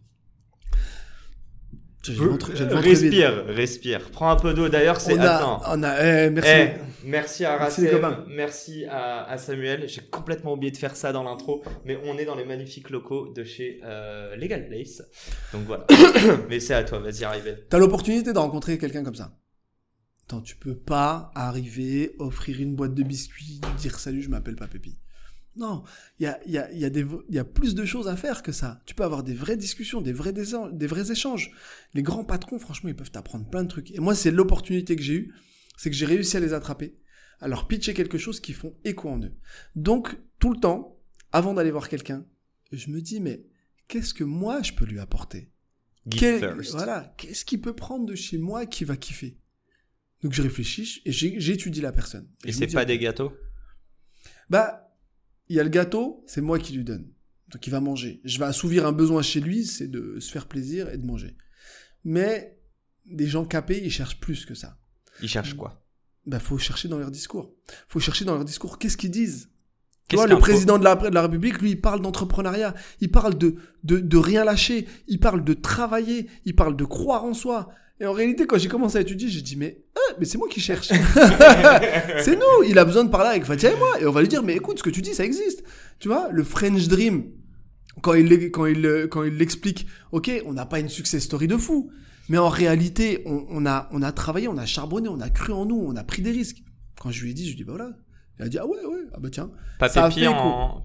Le 2.09 2.15
ventre 2.15 2.53
vide. 2.53 2.73
Respire, 2.73 3.45
respire. 3.47 4.11
Prends 4.11 4.31
un 4.31 4.37
peu 4.37 4.55
d'eau. 4.55 4.69
D'ailleurs, 4.69 5.01
c'est. 5.01 5.19
Attends. 5.19 5.61
on 5.67 5.83
a, 5.83 6.03
eh, 6.03 6.31
merci. 6.31 6.51
Eh, 6.51 6.69
merci 7.05 7.45
à 7.45 7.59
copains. 7.91 8.25
merci 8.29 8.87
à, 8.87 9.25
à 9.25 9.37
Samuel. 9.37 9.87
J'ai 9.87 10.01
complètement 10.01 10.55
oublié 10.55 10.71
de 10.71 10.79
faire 10.79 10.97
ça 10.97 11.13
dans 11.13 11.23
l'intro, 11.23 11.63
mais 11.85 11.99
on 12.07 12.17
est 12.17 12.25
dans 12.25 12.37
les 12.37 12.47
magnifiques 12.47 12.89
locaux 12.89 13.29
de 13.35 13.45
chez 13.45 13.81
euh, 13.85 14.35
Legal 14.37 14.67
Place. 14.67 15.03
Donc 15.53 15.65
voilà. 15.67 15.87
mais 16.49 16.59
c'est 16.59 16.75
à 16.75 16.85
toi, 16.85 17.01
vas-y, 17.01 17.25
arrive. 17.25 17.59
T'as 17.69 17.79
l'opportunité 17.79 18.33
de 18.33 18.39
rencontrer 18.39 18.79
quelqu'un 18.79 19.05
comme 19.05 19.15
ça. 19.15 19.37
Attends, 20.31 20.43
tu 20.43 20.55
peux 20.55 20.77
pas 20.77 21.33
arriver, 21.35 22.15
offrir 22.21 22.61
une 22.61 22.77
boîte 22.77 22.95
de 22.95 23.03
biscuits, 23.03 23.61
dire 23.79 23.99
salut, 23.99 24.23
je 24.23 24.29
m'appelle 24.29 24.55
pas 24.55 24.69
Pépi. 24.69 24.97
Non, 25.57 25.83
il 26.21 26.23
y 26.23 26.27
a, 26.29 26.39
il 26.47 26.53
y, 26.53 26.59
a, 26.59 26.71
il 26.71 26.79
y, 26.79 26.85
a 26.85 26.91
y 27.31 27.39
a 27.41 27.45
plus 27.45 27.75
de 27.75 27.85
choses 27.85 28.07
à 28.07 28.15
faire 28.15 28.45
que 28.45 28.53
ça. 28.53 28.81
Tu 28.87 28.95
peux 28.95 29.03
avoir 29.03 29.25
des 29.25 29.35
vraies 29.35 29.57
discussions, 29.57 30.01
des 30.01 30.13
vrais, 30.13 30.33
des, 30.33 30.53
des 30.71 30.87
vrais 30.87 31.11
échanges. 31.11 31.51
Les 31.95 32.05
grands 32.05 32.23
patrons, 32.23 32.61
franchement, 32.61 32.91
ils 32.91 32.95
peuvent 32.95 33.11
t'apprendre 33.11 33.51
plein 33.51 33.65
de 33.65 33.69
trucs. 33.69 33.91
Et 33.91 33.99
moi, 33.99 34.15
c'est 34.15 34.31
l'opportunité 34.31 34.95
que 34.95 35.03
j'ai 35.03 35.15
eue, 35.15 35.35
c'est 35.77 35.91
que 35.91 35.97
j'ai 35.97 36.07
réussi 36.07 36.37
à 36.37 36.41
les 36.41 36.53
attraper, 36.53 36.97
à 37.41 37.49
leur 37.49 37.67
pitcher 37.67 37.93
quelque 37.93 38.17
chose 38.17 38.39
qui 38.39 38.53
font 38.53 38.77
écho 38.85 39.09
en 39.09 39.21
eux. 39.21 39.35
Donc, 39.75 40.17
tout 40.39 40.53
le 40.53 40.61
temps, 40.61 40.97
avant 41.33 41.55
d'aller 41.55 41.73
voir 41.73 41.89
quelqu'un, 41.89 42.25
je 42.71 42.89
me 42.91 43.01
dis, 43.01 43.19
mais 43.19 43.49
qu'est-ce 43.89 44.15
que 44.15 44.23
moi, 44.23 44.63
je 44.63 44.75
peux 44.75 44.85
lui 44.85 45.01
apporter? 45.01 45.51
Quel, 46.09 46.55
Voilà, 46.71 47.13
qu'est-ce 47.19 47.45
qu'il 47.45 47.61
peut 47.61 47.75
prendre 47.75 48.07
de 48.07 48.15
chez 48.15 48.39
moi 48.39 48.65
qui 48.65 48.85
va 48.85 48.97
kiffer? 48.97 49.40
Donc, 50.23 50.33
je 50.33 50.43
réfléchis 50.43 51.03
et 51.05 51.13
j'étudie 51.13 51.81
la 51.81 51.93
personne. 51.93 52.29
Et, 52.45 52.53
c'est 52.53 52.67
pas 52.67 52.85
des 52.85 52.99
gâteaux? 52.99 53.33
Bah 54.51 54.87
il 55.49 55.57
y 55.57 55.61
a 55.61 55.65
le 55.65 55.69
gâteau, 55.69 56.25
c'est 56.27 56.41
moi 56.41 56.59
qui 56.59 56.73
lui 56.75 56.85
donne. 56.85 57.11
Donc 57.49 57.67
il 57.67 57.71
va 57.71 57.81
manger. 57.81 58.21
Je 58.25 58.39
vais 58.39 58.45
assouvir 58.45 58.87
un 58.87 58.93
besoin 58.93 59.23
chez 59.23 59.41
lui, 59.41 59.65
c'est 59.65 59.89
de 59.89 60.21
se 60.21 60.31
faire 60.31 60.47
plaisir 60.47 60.89
et 60.91 60.99
de 60.99 61.05
manger. 61.05 61.37
Mais 62.05 62.61
des 63.07 63.27
gens 63.27 63.45
capés, 63.45 63.81
ils 63.83 63.91
cherchent 63.91 64.21
plus 64.21 64.45
que 64.45 64.55
ça. 64.55 64.79
Ils 65.23 65.29
cherchent 65.29 65.55
quoi? 65.55 65.85
Bah 66.27 66.39
faut 66.39 66.59
chercher 66.59 66.89
dans 66.89 66.99
leur 66.99 67.11
discours. 67.11 67.53
Faut 67.89 67.99
chercher 67.99 68.25
dans 68.25 68.35
leur 68.35 68.45
discours 68.45 68.79
qu'est-ce 68.79 68.97
qu'ils 68.97 69.11
disent? 69.11 69.51
Tu 70.09 70.17
vois, 70.17 70.27
le 70.27 70.39
président 70.39 70.79
de 70.79 70.85
la, 70.85 70.97
de 70.97 71.15
la 71.15 71.23
République, 71.23 71.61
lui, 71.61 71.71
il 71.71 71.81
parle 71.81 72.03
d'entrepreneuriat, 72.03 72.75
il 73.01 73.13
parle 73.13 73.39
de, 73.39 73.55
de, 73.85 73.99
de 74.01 74.17
rien 74.17 74.45
lâcher, 74.45 74.89
il 75.07 75.21
parle 75.21 75.45
de 75.45 75.55
travailler, 75.55 76.29
il 76.45 76.57
parle 76.57 76.77
de 76.77 76.85
croire 76.85 77.25
en 77.25 77.35
soi. 77.35 77.73
Et 78.01 78.07
en 78.07 78.13
réalité, 78.15 78.47
quand 78.47 78.57
j'ai 78.57 78.69
commencé 78.69 78.97
à 78.97 79.03
étudier, 79.03 79.29
j'ai 79.29 79.43
dit, 79.43 79.57
mais, 79.57 79.85
ah, 79.95 80.15
mais 80.19 80.25
c'est 80.25 80.39
moi 80.39 80.49
qui 80.49 80.59
cherche. 80.59 80.89
c'est 80.89 82.35
nous. 82.37 82.65
Il 82.67 82.79
a 82.79 82.85
besoin 82.87 83.05
de 83.05 83.11
parler 83.11 83.29
avec 83.29 83.45
Fatia 83.45 83.73
et 83.73 83.77
moi. 83.77 84.01
Et 84.01 84.07
on 84.07 84.11
va 84.11 84.23
lui 84.23 84.29
dire, 84.29 84.43
mais 84.43 84.57
écoute, 84.57 84.79
ce 84.79 84.83
que 84.83 84.89
tu 84.89 85.03
dis, 85.03 85.13
ça 85.13 85.25
existe. 85.25 85.63
Tu 85.99 86.09
vois, 86.09 86.31
le 86.33 86.43
French 86.43 86.89
Dream, 86.89 87.25
quand 88.01 88.15
il, 88.15 88.51
quand 88.51 88.65
il, 88.65 89.07
quand 89.11 89.23
il 89.25 89.35
l'explique, 89.35 89.87
ok, 90.13 90.31
on 90.47 90.55
n'a 90.55 90.65
pas 90.65 90.81
une 90.81 90.89
success 90.89 91.23
story 91.23 91.47
de 91.47 91.59
fou. 91.59 91.91
Mais 92.31 92.39
en 92.39 92.49
réalité, 92.49 93.23
on, 93.27 93.45
on, 93.51 93.67
a, 93.67 93.89
on 93.93 94.01
a 94.01 94.13
travaillé, 94.13 94.49
on 94.49 94.57
a 94.57 94.65
charbonné, 94.65 95.09
on 95.09 95.21
a 95.21 95.29
cru 95.29 95.53
en 95.53 95.67
nous, 95.67 95.85
on 95.87 95.95
a 95.95 96.05
pris 96.05 96.23
des 96.23 96.31
risques. 96.31 96.63
Quand 96.99 97.11
je 97.11 97.23
lui 97.23 97.33
ai 97.33 97.35
dit, 97.35 97.43
je 97.43 97.49
lui 97.49 97.55
ai 97.55 97.57
dit, 97.57 97.65
bah 97.65 97.75
voilà. 97.77 97.93
Il 98.39 98.47
a 98.47 98.49
dit, 98.49 98.59
ah 98.59 98.67
ouais, 98.67 98.83
ouais, 98.83 99.01
ah 99.13 99.19
bah 99.21 99.29
tiens. 99.31 99.51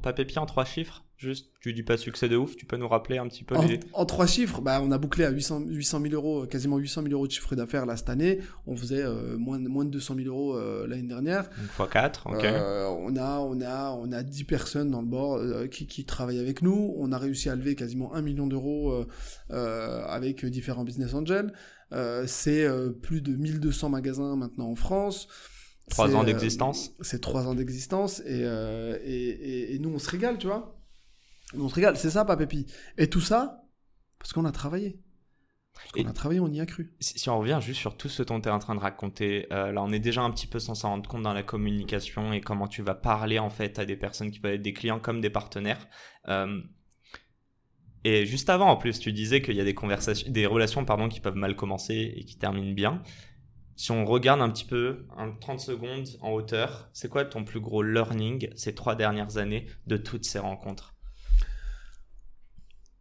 Papépi 0.02 0.38
en, 0.38 0.42
en 0.42 0.46
trois 0.46 0.66
chiffres 0.66 1.05
Juste, 1.18 1.52
tu 1.62 1.72
dis 1.72 1.84
pas 1.84 1.96
succès 1.96 2.28
de 2.28 2.36
ouf, 2.36 2.58
tu 2.58 2.66
peux 2.66 2.76
nous 2.76 2.90
rappeler 2.90 3.18
un 3.18 3.28
petit 3.30 3.46
peu 3.46 3.56
en, 3.56 3.62
les... 3.66 3.80
En 3.94 4.06
trois 4.06 4.28
chiffres, 4.28 4.60
bah, 4.60 4.82
on 4.84 4.92
a 4.92 4.98
bouclé 4.98 5.24
à 5.24 5.30
800, 5.30 5.62
800 5.68 6.02
000 6.02 6.14
euros, 6.14 6.46
quasiment 6.46 6.78
800 6.78 7.04
000 7.04 7.14
euros 7.14 7.26
de 7.26 7.32
chiffre 7.32 7.56
d'affaires 7.56 7.86
là 7.86 7.96
cette 7.96 8.10
année. 8.10 8.40
On 8.68 8.76
faisait 8.76 9.02
euh, 9.02 9.38
moins, 9.38 9.58
moins 9.60 9.86
de 9.86 9.92
200 9.92 10.16
000 10.16 10.28
euros 10.28 10.58
euh, 10.58 10.86
l'année 10.88 11.08
dernière. 11.08 11.44
Donc 11.44 11.70
fois 11.70 11.88
4, 11.88 12.28
ok. 12.28 12.44
Euh, 12.44 12.88
on, 13.00 13.16
a, 13.16 13.40
on, 13.40 13.62
a, 13.62 13.92
on 13.92 14.12
a 14.12 14.24
10 14.24 14.44
personnes 14.44 14.92
dans 14.92 15.00
le 15.00 15.08
bord 15.08 15.40
qui, 15.72 15.88
qui 15.88 16.04
travaillent 16.04 16.40
avec 16.40 16.62
nous. 16.62 16.94
On 16.98 17.14
a 17.14 17.18
réussi 17.18 17.50
à 17.50 17.56
lever 17.56 17.76
quasiment 17.76 18.14
1 18.14 18.22
million 18.22 18.48
d'euros 18.48 19.06
avec 19.50 20.46
différents 20.46 20.84
business 20.84 21.14
angels. 21.14 21.54
c'est 22.28 22.68
plus 23.02 23.22
de 23.22 23.38
1200 23.38 23.88
magasins 23.88 24.36
maintenant 24.36 24.70
en 24.70 24.76
France. 24.76 25.30
Trois 25.90 26.14
ans 26.14 26.24
d'existence. 26.24 26.92
c'est 27.02 27.22
trois 27.22 27.48
ans 27.48 27.54
d'existence 27.54 28.20
et, 28.26 28.42
et, 28.42 29.30
et, 29.30 29.76
et 29.76 29.80
nous 29.80 29.92
on 29.92 30.00
se 30.00 30.10
régale, 30.10 30.38
tu 30.38 30.48
vois. 30.48 30.75
On 31.60 31.70
se 31.70 31.76
régale, 31.76 31.98
c'est 31.98 32.10
ça, 32.10 32.26
Papépi. 32.26 32.66
Et 32.98 33.10
tout 33.10 33.22
ça, 33.22 33.64
parce 34.20 34.34
qu'on 34.34 34.46
a 34.46 34.52
travaillé. 34.52 35.00
Parce 35.74 35.92
qu'on 35.92 36.10
a 36.10 36.14
travaillé, 36.14 36.40
on 36.40 36.52
y 36.52 36.62
a 36.62 36.66
cru. 36.66 36.96
Si, 37.00 37.30
on 37.30 37.40
revient 37.40 37.60
juste 37.62 37.80
sur 37.80 37.98
tout 37.98 38.08
ce 38.08 38.24
dont 38.24 38.40
tu 38.40 38.48
es 38.48 38.52
en 38.52 38.60
train 38.60 38.76
de 38.76 38.80
raconter, 38.80 39.48
euh, 39.52 39.72
là 39.72 39.84
on 39.84 39.92
est 39.92 40.00
déjà 40.00 40.22
un 40.22 40.32
petit 40.32 40.48
peu 40.48 40.60
sans 40.60 40.74
s'en 40.74 40.90
rendre 40.90 41.10
compte 41.10 41.24
dans 41.24 41.34
la 41.34 41.44
communication 41.44 42.32
et 42.32 42.42
comment 42.42 42.68
tu 42.68 42.82
vas 42.82 42.96
parler 42.96 43.40
en 43.40 43.50
fait 43.50 43.78
à 43.78 43.86
des 43.86 43.98
personnes 43.98 44.32
qui 44.32 44.40
peuvent 44.40 44.54
être 44.54 44.62
des 44.62 44.74
clients 44.74 45.00
comme 45.00 45.20
des 45.20 45.30
partenaires. 45.30 45.88
Euh, 46.30 46.62
et 48.06 48.26
juste 48.26 48.50
avant 48.50 48.70
en 48.70 48.78
plus, 48.78 49.00
tu 49.00 49.12
disais 49.12 49.42
qu'il 49.42 49.56
y 49.56 49.62
a 49.62 49.66
des 49.66 49.74
conversations, 49.74 50.32
des 50.32 50.46
relations 50.46 50.86
pardon 50.86 51.10
qui 51.10 51.20
peuvent 51.20 51.36
mal 51.36 51.56
commencer 51.56 52.14
et 52.16 52.24
qui 52.24 52.38
terminent 52.38 52.74
bien. 52.74 53.04
Si 53.76 53.92
on 53.92 54.06
regarde 54.06 54.42
un 54.42 54.50
petit 54.50 54.66
peu, 54.66 55.06
en 55.18 55.36
30 55.36 55.60
secondes 55.60 56.08
en 56.22 56.32
hauteur, 56.32 56.90
c'est 56.94 57.10
quoi 57.10 57.26
ton 57.26 57.44
plus 57.44 57.60
gros 57.60 57.84
learning 57.84 58.50
ces 58.56 58.74
trois 58.74 58.96
dernières 58.96 59.38
années 59.38 59.66
de 59.88 59.98
toutes 59.98 60.24
ces 60.24 60.40
rencontres? 60.40 60.95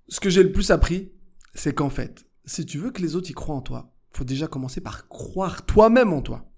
Ce 0.09 0.21
que 0.21 0.31
j'ai 0.31 0.43
le 0.43 0.53
plus 0.53 0.71
appris, 0.71 1.13
c'est 1.55 1.75
qu'en 1.75 1.91
fait, 1.91 2.27
si 2.45 2.67
tu 2.67 2.79
veux 2.79 2.91
que 2.91 3.03
les 3.03 3.17
autres 3.17 3.31
y 3.31 3.35
croient 3.35 3.57
en 3.57 3.63
toi, 3.63 3.95
faut 4.13 4.25
déjà 4.25 4.47
commencer 4.47 4.81
par 4.81 5.09
croire 5.09 5.65
toi-même 5.67 6.13
en 6.13 6.23
toi. 6.23 6.51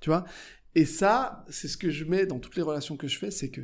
Tu 0.00 0.10
vois? 0.10 0.24
Et 0.74 0.84
ça, 0.84 1.44
c'est 1.48 1.68
ce 1.68 1.76
que 1.76 1.90
je 1.90 2.04
mets 2.04 2.26
dans 2.26 2.38
toutes 2.38 2.56
les 2.56 2.62
relations 2.62 2.96
que 2.96 3.06
je 3.06 3.18
fais, 3.18 3.30
c'est 3.30 3.50
que, 3.50 3.60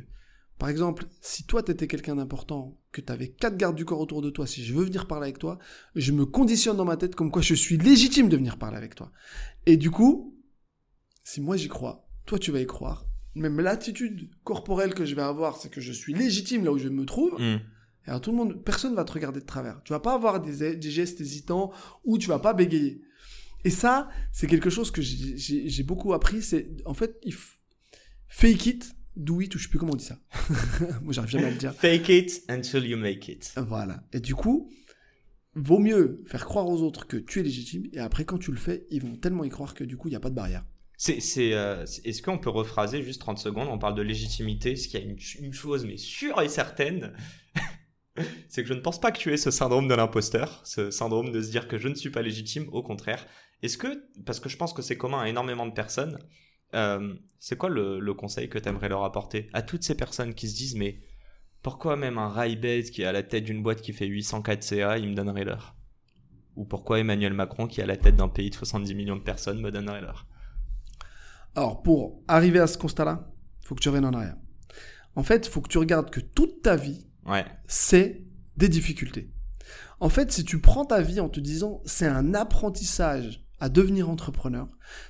par 0.57 0.69
exemple, 0.69 1.05
si 1.19 1.45
toi 1.45 1.61
t'étais 1.63 1.87
quelqu'un 1.87 2.15
d'important, 2.15 2.77
que 2.91 3.01
tu 3.01 3.11
avais 3.11 3.29
quatre 3.29 3.57
gardes 3.57 3.75
du 3.75 3.85
corps 3.85 3.99
autour 3.99 4.21
de 4.21 4.29
toi, 4.29 4.47
si 4.47 4.63
je 4.63 4.73
veux 4.73 4.85
venir 4.85 5.07
parler 5.07 5.25
avec 5.25 5.39
toi, 5.39 5.59
je 5.95 6.11
me 6.11 6.25
conditionne 6.25 6.77
dans 6.77 6.85
ma 6.85 6.97
tête 6.97 7.15
comme 7.15 7.31
quoi 7.31 7.41
je 7.41 7.55
suis 7.55 7.77
légitime 7.77 8.29
de 8.29 8.37
venir 8.37 8.57
parler 8.57 8.77
avec 8.77 8.95
toi. 8.95 9.11
Et 9.65 9.77
du 9.77 9.91
coup, 9.91 10.37
si 11.23 11.41
moi 11.41 11.57
j'y 11.57 11.67
crois, 11.67 12.07
toi 12.25 12.37
tu 12.39 12.51
vas 12.51 12.59
y 12.59 12.65
croire. 12.65 13.05
Même 13.33 13.59
l'attitude 13.61 14.29
corporelle 14.43 14.93
que 14.93 15.05
je 15.05 15.15
vais 15.15 15.21
avoir, 15.21 15.57
c'est 15.57 15.69
que 15.69 15.81
je 15.81 15.93
suis 15.93 16.13
légitime 16.13 16.65
là 16.65 16.71
où 16.71 16.77
je 16.77 16.89
me 16.89 17.05
trouve. 17.05 17.39
Mmh. 17.39 17.61
Alors 18.07 18.21
tout 18.21 18.31
le 18.31 18.37
monde, 18.37 18.63
personne 18.63 18.95
va 18.95 19.03
te 19.03 19.11
regarder 19.11 19.39
de 19.39 19.45
travers. 19.45 19.81
Tu 19.83 19.93
vas 19.93 19.99
pas 19.99 20.13
avoir 20.13 20.41
des, 20.41 20.75
des 20.75 20.91
gestes 20.91 21.21
hésitants 21.21 21.71
ou 22.03 22.17
tu 22.17 22.27
vas 22.27 22.39
pas 22.39 22.53
bégayer. 22.53 23.01
Et 23.63 23.69
ça, 23.69 24.09
c'est 24.31 24.47
quelque 24.47 24.69
chose 24.69 24.91
que 24.91 25.01
j'ai 25.01 25.83
beaucoup 25.83 26.13
appris. 26.13 26.41
C'est 26.41 26.69
en 26.85 26.93
fait, 26.93 27.19
il 27.23 27.35
fake 28.27 28.65
it, 28.65 28.95
do 29.15 29.41
it, 29.41 29.53
ou 29.53 29.59
je 29.59 29.63
sais 29.63 29.69
plus 29.69 29.77
comment 29.77 29.93
on 29.93 29.97
dit 29.97 30.05
ça. 30.05 30.17
Moi, 31.01 31.13
j'arrive 31.13 31.29
jamais 31.29 31.45
à 31.45 31.51
le 31.51 31.57
dire. 31.57 31.73
Fake 31.73 32.09
it 32.09 32.43
until 32.49 32.85
you 32.85 32.97
make 32.97 33.27
it. 33.27 33.53
Voilà. 33.57 34.03
Et 34.13 34.19
du 34.19 34.33
coup, 34.33 34.71
vaut 35.55 35.79
mieux 35.79 36.23
faire 36.25 36.45
croire 36.45 36.67
aux 36.67 36.81
autres 36.81 37.05
que 37.05 37.17
tu 37.17 37.39
es 37.39 37.43
légitime. 37.43 37.87
Et 37.93 37.99
après, 37.99 38.25
quand 38.25 38.39
tu 38.39 38.51
le 38.51 38.57
fais, 38.57 38.87
ils 38.89 39.01
vont 39.01 39.15
tellement 39.15 39.43
y 39.43 39.49
croire 39.49 39.73
que 39.73 39.83
du 39.83 39.97
coup, 39.97 40.07
il 40.07 40.11
n'y 40.11 40.17
a 40.17 40.21
pas 40.21 40.29
de 40.29 40.35
barrière. 40.35 40.65
C'est, 40.97 41.19
euh, 41.53 41.83
est-ce 42.03 42.21
qu'on 42.21 42.37
peut 42.37 42.51
rephraser 42.51 43.01
juste 43.01 43.21
30 43.21 43.39
secondes? 43.39 43.67
On 43.69 43.79
parle 43.79 43.95
de 43.95 44.03
légitimité, 44.03 44.75
ce 44.75 44.87
qui 44.87 44.97
a 44.97 44.99
une, 44.99 45.17
une 45.39 45.53
chose, 45.53 45.83
mais 45.83 45.97
sûre 45.97 46.39
et 46.41 46.47
certaine, 46.47 47.13
c'est 48.49 48.63
que 48.63 48.69
je 48.69 48.73
ne 48.73 48.81
pense 48.81 48.99
pas 48.99 49.11
que 49.11 49.19
tu 49.19 49.31
aies 49.33 49.37
ce 49.37 49.51
syndrome 49.51 49.87
de 49.87 49.95
l'imposteur, 49.95 50.61
ce 50.63 50.91
syndrome 50.91 51.31
de 51.31 51.41
se 51.41 51.49
dire 51.49 51.67
que 51.67 51.77
je 51.77 51.87
ne 51.87 51.95
suis 51.95 52.09
pas 52.09 52.21
légitime, 52.21 52.67
au 52.71 52.83
contraire. 52.83 53.25
Est-ce 53.61 53.77
que, 53.77 54.09
parce 54.25 54.39
que 54.39 54.49
je 54.49 54.57
pense 54.57 54.73
que 54.73 54.81
c'est 54.81 54.97
commun 54.97 55.21
à 55.21 55.29
énormément 55.29 55.65
de 55.65 55.73
personnes, 55.73 56.17
euh, 56.73 57.13
c'est 57.39 57.57
quoi 57.57 57.69
le, 57.69 58.13
conseil 58.13 58.49
que 58.49 58.57
tu 58.57 58.69
aimerais 58.69 58.89
leur 58.89 59.03
apporter 59.03 59.49
à 59.53 59.61
toutes 59.61 59.83
ces 59.83 59.95
personnes 59.95 60.33
qui 60.33 60.47
se 60.49 60.55
disent 60.55 60.75
mais 60.75 60.99
pourquoi 61.61 61.95
même 61.95 62.17
un 62.17 62.29
Raibet 62.29 62.83
qui 62.83 63.01
est 63.01 63.05
à 63.05 63.11
la 63.11 63.23
tête 63.23 63.43
d'une 63.43 63.61
boîte 63.61 63.81
qui 63.81 63.93
fait 63.93 64.07
804 64.07 64.63
CA, 64.63 64.97
il 64.97 65.09
me 65.09 65.15
donnerait 65.15 65.43
l'heure? 65.43 65.75
Ou 66.55 66.65
pourquoi 66.65 66.99
Emmanuel 66.99 67.33
Macron 67.33 67.67
qui 67.67 67.81
est 67.81 67.83
à 67.83 67.87
la 67.87 67.97
tête 67.97 68.15
d'un 68.15 68.27
pays 68.27 68.49
de 68.49 68.55
70 68.55 68.95
millions 68.95 69.15
de 69.15 69.21
personnes 69.21 69.61
me 69.61 69.71
donnerait 69.71 70.01
l'heure? 70.01 70.27
Alors 71.55 71.83
pour 71.83 72.23
arriver 72.27 72.59
à 72.59 72.67
ce 72.67 72.77
constat-là, 72.77 73.29
faut 73.63 73.75
que 73.75 73.81
tu 73.81 73.89
reviennes 73.89 74.05
en 74.05 74.13
arrière. 74.13 74.37
En 75.15 75.23
fait, 75.23 75.45
il 75.45 75.49
faut 75.51 75.61
que 75.61 75.67
tu 75.67 75.77
regardes 75.77 76.09
que 76.09 76.21
toute 76.21 76.61
ta 76.61 76.77
vie, 76.77 77.05
c'est 77.67 78.23
des 78.57 78.69
difficultés. 78.69 79.29
En 79.99 80.09
fait, 80.09 80.31
si 80.31 80.43
tu 80.43 80.59
prends 80.59 80.85
ta 80.85 81.01
vie 81.01 81.19
en 81.19 81.29
te 81.29 81.39
disant 81.39 81.81
c'est 81.85 82.07
un 82.07 82.33
apprentissage 82.33 83.45
à 83.59 83.69
devenir 83.69 84.09
entrepreneur, 84.09 84.67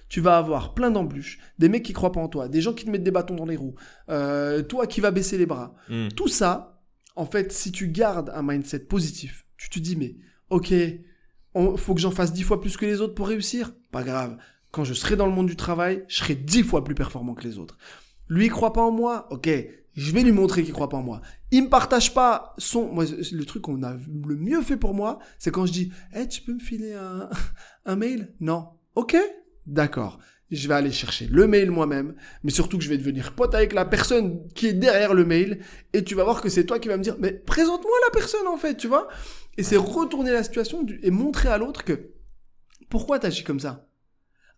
tu 0.09 0.19
vas 0.19 0.37
avoir 0.37 0.73
plein 0.73 0.91
d'embûches, 0.91 1.39
des 1.57 1.69
mecs 1.69 1.83
qui 1.83 1.93
croient 1.93 2.11
pas 2.11 2.19
en 2.19 2.27
toi, 2.27 2.49
des 2.49 2.61
gens 2.61 2.73
qui 2.73 2.83
te 2.83 2.89
mettent 2.89 3.03
des 3.03 3.11
bâtons 3.11 3.35
dans 3.35 3.45
les 3.45 3.55
roues, 3.55 3.75
euh, 4.09 4.61
toi 4.61 4.87
qui 4.87 4.99
vas 4.99 5.11
baisser 5.11 5.37
les 5.37 5.45
bras. 5.45 5.73
Hmm. 5.87 6.09
Tout 6.09 6.27
ça, 6.27 6.81
en 7.15 7.25
fait, 7.25 7.53
si 7.53 7.71
tu 7.71 7.87
gardes 7.87 8.29
un 8.35 8.43
mindset 8.43 8.79
positif, 8.79 9.45
tu 9.57 9.69
te 9.69 9.79
dis 9.79 9.95
mais 9.95 10.17
ok, 10.49 10.71
il 10.71 11.77
faut 11.77 11.95
que 11.95 12.01
j'en 12.01 12.11
fasse 12.11 12.33
dix 12.33 12.43
fois 12.43 12.59
plus 12.59 12.75
que 12.75 12.85
les 12.85 12.99
autres 12.99 13.15
pour 13.15 13.29
réussir, 13.29 13.73
pas 13.91 14.03
grave. 14.03 14.37
Quand 14.71 14.83
je 14.83 14.93
serai 14.93 15.15
dans 15.15 15.27
le 15.27 15.33
monde 15.33 15.47
du 15.47 15.55
travail, 15.55 16.03
je 16.07 16.17
serai 16.17 16.35
dix 16.35 16.63
fois 16.63 16.83
plus 16.83 16.95
performant 16.95 17.33
que 17.33 17.47
les 17.47 17.57
autres. 17.57 17.77
Lui, 18.27 18.45
il 18.45 18.49
croit 18.49 18.73
pas 18.73 18.81
en 18.81 18.91
moi, 18.91 19.27
ok, 19.31 19.49
je 19.93 20.11
vais 20.11 20.23
lui 20.23 20.31
montrer 20.31 20.63
qu'il 20.63 20.73
croit 20.73 20.89
pas 20.89 20.97
en 20.97 21.03
moi. 21.03 21.21
Il 21.51 21.63
me 21.63 21.69
partage 21.69 22.13
pas 22.13 22.53
son, 22.57 22.91
moi, 22.91 23.05
le 23.31 23.45
truc 23.45 23.63
qu'on 23.63 23.83
a 23.83 23.93
le 23.93 24.35
mieux 24.35 24.61
fait 24.61 24.77
pour 24.77 24.93
moi, 24.93 25.19
c'est 25.37 25.51
quand 25.51 25.65
je 25.65 25.71
dis, 25.73 25.91
eh, 26.15 26.27
tu 26.27 26.41
peux 26.41 26.53
me 26.53 26.59
filer 26.59 26.93
un, 26.93 27.29
un 27.85 27.95
mail? 27.95 28.33
Non. 28.39 28.69
Ok? 28.95 29.17
D'accord. 29.65 30.19
Je 30.49 30.67
vais 30.67 30.73
aller 30.73 30.91
chercher 30.91 31.27
le 31.27 31.47
mail 31.47 31.71
moi-même, 31.71 32.13
mais 32.43 32.51
surtout 32.51 32.77
que 32.77 32.83
je 32.83 32.89
vais 32.89 32.97
devenir 32.97 33.35
pote 33.35 33.55
avec 33.55 33.71
la 33.71 33.85
personne 33.85 34.47
qui 34.49 34.67
est 34.67 34.73
derrière 34.73 35.13
le 35.13 35.23
mail, 35.23 35.63
et 35.93 36.03
tu 36.03 36.13
vas 36.13 36.25
voir 36.25 36.41
que 36.41 36.49
c'est 36.49 36.65
toi 36.65 36.77
qui 36.77 36.89
vas 36.89 36.97
me 36.97 37.03
dire, 37.03 37.15
mais 37.19 37.31
présente-moi 37.31 37.97
la 38.07 38.11
personne 38.11 38.47
en 38.47 38.57
fait, 38.57 38.75
tu 38.75 38.87
vois? 38.87 39.07
Et 39.57 39.63
c'est 39.63 39.77
retourner 39.77 40.31
la 40.31 40.43
situation 40.43 40.85
et 41.01 41.11
montrer 41.11 41.47
à 41.47 41.57
l'autre 41.57 41.85
que, 41.85 42.11
pourquoi 42.89 43.17
t'agis 43.17 43.45
comme 43.45 43.61
ça? 43.61 43.87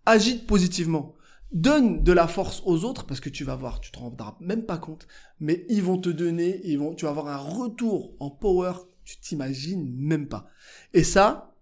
Agite 0.05 0.47
positivement 0.47 1.15
donne 1.53 2.03
de 2.03 2.11
la 2.11 2.27
force 2.27 2.61
aux 2.65 2.83
autres 2.83 3.05
parce 3.05 3.19
que 3.19 3.29
tu 3.29 3.43
vas 3.43 3.55
voir, 3.55 3.79
tu 3.79 3.91
te 3.91 3.99
rendras 3.99 4.35
même 4.41 4.65
pas 4.65 4.77
compte, 4.77 5.07
mais 5.39 5.65
ils 5.69 5.83
vont 5.83 5.97
te 5.97 6.09
donner, 6.09 6.59
ils 6.65 6.77
vont, 6.77 6.95
tu 6.95 7.05
vas 7.05 7.11
avoir 7.11 7.27
un 7.27 7.37
retour 7.37 8.15
en 8.19 8.31
power, 8.31 8.73
tu 9.05 9.17
t'imagines 9.19 9.93
même 9.95 10.27
pas. 10.27 10.47
Et 10.93 11.03
ça, 11.03 11.55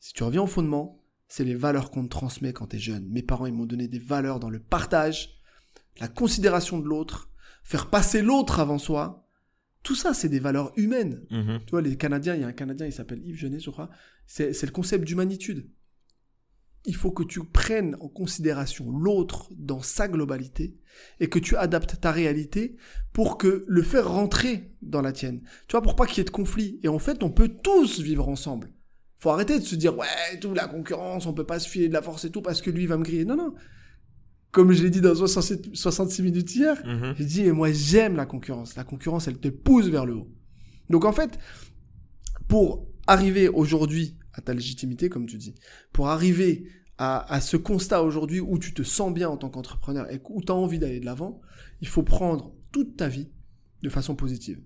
si 0.00 0.12
tu 0.12 0.22
reviens 0.22 0.42
au 0.42 0.46
fondement, 0.46 1.02
c'est 1.28 1.44
les 1.44 1.54
valeurs 1.54 1.90
qu'on 1.90 2.04
te 2.04 2.08
transmet 2.08 2.52
quand 2.52 2.68
tu 2.68 2.76
es 2.76 2.78
jeune. 2.78 3.06
Mes 3.08 3.22
parents, 3.22 3.46
ils 3.46 3.54
m'ont 3.54 3.66
donné 3.66 3.88
des 3.88 3.98
valeurs 3.98 4.40
dans 4.40 4.50
le 4.50 4.60
partage, 4.60 5.40
la 6.00 6.08
considération 6.08 6.78
de 6.78 6.86
l'autre, 6.86 7.30
faire 7.62 7.90
passer 7.90 8.22
l'autre 8.22 8.58
avant 8.58 8.78
soi, 8.78 9.24
tout 9.82 9.94
ça, 9.94 10.14
c'est 10.14 10.30
des 10.30 10.40
valeurs 10.40 10.72
humaines. 10.76 11.24
Mhm. 11.30 11.60
Tu 11.66 11.70
vois, 11.70 11.82
les 11.82 11.96
Canadiens, 11.96 12.34
il 12.34 12.40
y 12.40 12.44
a 12.44 12.48
un 12.48 12.52
Canadien, 12.52 12.86
il 12.86 12.92
s'appelle 12.92 13.24
Yves 13.24 13.36
Genet, 13.36 13.60
je 13.60 13.70
crois. 13.70 13.90
C'est 14.26 14.54
c'est 14.54 14.66
le 14.66 14.72
concept 14.72 15.04
d'humanitude. 15.04 15.70
Il 16.86 16.94
faut 16.94 17.10
que 17.10 17.22
tu 17.22 17.40
prennes 17.44 17.96
en 18.00 18.08
considération 18.08 18.90
l'autre 18.90 19.48
dans 19.56 19.80
sa 19.80 20.06
globalité 20.06 20.76
et 21.18 21.28
que 21.28 21.38
tu 21.38 21.56
adaptes 21.56 21.98
ta 22.00 22.12
réalité 22.12 22.76
pour 23.12 23.38
que 23.38 23.64
le 23.66 23.82
faire 23.82 24.06
rentrer 24.08 24.70
dans 24.82 25.00
la 25.00 25.12
tienne. 25.12 25.40
Tu 25.66 25.72
vois, 25.72 25.82
pour 25.82 25.96
pas 25.96 26.06
qu'il 26.06 26.18
y 26.18 26.20
ait 26.20 26.24
de 26.24 26.30
conflit. 26.30 26.78
Et 26.82 26.88
en 26.88 26.98
fait, 26.98 27.22
on 27.22 27.30
peut 27.30 27.48
tous 27.48 28.00
vivre 28.00 28.28
ensemble. 28.28 28.70
Faut 29.18 29.30
arrêter 29.30 29.58
de 29.58 29.64
se 29.64 29.74
dire, 29.76 29.96
ouais, 29.96 30.06
tout, 30.40 30.52
la 30.52 30.68
concurrence, 30.68 31.24
on 31.24 31.32
peut 31.32 31.46
pas 31.46 31.58
se 31.58 31.68
filer 31.68 31.88
de 31.88 31.94
la 31.94 32.02
force 32.02 32.26
et 32.26 32.30
tout 32.30 32.42
parce 32.42 32.60
que 32.60 32.70
lui 32.70 32.86
va 32.86 32.98
me 32.98 33.02
griller. 33.04 33.24
Non, 33.24 33.36
non. 33.36 33.54
Comme 34.50 34.70
je 34.72 34.82
l'ai 34.82 34.90
dit 34.90 35.00
dans 35.00 35.14
67 35.14 35.74
66 35.74 36.22
minutes 36.22 36.54
hier, 36.54 36.76
Mhm. 36.86 37.14
j'ai 37.16 37.24
dit, 37.24 37.42
mais 37.44 37.52
moi 37.52 37.72
j'aime 37.72 38.14
la 38.16 38.26
concurrence. 38.26 38.76
La 38.76 38.84
concurrence, 38.84 39.26
elle 39.26 39.38
te 39.38 39.48
pousse 39.48 39.86
vers 39.88 40.04
le 40.04 40.14
haut. 40.16 40.28
Donc 40.90 41.06
en 41.06 41.12
fait, 41.12 41.38
pour 42.46 42.86
arriver 43.06 43.48
aujourd'hui 43.48 44.16
à 44.34 44.40
ta 44.40 44.52
légitimité, 44.52 45.08
comme 45.08 45.26
tu 45.26 45.38
dis, 45.38 45.54
pour 45.92 46.08
arriver 46.08 46.68
à, 46.98 47.32
à 47.32 47.40
ce 47.40 47.56
constat 47.56 48.02
aujourd'hui 48.02 48.40
où 48.40 48.58
tu 48.58 48.74
te 48.74 48.82
sens 48.82 49.12
bien 49.12 49.28
en 49.28 49.36
tant 49.36 49.50
qu'entrepreneur 49.50 50.10
et 50.10 50.20
où 50.28 50.42
tu 50.42 50.52
as 50.52 50.54
envie 50.54 50.78
d'aller 50.78 51.00
de 51.00 51.06
l'avant, 51.06 51.40
il 51.80 51.88
faut 51.88 52.02
prendre 52.02 52.54
toute 52.72 52.96
ta 52.96 53.08
vie 53.08 53.30
de 53.82 53.88
façon 53.88 54.16
positive. 54.16 54.60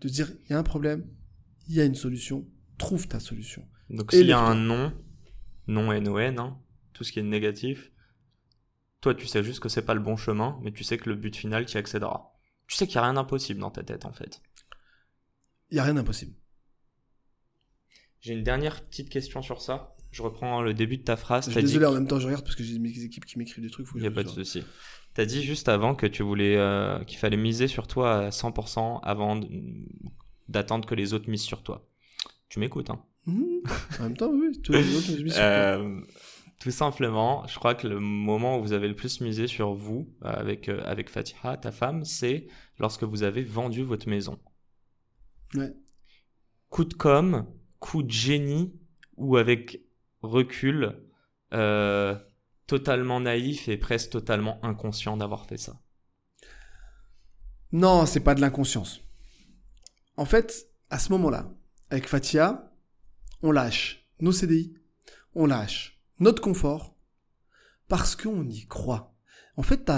De 0.00 0.08
dire, 0.08 0.32
il 0.44 0.52
y 0.52 0.54
a 0.54 0.58
un 0.58 0.64
problème, 0.64 1.06
il 1.68 1.74
y 1.74 1.80
a 1.80 1.84
une 1.84 1.94
solution, 1.94 2.46
trouve 2.78 3.06
ta 3.06 3.20
solution. 3.20 3.66
Donc 3.90 4.12
s'il 4.12 4.26
y 4.26 4.32
a 4.32 4.40
un 4.40 4.54
non, 4.54 4.92
non 5.66 5.92
N-O-N, 5.92 6.38
hein, 6.38 6.58
tout 6.92 7.04
ce 7.04 7.12
qui 7.12 7.20
est 7.20 7.22
négatif, 7.22 7.92
toi 9.00 9.14
tu 9.14 9.26
sais 9.26 9.42
juste 9.42 9.60
que 9.60 9.68
c'est 9.68 9.84
pas 9.84 9.94
le 9.94 10.00
bon 10.00 10.16
chemin, 10.16 10.58
mais 10.62 10.72
tu 10.72 10.82
sais 10.84 10.96
que 10.96 11.08
le 11.08 11.16
but 11.16 11.36
final 11.36 11.66
tu 11.66 11.76
y 11.76 11.78
accéderas. 11.78 12.32
Tu 12.66 12.76
sais 12.76 12.86
qu'il 12.86 12.96
y 12.96 12.98
a 12.98 13.02
rien 13.02 13.14
d'impossible 13.14 13.60
dans 13.60 13.70
ta 13.70 13.82
tête 13.82 14.06
en 14.06 14.12
fait. 14.12 14.40
Il 15.70 15.76
y 15.76 15.80
a 15.80 15.84
rien 15.84 15.94
d'impossible. 15.94 16.34
J'ai 18.22 18.32
une 18.32 18.42
dernière 18.42 18.82
petite 18.82 19.10
question 19.10 19.42
sur 19.42 19.60
ça. 19.60 19.94
Je 20.10 20.22
reprends 20.22 20.62
le 20.62 20.72
début 20.74 20.96
de 20.96 21.02
ta 21.02 21.16
phrase. 21.16 21.46
Je 21.46 21.50
suis 21.52 21.60
dit 21.60 21.66
désolé, 21.66 21.86
en 21.86 21.92
même 21.92 22.06
temps, 22.06 22.18
je 22.18 22.26
regarde 22.26 22.44
parce 22.44 22.56
que 22.56 22.62
j'ai 22.62 22.78
mes 22.78 22.90
équipes 23.02 23.24
qui 23.24 23.38
m'écrivent 23.38 23.64
des 23.64 23.70
trucs. 23.70 23.86
Il 23.94 24.00
n'y 24.00 24.06
a 24.06 24.10
pas 24.10 24.22
de 24.22 24.28
souci. 24.28 24.62
T'as 25.14 25.26
dit 25.26 25.42
juste 25.42 25.68
avant 25.68 25.94
que 25.94 26.06
tu 26.06 26.22
voulais 26.22 26.56
euh, 26.56 27.02
qu'il 27.04 27.18
fallait 27.18 27.36
miser 27.36 27.68
sur 27.68 27.86
toi 27.86 28.26
à 28.26 28.28
100% 28.30 29.00
avant 29.02 29.38
d'attendre 30.48 30.88
que 30.88 30.94
les 30.94 31.12
autres 31.12 31.28
misent 31.28 31.42
sur 31.42 31.62
toi. 31.62 31.86
Tu 32.48 32.58
m'écoutes, 32.60 32.88
hein 32.90 33.04
Mhm. 33.26 33.60
En 34.00 34.02
même 34.02 34.16
temps, 34.16 34.30
oui, 34.32 34.60
tous 34.62 34.72
les 34.72 34.96
autres, 34.96 35.04
suis 35.06 35.30
sur 35.30 35.34
toi. 35.34 35.42
Euh, 35.44 36.00
Tout 36.60 36.70
simplement, 36.70 37.46
je 37.46 37.56
crois 37.56 37.74
que 37.74 37.86
le 37.86 38.00
moment 38.00 38.58
où 38.58 38.62
vous 38.62 38.72
avez 38.72 38.88
le 38.88 38.96
plus 38.96 39.20
misé 39.20 39.46
sur 39.46 39.74
vous 39.74 40.08
euh, 40.24 40.32
avec 40.32 40.68
euh, 40.68 40.82
avec 40.84 41.08
Fatiha, 41.08 41.56
ta 41.56 41.72
femme, 41.72 42.04
c'est 42.04 42.46
lorsque 42.78 43.04
vous 43.04 43.22
avez 43.22 43.42
vendu 43.42 43.82
votre 43.82 44.08
maison. 44.08 44.38
Ouais. 45.54 45.72
Coup 46.68 46.84
de 46.84 46.94
com, 46.94 47.46
coup 47.82 48.04
de 48.04 48.10
génie 48.10 48.72
ou 49.16 49.36
avec 49.36 49.82
recul, 50.22 51.02
euh, 51.52 52.16
totalement 52.68 53.20
naïf 53.20 53.68
et 53.68 53.76
presque 53.76 54.10
totalement 54.10 54.64
inconscient 54.64 55.16
d'avoir 55.16 55.46
fait 55.46 55.58
ça? 55.58 55.82
Non, 57.72 58.06
c'est 58.06 58.20
pas 58.20 58.36
de 58.36 58.40
l'inconscience. 58.40 59.00
En 60.16 60.24
fait, 60.24 60.68
à 60.90 60.98
ce 61.00 61.10
moment-là, 61.12 61.52
avec 61.90 62.06
Fatia, 62.06 62.72
on 63.42 63.50
lâche 63.50 64.06
nos 64.20 64.32
CDI, 64.32 64.74
on 65.34 65.46
lâche 65.46 66.00
notre 66.20 66.40
confort, 66.40 66.96
parce 67.88 68.14
qu'on 68.14 68.48
y 68.48 68.66
croit. 68.66 69.16
En 69.56 69.62
fait, 69.62 69.90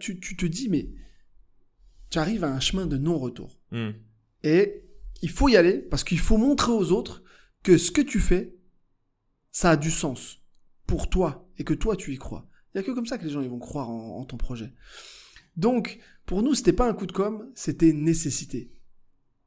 tu, 0.00 0.18
tu 0.18 0.36
te 0.36 0.44
dis, 0.44 0.68
mais 0.68 0.90
tu 2.10 2.18
arrives 2.18 2.42
à 2.42 2.52
un 2.52 2.60
chemin 2.60 2.86
de 2.86 2.96
non-retour. 2.96 3.60
Hmm. 3.70 3.90
Et 4.42 4.84
il 5.22 5.30
faut 5.30 5.48
y 5.48 5.56
aller, 5.56 5.78
parce 5.78 6.02
qu'il 6.02 6.18
faut 6.18 6.36
montrer 6.36 6.72
aux 6.72 6.90
autres 6.90 7.22
que 7.62 7.78
ce 7.78 7.90
que 7.90 8.00
tu 8.00 8.20
fais, 8.20 8.56
ça 9.50 9.70
a 9.70 9.76
du 9.76 9.90
sens 9.90 10.40
pour 10.86 11.10
toi, 11.10 11.48
et 11.58 11.64
que 11.64 11.74
toi, 11.74 11.96
tu 11.96 12.12
y 12.14 12.16
crois. 12.16 12.48
Il 12.74 12.78
y 12.78 12.80
a 12.80 12.82
que 12.82 12.92
comme 12.92 13.06
ça 13.06 13.18
que 13.18 13.24
les 13.24 13.30
gens 13.30 13.40
ils 13.40 13.50
vont 13.50 13.58
croire 13.58 13.90
en, 13.90 14.18
en 14.20 14.24
ton 14.24 14.36
projet. 14.36 14.72
Donc, 15.56 15.98
pour 16.26 16.42
nous, 16.42 16.54
c'était 16.54 16.72
pas 16.72 16.88
un 16.88 16.94
coup 16.94 17.06
de 17.06 17.12
com', 17.12 17.50
c'était 17.54 17.88
une 17.88 18.04
nécessité. 18.04 18.72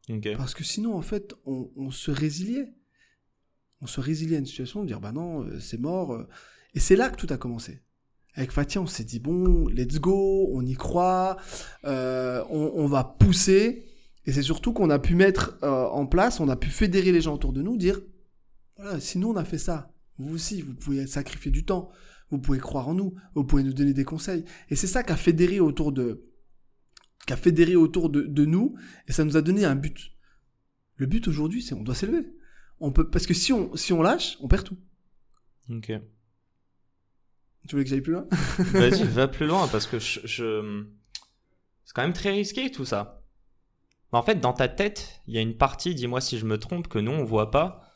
Ok. 0.09 0.27
Parce 0.35 0.53
que 0.53 0.63
sinon, 0.63 0.95
en 0.95 1.01
fait, 1.01 1.33
on, 1.45 1.71
on 1.75 1.91
se 1.91 2.11
résiliait. 2.11 2.73
On 3.79 3.87
se 3.87 4.01
résiliait 4.01 4.35
à 4.35 4.39
une 4.39 4.45
situation 4.45 4.81
de 4.81 4.87
dire, 4.87 4.99
bah 4.99 5.11
non, 5.11 5.43
euh, 5.43 5.59
c'est 5.59 5.79
mort. 5.79 6.13
euh. 6.13 6.27
Et 6.73 6.79
c'est 6.79 6.95
là 6.95 7.09
que 7.09 7.15
tout 7.15 7.31
a 7.33 7.37
commencé. 7.37 7.81
Avec 8.33 8.51
Fatia, 8.51 8.81
on 8.81 8.87
s'est 8.87 9.03
dit, 9.03 9.19
bon, 9.19 9.67
let's 9.67 9.99
go, 9.99 10.49
on 10.53 10.65
y 10.65 10.73
croit, 10.73 11.37
euh, 11.85 12.43
on, 12.49 12.71
on 12.75 12.87
va 12.87 13.03
pousser. 13.03 13.85
Et 14.25 14.31
c'est 14.33 14.43
surtout 14.43 14.71
qu'on 14.73 14.89
a 14.89 14.99
pu 14.99 15.15
mettre 15.15 15.57
euh, 15.63 15.85
en 15.87 16.05
place, 16.05 16.39
on 16.39 16.49
a 16.49 16.55
pu 16.55 16.69
fédérer 16.69 17.11
les 17.11 17.21
gens 17.21 17.33
autour 17.33 17.53
de 17.53 17.61
nous, 17.61 17.77
dire, 17.77 17.99
voilà, 18.77 18.99
si 18.99 19.17
nous 19.17 19.29
on 19.29 19.35
a 19.35 19.43
fait 19.45 19.57
ça, 19.57 19.93
vous 20.17 20.35
aussi, 20.35 20.61
vous 20.61 20.75
pouvez 20.75 21.07
sacrifier 21.07 21.49
du 21.51 21.65
temps, 21.65 21.89
vous 22.29 22.39
pouvez 22.39 22.59
croire 22.59 22.87
en 22.87 22.93
nous, 22.93 23.15
vous 23.35 23.43
pouvez 23.43 23.63
nous 23.63 23.73
donner 23.73 23.93
des 23.93 24.03
conseils. 24.05 24.45
Et 24.69 24.75
c'est 24.75 24.87
ça 24.87 25.01
qu'a 25.03 25.17
fédéré 25.17 25.59
autour 25.59 25.91
de, 25.91 26.29
qu'a 27.25 27.35
fédéré 27.35 27.75
autour 27.75 28.09
de, 28.09 28.21
de 28.21 28.45
nous, 28.45 28.75
et 29.07 29.11
ça 29.11 29.23
nous 29.23 29.37
a 29.37 29.41
donné 29.41 29.65
un 29.65 29.75
but. 29.75 30.11
Le 30.97 31.07
but 31.07 31.27
aujourd'hui, 31.27 31.63
c'est 31.63 31.73
on 31.73 31.81
doit 31.81 31.95
s'élever. 31.95 32.27
On 32.79 32.91
peut, 32.91 33.09
parce 33.09 33.25
que 33.25 33.33
si 33.33 33.51
on, 33.53 33.75
si 33.75 33.91
on 33.91 34.01
lâche, 34.03 34.37
on 34.39 34.47
perd 34.47 34.65
tout. 34.65 34.77
Ok. 35.69 35.91
Tu 37.67 37.71
voulais 37.75 37.83
que 37.83 37.89
j'aille 37.89 38.01
plus 38.01 38.13
loin? 38.13 38.27
Vas-y, 38.59 39.03
va 39.03 39.27
plus 39.27 39.45
loin 39.47 39.67
parce 39.67 39.85
que 39.87 39.99
je, 39.99 40.19
je- 40.25 40.85
c'est 41.85 41.93
quand 41.93 42.01
même 42.03 42.13
très 42.13 42.31
risqué 42.31 42.71
tout 42.71 42.85
ça. 42.85 43.20
En 44.11 44.23
fait, 44.23 44.35
dans 44.35 44.53
ta 44.53 44.67
tête, 44.67 45.21
il 45.27 45.35
y 45.35 45.37
a 45.37 45.41
une 45.41 45.55
partie, 45.55 45.95
dis-moi 45.95 46.19
si 46.21 46.37
je 46.37 46.45
me 46.45 46.57
trompe, 46.57 46.87
que 46.87 46.99
nous 46.99 47.11
on 47.11 47.23
voit 47.23 47.51
pas. 47.51 47.91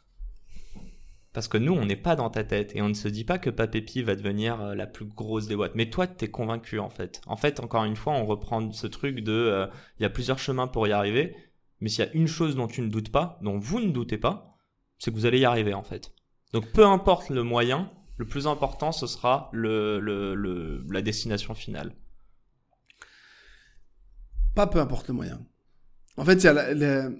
Parce 1.33 1.49
que 1.49 1.57
nous, 1.57 1.73
on 1.73 1.85
n'est 1.85 1.97
pas 1.97 2.15
dans 2.15 2.29
ta 2.29 2.45
tête 2.45 2.73
et 2.77 2.81
on 2.81 2.87
ne 2.87 2.93
se 2.93 3.09
dit 3.09 3.25
pas 3.25 3.37
que 3.37 3.49
Papépi 3.49 4.01
va 4.01 4.15
devenir 4.15 4.61
euh, 4.61 4.73
la 4.73 4.87
plus 4.87 5.03
grosse 5.03 5.47
des 5.47 5.57
boîtes. 5.57 5.75
Mais 5.75 5.89
toi, 5.89 6.07
t'es 6.07 6.29
convaincu 6.29 6.79
en 6.79 6.89
fait. 6.89 7.19
En 7.27 7.35
fait, 7.35 7.59
encore 7.59 7.83
une 7.83 7.97
fois, 7.97 8.13
on 8.13 8.25
reprend 8.25 8.71
ce 8.71 8.87
truc 8.87 9.19
de, 9.19 9.33
euh, 9.33 9.67
il 9.99 10.03
y 10.03 10.05
a 10.05 10.09
plusieurs 10.09 10.39
chemins 10.39 10.67
pour 10.67 10.87
y 10.87 10.93
arriver. 10.93 11.35
Mais 11.81 11.89
s'il 11.89 12.05
y 12.05 12.07
a 12.07 12.13
une 12.13 12.27
chose 12.27 12.55
dont 12.55 12.67
tu 12.67 12.81
ne 12.81 12.87
doutes 12.87 13.11
pas, 13.11 13.37
dont 13.41 13.59
vous 13.59 13.81
ne 13.81 13.91
doutez 13.91 14.17
pas, 14.17 14.57
c'est 14.97 15.11
que 15.11 15.17
vous 15.17 15.25
allez 15.25 15.39
y 15.39 15.45
arriver 15.45 15.73
en 15.73 15.83
fait. 15.83 16.13
Donc 16.53 16.71
peu 16.71 16.85
importe 16.85 17.29
le 17.29 17.43
moyen, 17.43 17.91
le 18.15 18.25
plus 18.25 18.47
important 18.47 18.93
ce 18.93 19.05
sera 19.05 19.51
la 19.53 21.01
destination 21.01 21.53
finale. 21.53 21.93
Pas 24.55 24.67
peu 24.67 24.79
importe 24.79 25.09
le 25.09 25.15
moyen. 25.15 25.45
En 26.17 26.25
fait, 26.25 26.35
il 26.35 26.43
y 26.43 26.47
a 26.47 26.53
la- 26.53 26.73
la- 26.73 27.11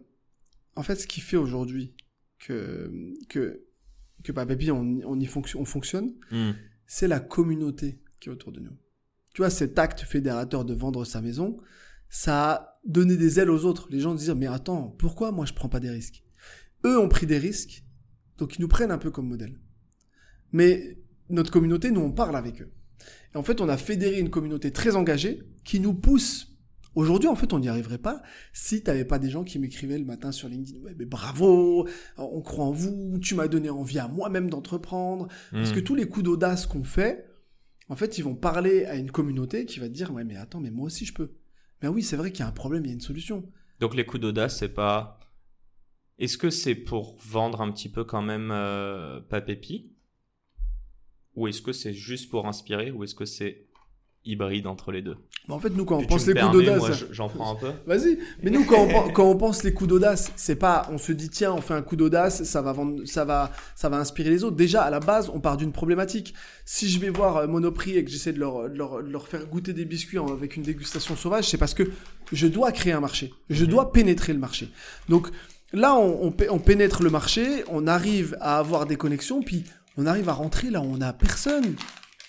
en 0.76 0.84
fait, 0.84 0.96
ce 0.96 1.08
qui 1.08 1.22
fait 1.22 1.38
aujourd'hui 1.38 1.96
que, 2.40 2.92
que, 3.30 3.64
que 4.24 4.32
Papépi, 4.32 4.72
on, 4.72 5.00
on 5.06 5.20
y 5.20 5.26
fonction- 5.26 5.60
on 5.62 5.66
fonctionne, 5.66 6.14
Hmm. 6.32 6.52
c'est 6.88 7.08
la 7.08 7.20
communauté 7.20 8.00
qui 8.20 8.30
est 8.30 8.32
autour 8.32 8.52
de 8.52 8.60
nous. 8.60 8.76
Tu 9.34 9.42
vois, 9.42 9.50
cet 9.50 9.78
acte 9.80 10.02
fédérateur 10.02 10.64
de 10.66 10.74
vendre 10.74 11.04
sa 11.06 11.22
maison, 11.22 11.58
ça 12.10 12.52
a 12.52 12.80
donné 12.86 13.18
des 13.18 13.40
ailes 13.40 13.50
aux 13.50 13.66
autres. 13.66 13.88
Les 13.92 14.00
gens 14.00 14.16
disent, 14.16 14.30
mais 14.32 14.48
attends, 14.48 14.90
pourquoi 14.98 15.32
moi 15.32 15.46
je 15.46 15.54
prends 15.54 15.70
pas 15.70 15.80
des 15.82 15.90
risques? 15.90 16.24
Eux 16.86 16.98
ont 17.00 17.10
pris 17.10 17.26
des 17.26 17.38
risques, 17.38 17.84
donc 18.38 18.58
ils 18.58 18.62
nous 18.62 18.68
prennent 18.68 18.92
un 18.92 18.98
peu 18.98 19.12
comme 19.12 19.28
modèle. 19.28 19.60
Mais 20.52 20.98
notre 21.30 21.52
communauté, 21.52 21.92
nous, 21.92 22.02
on 22.02 22.12
parle 22.12 22.36
avec 22.38 22.62
eux. 22.62 22.72
Et 23.34 23.38
en 23.38 23.44
fait, 23.44 23.60
on 23.60 23.68
a 23.68 23.78
fédéré 23.78 24.20
une 24.20 24.30
communauté 24.30 24.72
très 24.72 24.96
engagée 24.96 25.42
qui 25.64 25.80
nous 25.80 25.94
pousse. 25.94 26.55
Aujourd'hui, 26.96 27.28
en 27.30 27.36
fait, 27.36 27.52
on 27.54 27.60
n'y 27.60 27.68
arriverait 27.68 27.98
pas 27.98 28.24
si 28.54 28.82
tu 28.82 28.90
n'avais 28.90 29.06
pas 29.06 29.20
des 29.20 29.30
gens 29.30 29.44
qui 29.44 29.60
m'écrivaient 29.60 29.98
le 30.00 30.06
matin 30.06 30.32
sur 30.32 30.48
LinkedIn. 30.48 30.80
Ouais, 30.80 30.96
mais 30.98 31.06
bravo, 31.06 31.88
on 32.18 32.42
croit 32.42 32.66
en 32.66 32.72
vous, 32.72 33.20
tu 33.22 33.36
m'as 33.36 33.48
donné 33.50 33.70
envie 33.70 34.00
à 34.00 34.08
moi-même 34.08 34.50
d'entreprendre. 34.50 35.28
Parce 35.52 35.72
Hmm. 35.72 35.76
que 35.76 35.80
tous 35.82 35.96
les 35.96 36.08
coups 36.08 36.24
d'audace 36.24 36.66
qu'on 36.66 36.84
fait, 36.86 37.30
en 37.90 37.96
fait, 37.96 38.18
ils 38.18 38.24
vont 38.24 38.36
parler 38.36 38.86
à 38.86 38.96
une 38.96 39.12
communauté 39.12 39.66
qui 39.66 39.80
va 39.80 39.88
te 39.90 39.94
dire 39.94 40.12
Ouais, 40.14 40.24
mais 40.24 40.38
attends, 40.38 40.62
mais 40.62 40.72
moi 40.72 40.86
aussi 40.86 41.06
je 41.06 41.14
peux. 41.14 41.32
Mais 41.82 41.90
oui, 41.90 42.02
c'est 42.02 42.16
vrai 42.16 42.32
qu'il 42.32 42.40
y 42.40 42.44
a 42.44 42.48
un 42.48 42.52
problème, 42.54 42.84
il 42.86 42.88
y 42.88 42.92
a 42.92 42.94
une 42.96 43.02
solution. 43.02 43.44
Donc 43.82 43.94
les 43.94 44.06
coups 44.06 44.22
d'audace, 44.22 44.58
c'est 44.58 44.70
pas. 44.74 45.20
Est-ce 46.18 46.38
que 46.38 46.50
c'est 46.50 46.76
pour 46.76 47.18
vendre 47.20 47.60
un 47.62 47.70
petit 47.74 47.90
peu 47.90 48.06
quand 48.06 48.22
même 48.22 48.50
euh, 48.52 49.20
Papépi 49.20 49.92
Ou 51.36 51.48
est-ce 51.50 51.62
que 51.62 51.74
c'est 51.74 51.94
juste 51.94 52.30
pour 52.32 52.48
inspirer? 52.48 52.90
Ou 52.92 53.04
est-ce 53.04 53.16
que 53.16 53.26
c'est 53.26 53.65
hybride 54.26 54.68
entre 54.68 54.92
les 54.92 55.02
deux 55.02 55.16
Mais 55.48 55.54
en 55.54 55.60
fait, 55.60 55.70
nous, 55.70 55.86
quand 55.86 55.98
on 55.98 56.04
pense 56.06 56.26
les 56.28 56.34
coups 56.34 56.52
d'audace. 56.54 57.06
j'en 57.12 57.30
prends 57.30 57.52
un 57.54 57.56
peu. 57.56 57.72
Vas-y. 57.86 58.18
Mais 58.42 58.50
nous, 58.52 58.66
quand 58.66 58.88
on, 58.94 59.10
quand 59.12 59.26
on 59.30 59.36
pense 59.38 59.64
les 59.64 59.74
coups 59.74 59.90
d'audace, 59.90 60.32
c'est 60.36 60.56
pas, 60.56 60.88
on 60.92 60.98
se 60.98 61.12
dit, 61.12 61.30
tiens, 61.30 61.54
on 61.54 61.62
fait 61.62 61.74
un 61.74 61.82
coup 61.82 61.96
d'audace, 61.96 62.44
ça 62.44 62.62
va 62.62 62.74
vendre, 62.74 63.06
ça 63.06 63.26
va, 63.26 63.52
ça 63.76 63.90
va 63.90 63.98
inspirer 63.98 64.30
les 64.30 64.44
autres. 64.44 64.56
Déjà, 64.56 64.82
à 64.82 64.90
la 64.90 65.00
base, 65.00 65.30
on 65.34 65.40
part 65.40 65.58
d'une 65.58 65.72
problématique. 65.72 66.34
Si 66.66 66.90
je 66.90 67.00
vais 67.00 67.10
voir 67.10 67.38
euh, 67.38 67.48
Monoprix 67.48 67.98
et 67.98 68.04
que 68.04 68.10
j'essaie 68.12 68.34
de 68.34 68.40
leur, 68.40 68.70
de 68.70 68.78
leur, 68.78 69.04
de 69.04 69.10
leur 69.10 69.28
faire 69.28 69.46
goûter 69.46 69.74
des 69.74 69.86
biscuits 69.86 70.18
avec 70.18 70.56
une 70.56 70.64
dégustation 70.64 71.16
sauvage, 71.16 71.48
c'est 71.50 71.58
parce 71.58 71.74
que 71.74 71.84
je 72.32 72.48
dois 72.48 72.72
créer 72.72 72.94
un 72.94 73.00
marché. 73.02 73.32
Je 73.50 73.66
dois 73.66 73.92
pénétrer 73.92 74.34
le 74.34 74.40
marché. 74.40 74.70
Donc, 75.10 75.28
là, 75.74 75.96
on, 75.96 76.26
on, 76.26 76.32
pé- 76.32 76.50
on 76.50 76.58
pénètre 76.60 77.04
le 77.04 77.10
marché, 77.12 77.64
on 77.70 77.86
arrive 77.86 78.36
à 78.42 78.58
avoir 78.58 78.86
des 78.88 78.96
connexions, 78.96 79.42
puis 79.44 79.64
on 79.98 80.06
arrive 80.08 80.28
à 80.30 80.34
rentrer 80.34 80.72
là 80.72 80.82
où 80.82 80.86
on 80.92 81.02
a 81.02 81.14
personne. 81.14 81.76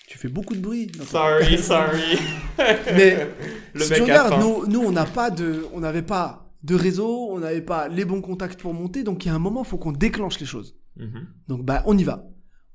Tu 0.07 0.17
fais 0.17 0.29
beaucoup 0.29 0.55
de 0.55 0.61
bruit. 0.61 0.89
Sorry, 1.05 1.57
sorry. 1.57 2.17
Mais 2.57 3.27
Le 3.73 3.81
si 3.81 3.89
mec 3.89 3.97
tu 3.97 4.01
regardes, 4.03 4.41
nous, 4.41 4.65
nous, 4.65 4.79
on 4.79 4.91
n'a 4.91 5.05
pas 5.05 5.29
de, 5.29 5.65
on 5.73 5.81
n'avait 5.81 6.01
pas 6.01 6.49
de 6.63 6.75
réseau, 6.75 7.27
on 7.29 7.39
n'avait 7.39 7.61
pas 7.61 7.89
les 7.89 8.05
bons 8.05 8.21
contacts 8.21 8.59
pour 8.59 8.73
monter, 8.73 9.03
donc 9.03 9.25
il 9.25 9.27
y 9.27 9.31
a 9.31 9.35
un 9.35 9.39
moment, 9.39 9.63
il 9.63 9.67
faut 9.67 9.77
qu'on 9.77 9.91
déclenche 9.91 10.39
les 10.39 10.45
choses. 10.45 10.77
Mhm. 10.95 11.27
Donc 11.49 11.63
bah 11.63 11.83
on 11.85 11.97
y 11.97 12.05
va. 12.05 12.25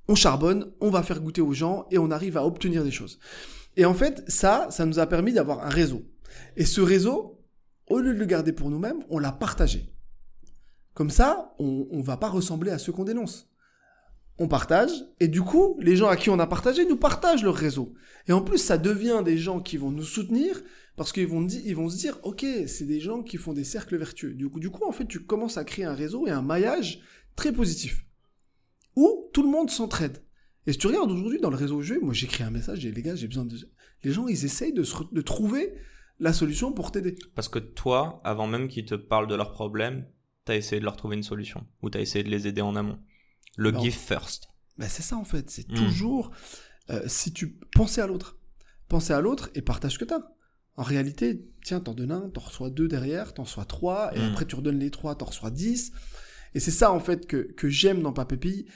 On 0.08 0.14
charbonne, 0.14 0.72
on 0.80 0.90
va 0.90 1.02
faire 1.02 1.20
goûter 1.20 1.40
aux 1.40 1.54
gens 1.54 1.86
et 1.90 1.96
on 1.96 2.10
arrive 2.10 2.36
à 2.36 2.44
obtenir 2.44 2.84
des 2.84 2.90
choses. 2.90 3.18
Et 3.78 3.86
en 3.86 3.94
fait, 3.94 4.22
ça, 4.28 4.68
ça 4.70 4.84
nous 4.84 4.98
a 4.98 5.06
permis 5.06 5.32
d'avoir 5.32 5.64
un 5.64 5.70
réseau. 5.70 6.02
Et 6.56 6.66
ce 6.66 6.82
réseau, 6.82 7.40
au 7.86 7.98
lieu 7.98 8.12
de 8.12 8.18
le 8.18 8.26
garder 8.26 8.52
pour 8.52 8.68
nous-mêmes, 8.68 9.02
on 9.08 9.18
l'a 9.18 9.32
partagé. 9.32 9.90
Comme 10.92 11.08
ça, 11.08 11.54
on 11.58 11.86
ne 11.90 12.02
va 12.02 12.18
pas 12.18 12.28
ressembler 12.28 12.70
à 12.70 12.78
ceux 12.78 12.92
qu'on 12.92 13.04
dénonce. 13.04 13.51
On 14.42 14.48
partage, 14.48 14.90
et 15.20 15.28
du 15.28 15.40
coup, 15.40 15.76
les 15.78 15.94
gens 15.94 16.08
à 16.08 16.16
qui 16.16 16.28
on 16.28 16.40
a 16.40 16.48
partagé 16.48 16.84
nous 16.84 16.96
partagent 16.96 17.44
leur 17.44 17.54
réseau. 17.54 17.94
Et 18.26 18.32
en 18.32 18.42
plus, 18.42 18.58
ça 18.58 18.76
devient 18.76 19.22
des 19.24 19.38
gens 19.38 19.60
qui 19.60 19.76
vont 19.76 19.92
nous 19.92 20.02
soutenir, 20.02 20.60
parce 20.96 21.12
qu'ils 21.12 21.28
vont, 21.28 21.46
vont 21.46 21.88
se 21.88 21.96
dire, 21.96 22.18
ok, 22.24 22.44
c'est 22.66 22.86
des 22.86 22.98
gens 22.98 23.22
qui 23.22 23.36
font 23.36 23.52
des 23.52 23.62
cercles 23.62 23.96
vertueux. 23.96 24.34
Du 24.34 24.48
coup, 24.48 24.58
du 24.58 24.68
coup, 24.68 24.84
en 24.84 24.90
fait, 24.90 25.06
tu 25.06 25.20
commences 25.20 25.58
à 25.58 25.64
créer 25.64 25.84
un 25.84 25.94
réseau 25.94 26.26
et 26.26 26.32
un 26.32 26.42
maillage 26.42 27.02
très 27.36 27.52
positif 27.52 28.04
où 28.96 29.30
tout 29.32 29.44
le 29.44 29.48
monde 29.48 29.70
s'entraide. 29.70 30.24
Et 30.66 30.72
si 30.72 30.78
tu 30.78 30.88
regardes 30.88 31.12
aujourd'hui 31.12 31.40
dans 31.40 31.50
le 31.50 31.56
réseau 31.56 31.80
jeu, 31.80 32.00
moi 32.00 32.12
j'écris 32.12 32.42
un 32.42 32.50
message, 32.50 32.80
j'ai 32.80 32.90
les 32.90 33.02
gars, 33.02 33.14
j'ai 33.14 33.28
besoin 33.28 33.44
de... 33.44 33.56
Les 34.02 34.10
gens, 34.10 34.26
ils 34.26 34.44
essayent 34.44 34.72
de 34.72 35.20
trouver 35.22 35.72
la 36.18 36.32
solution 36.32 36.72
pour 36.72 36.90
t'aider. 36.90 37.14
Parce 37.36 37.48
que 37.48 37.60
toi, 37.60 38.20
avant 38.24 38.48
même 38.48 38.66
qu'ils 38.66 38.86
te 38.86 38.96
parlent 38.96 39.28
de 39.28 39.36
leurs 39.36 39.52
problèmes, 39.52 40.04
t'as 40.44 40.56
essayé 40.56 40.80
de 40.80 40.84
leur 40.84 40.96
trouver 40.96 41.14
une 41.14 41.22
solution. 41.22 41.64
Ou 41.82 41.90
t'as 41.90 42.00
essayé 42.00 42.24
de 42.24 42.30
les 42.30 42.48
aider 42.48 42.60
en 42.60 42.74
amont. 42.74 42.98
Le 43.56 43.70
Non. 43.70 43.80
give 43.82 43.94
first. 43.94 44.48
Ben, 44.78 44.88
c'est 44.88 45.02
ça 45.02 45.16
en 45.16 45.24
fait, 45.24 45.50
c'est 45.50 45.68
Mm. 45.70 45.74
toujours... 45.74 46.30
euh, 46.90 47.02
si 47.06 47.32
tu... 47.32 47.58
Pensez 47.74 48.00
à 48.00 48.06
l'autre. 48.06 48.38
Pensez 48.88 49.12
à 49.12 49.20
l'autre 49.20 49.50
et 49.54 49.62
partage 49.62 49.92
ce 49.94 49.98
que 49.98 50.04
t'as. 50.04 50.20
En 50.76 50.82
réalité, 50.82 51.44
tiens, 51.64 51.80
t'en 51.80 51.92
donnes 51.94 52.12
un, 52.12 52.30
t'en 52.30 52.40
reçois 52.40 52.70
deux 52.70 52.88
derrière, 52.88 53.34
t'en 53.34 53.42
reçois 53.44 53.64
trois, 53.66 54.14
et 54.16 54.20
Mm. 54.20 54.24
après 54.32 54.46
tu 54.46 54.54
redonnes 54.56 54.78
les 54.78 54.90
trois, 54.90 55.14
t'en 55.14 55.26
reçois 55.26 55.50
dix. 55.50 55.92
Et 56.54 56.60
c'est 56.60 56.70
ça 56.70 56.92
en 56.92 57.00
fait 57.00 57.26
que, 57.26 57.52
que 57.52 57.68
j'aime 57.68 58.02
dans 58.02 58.12
Papépi. 58.12 58.66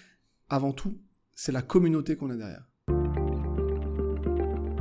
Avant 0.49 0.73
tout, 0.73 1.01
c'est 1.35 1.53
la 1.53 1.63
communauté 1.63 2.17
qu'on 2.17 2.31
a 2.31 2.37
derrière. 2.37 2.67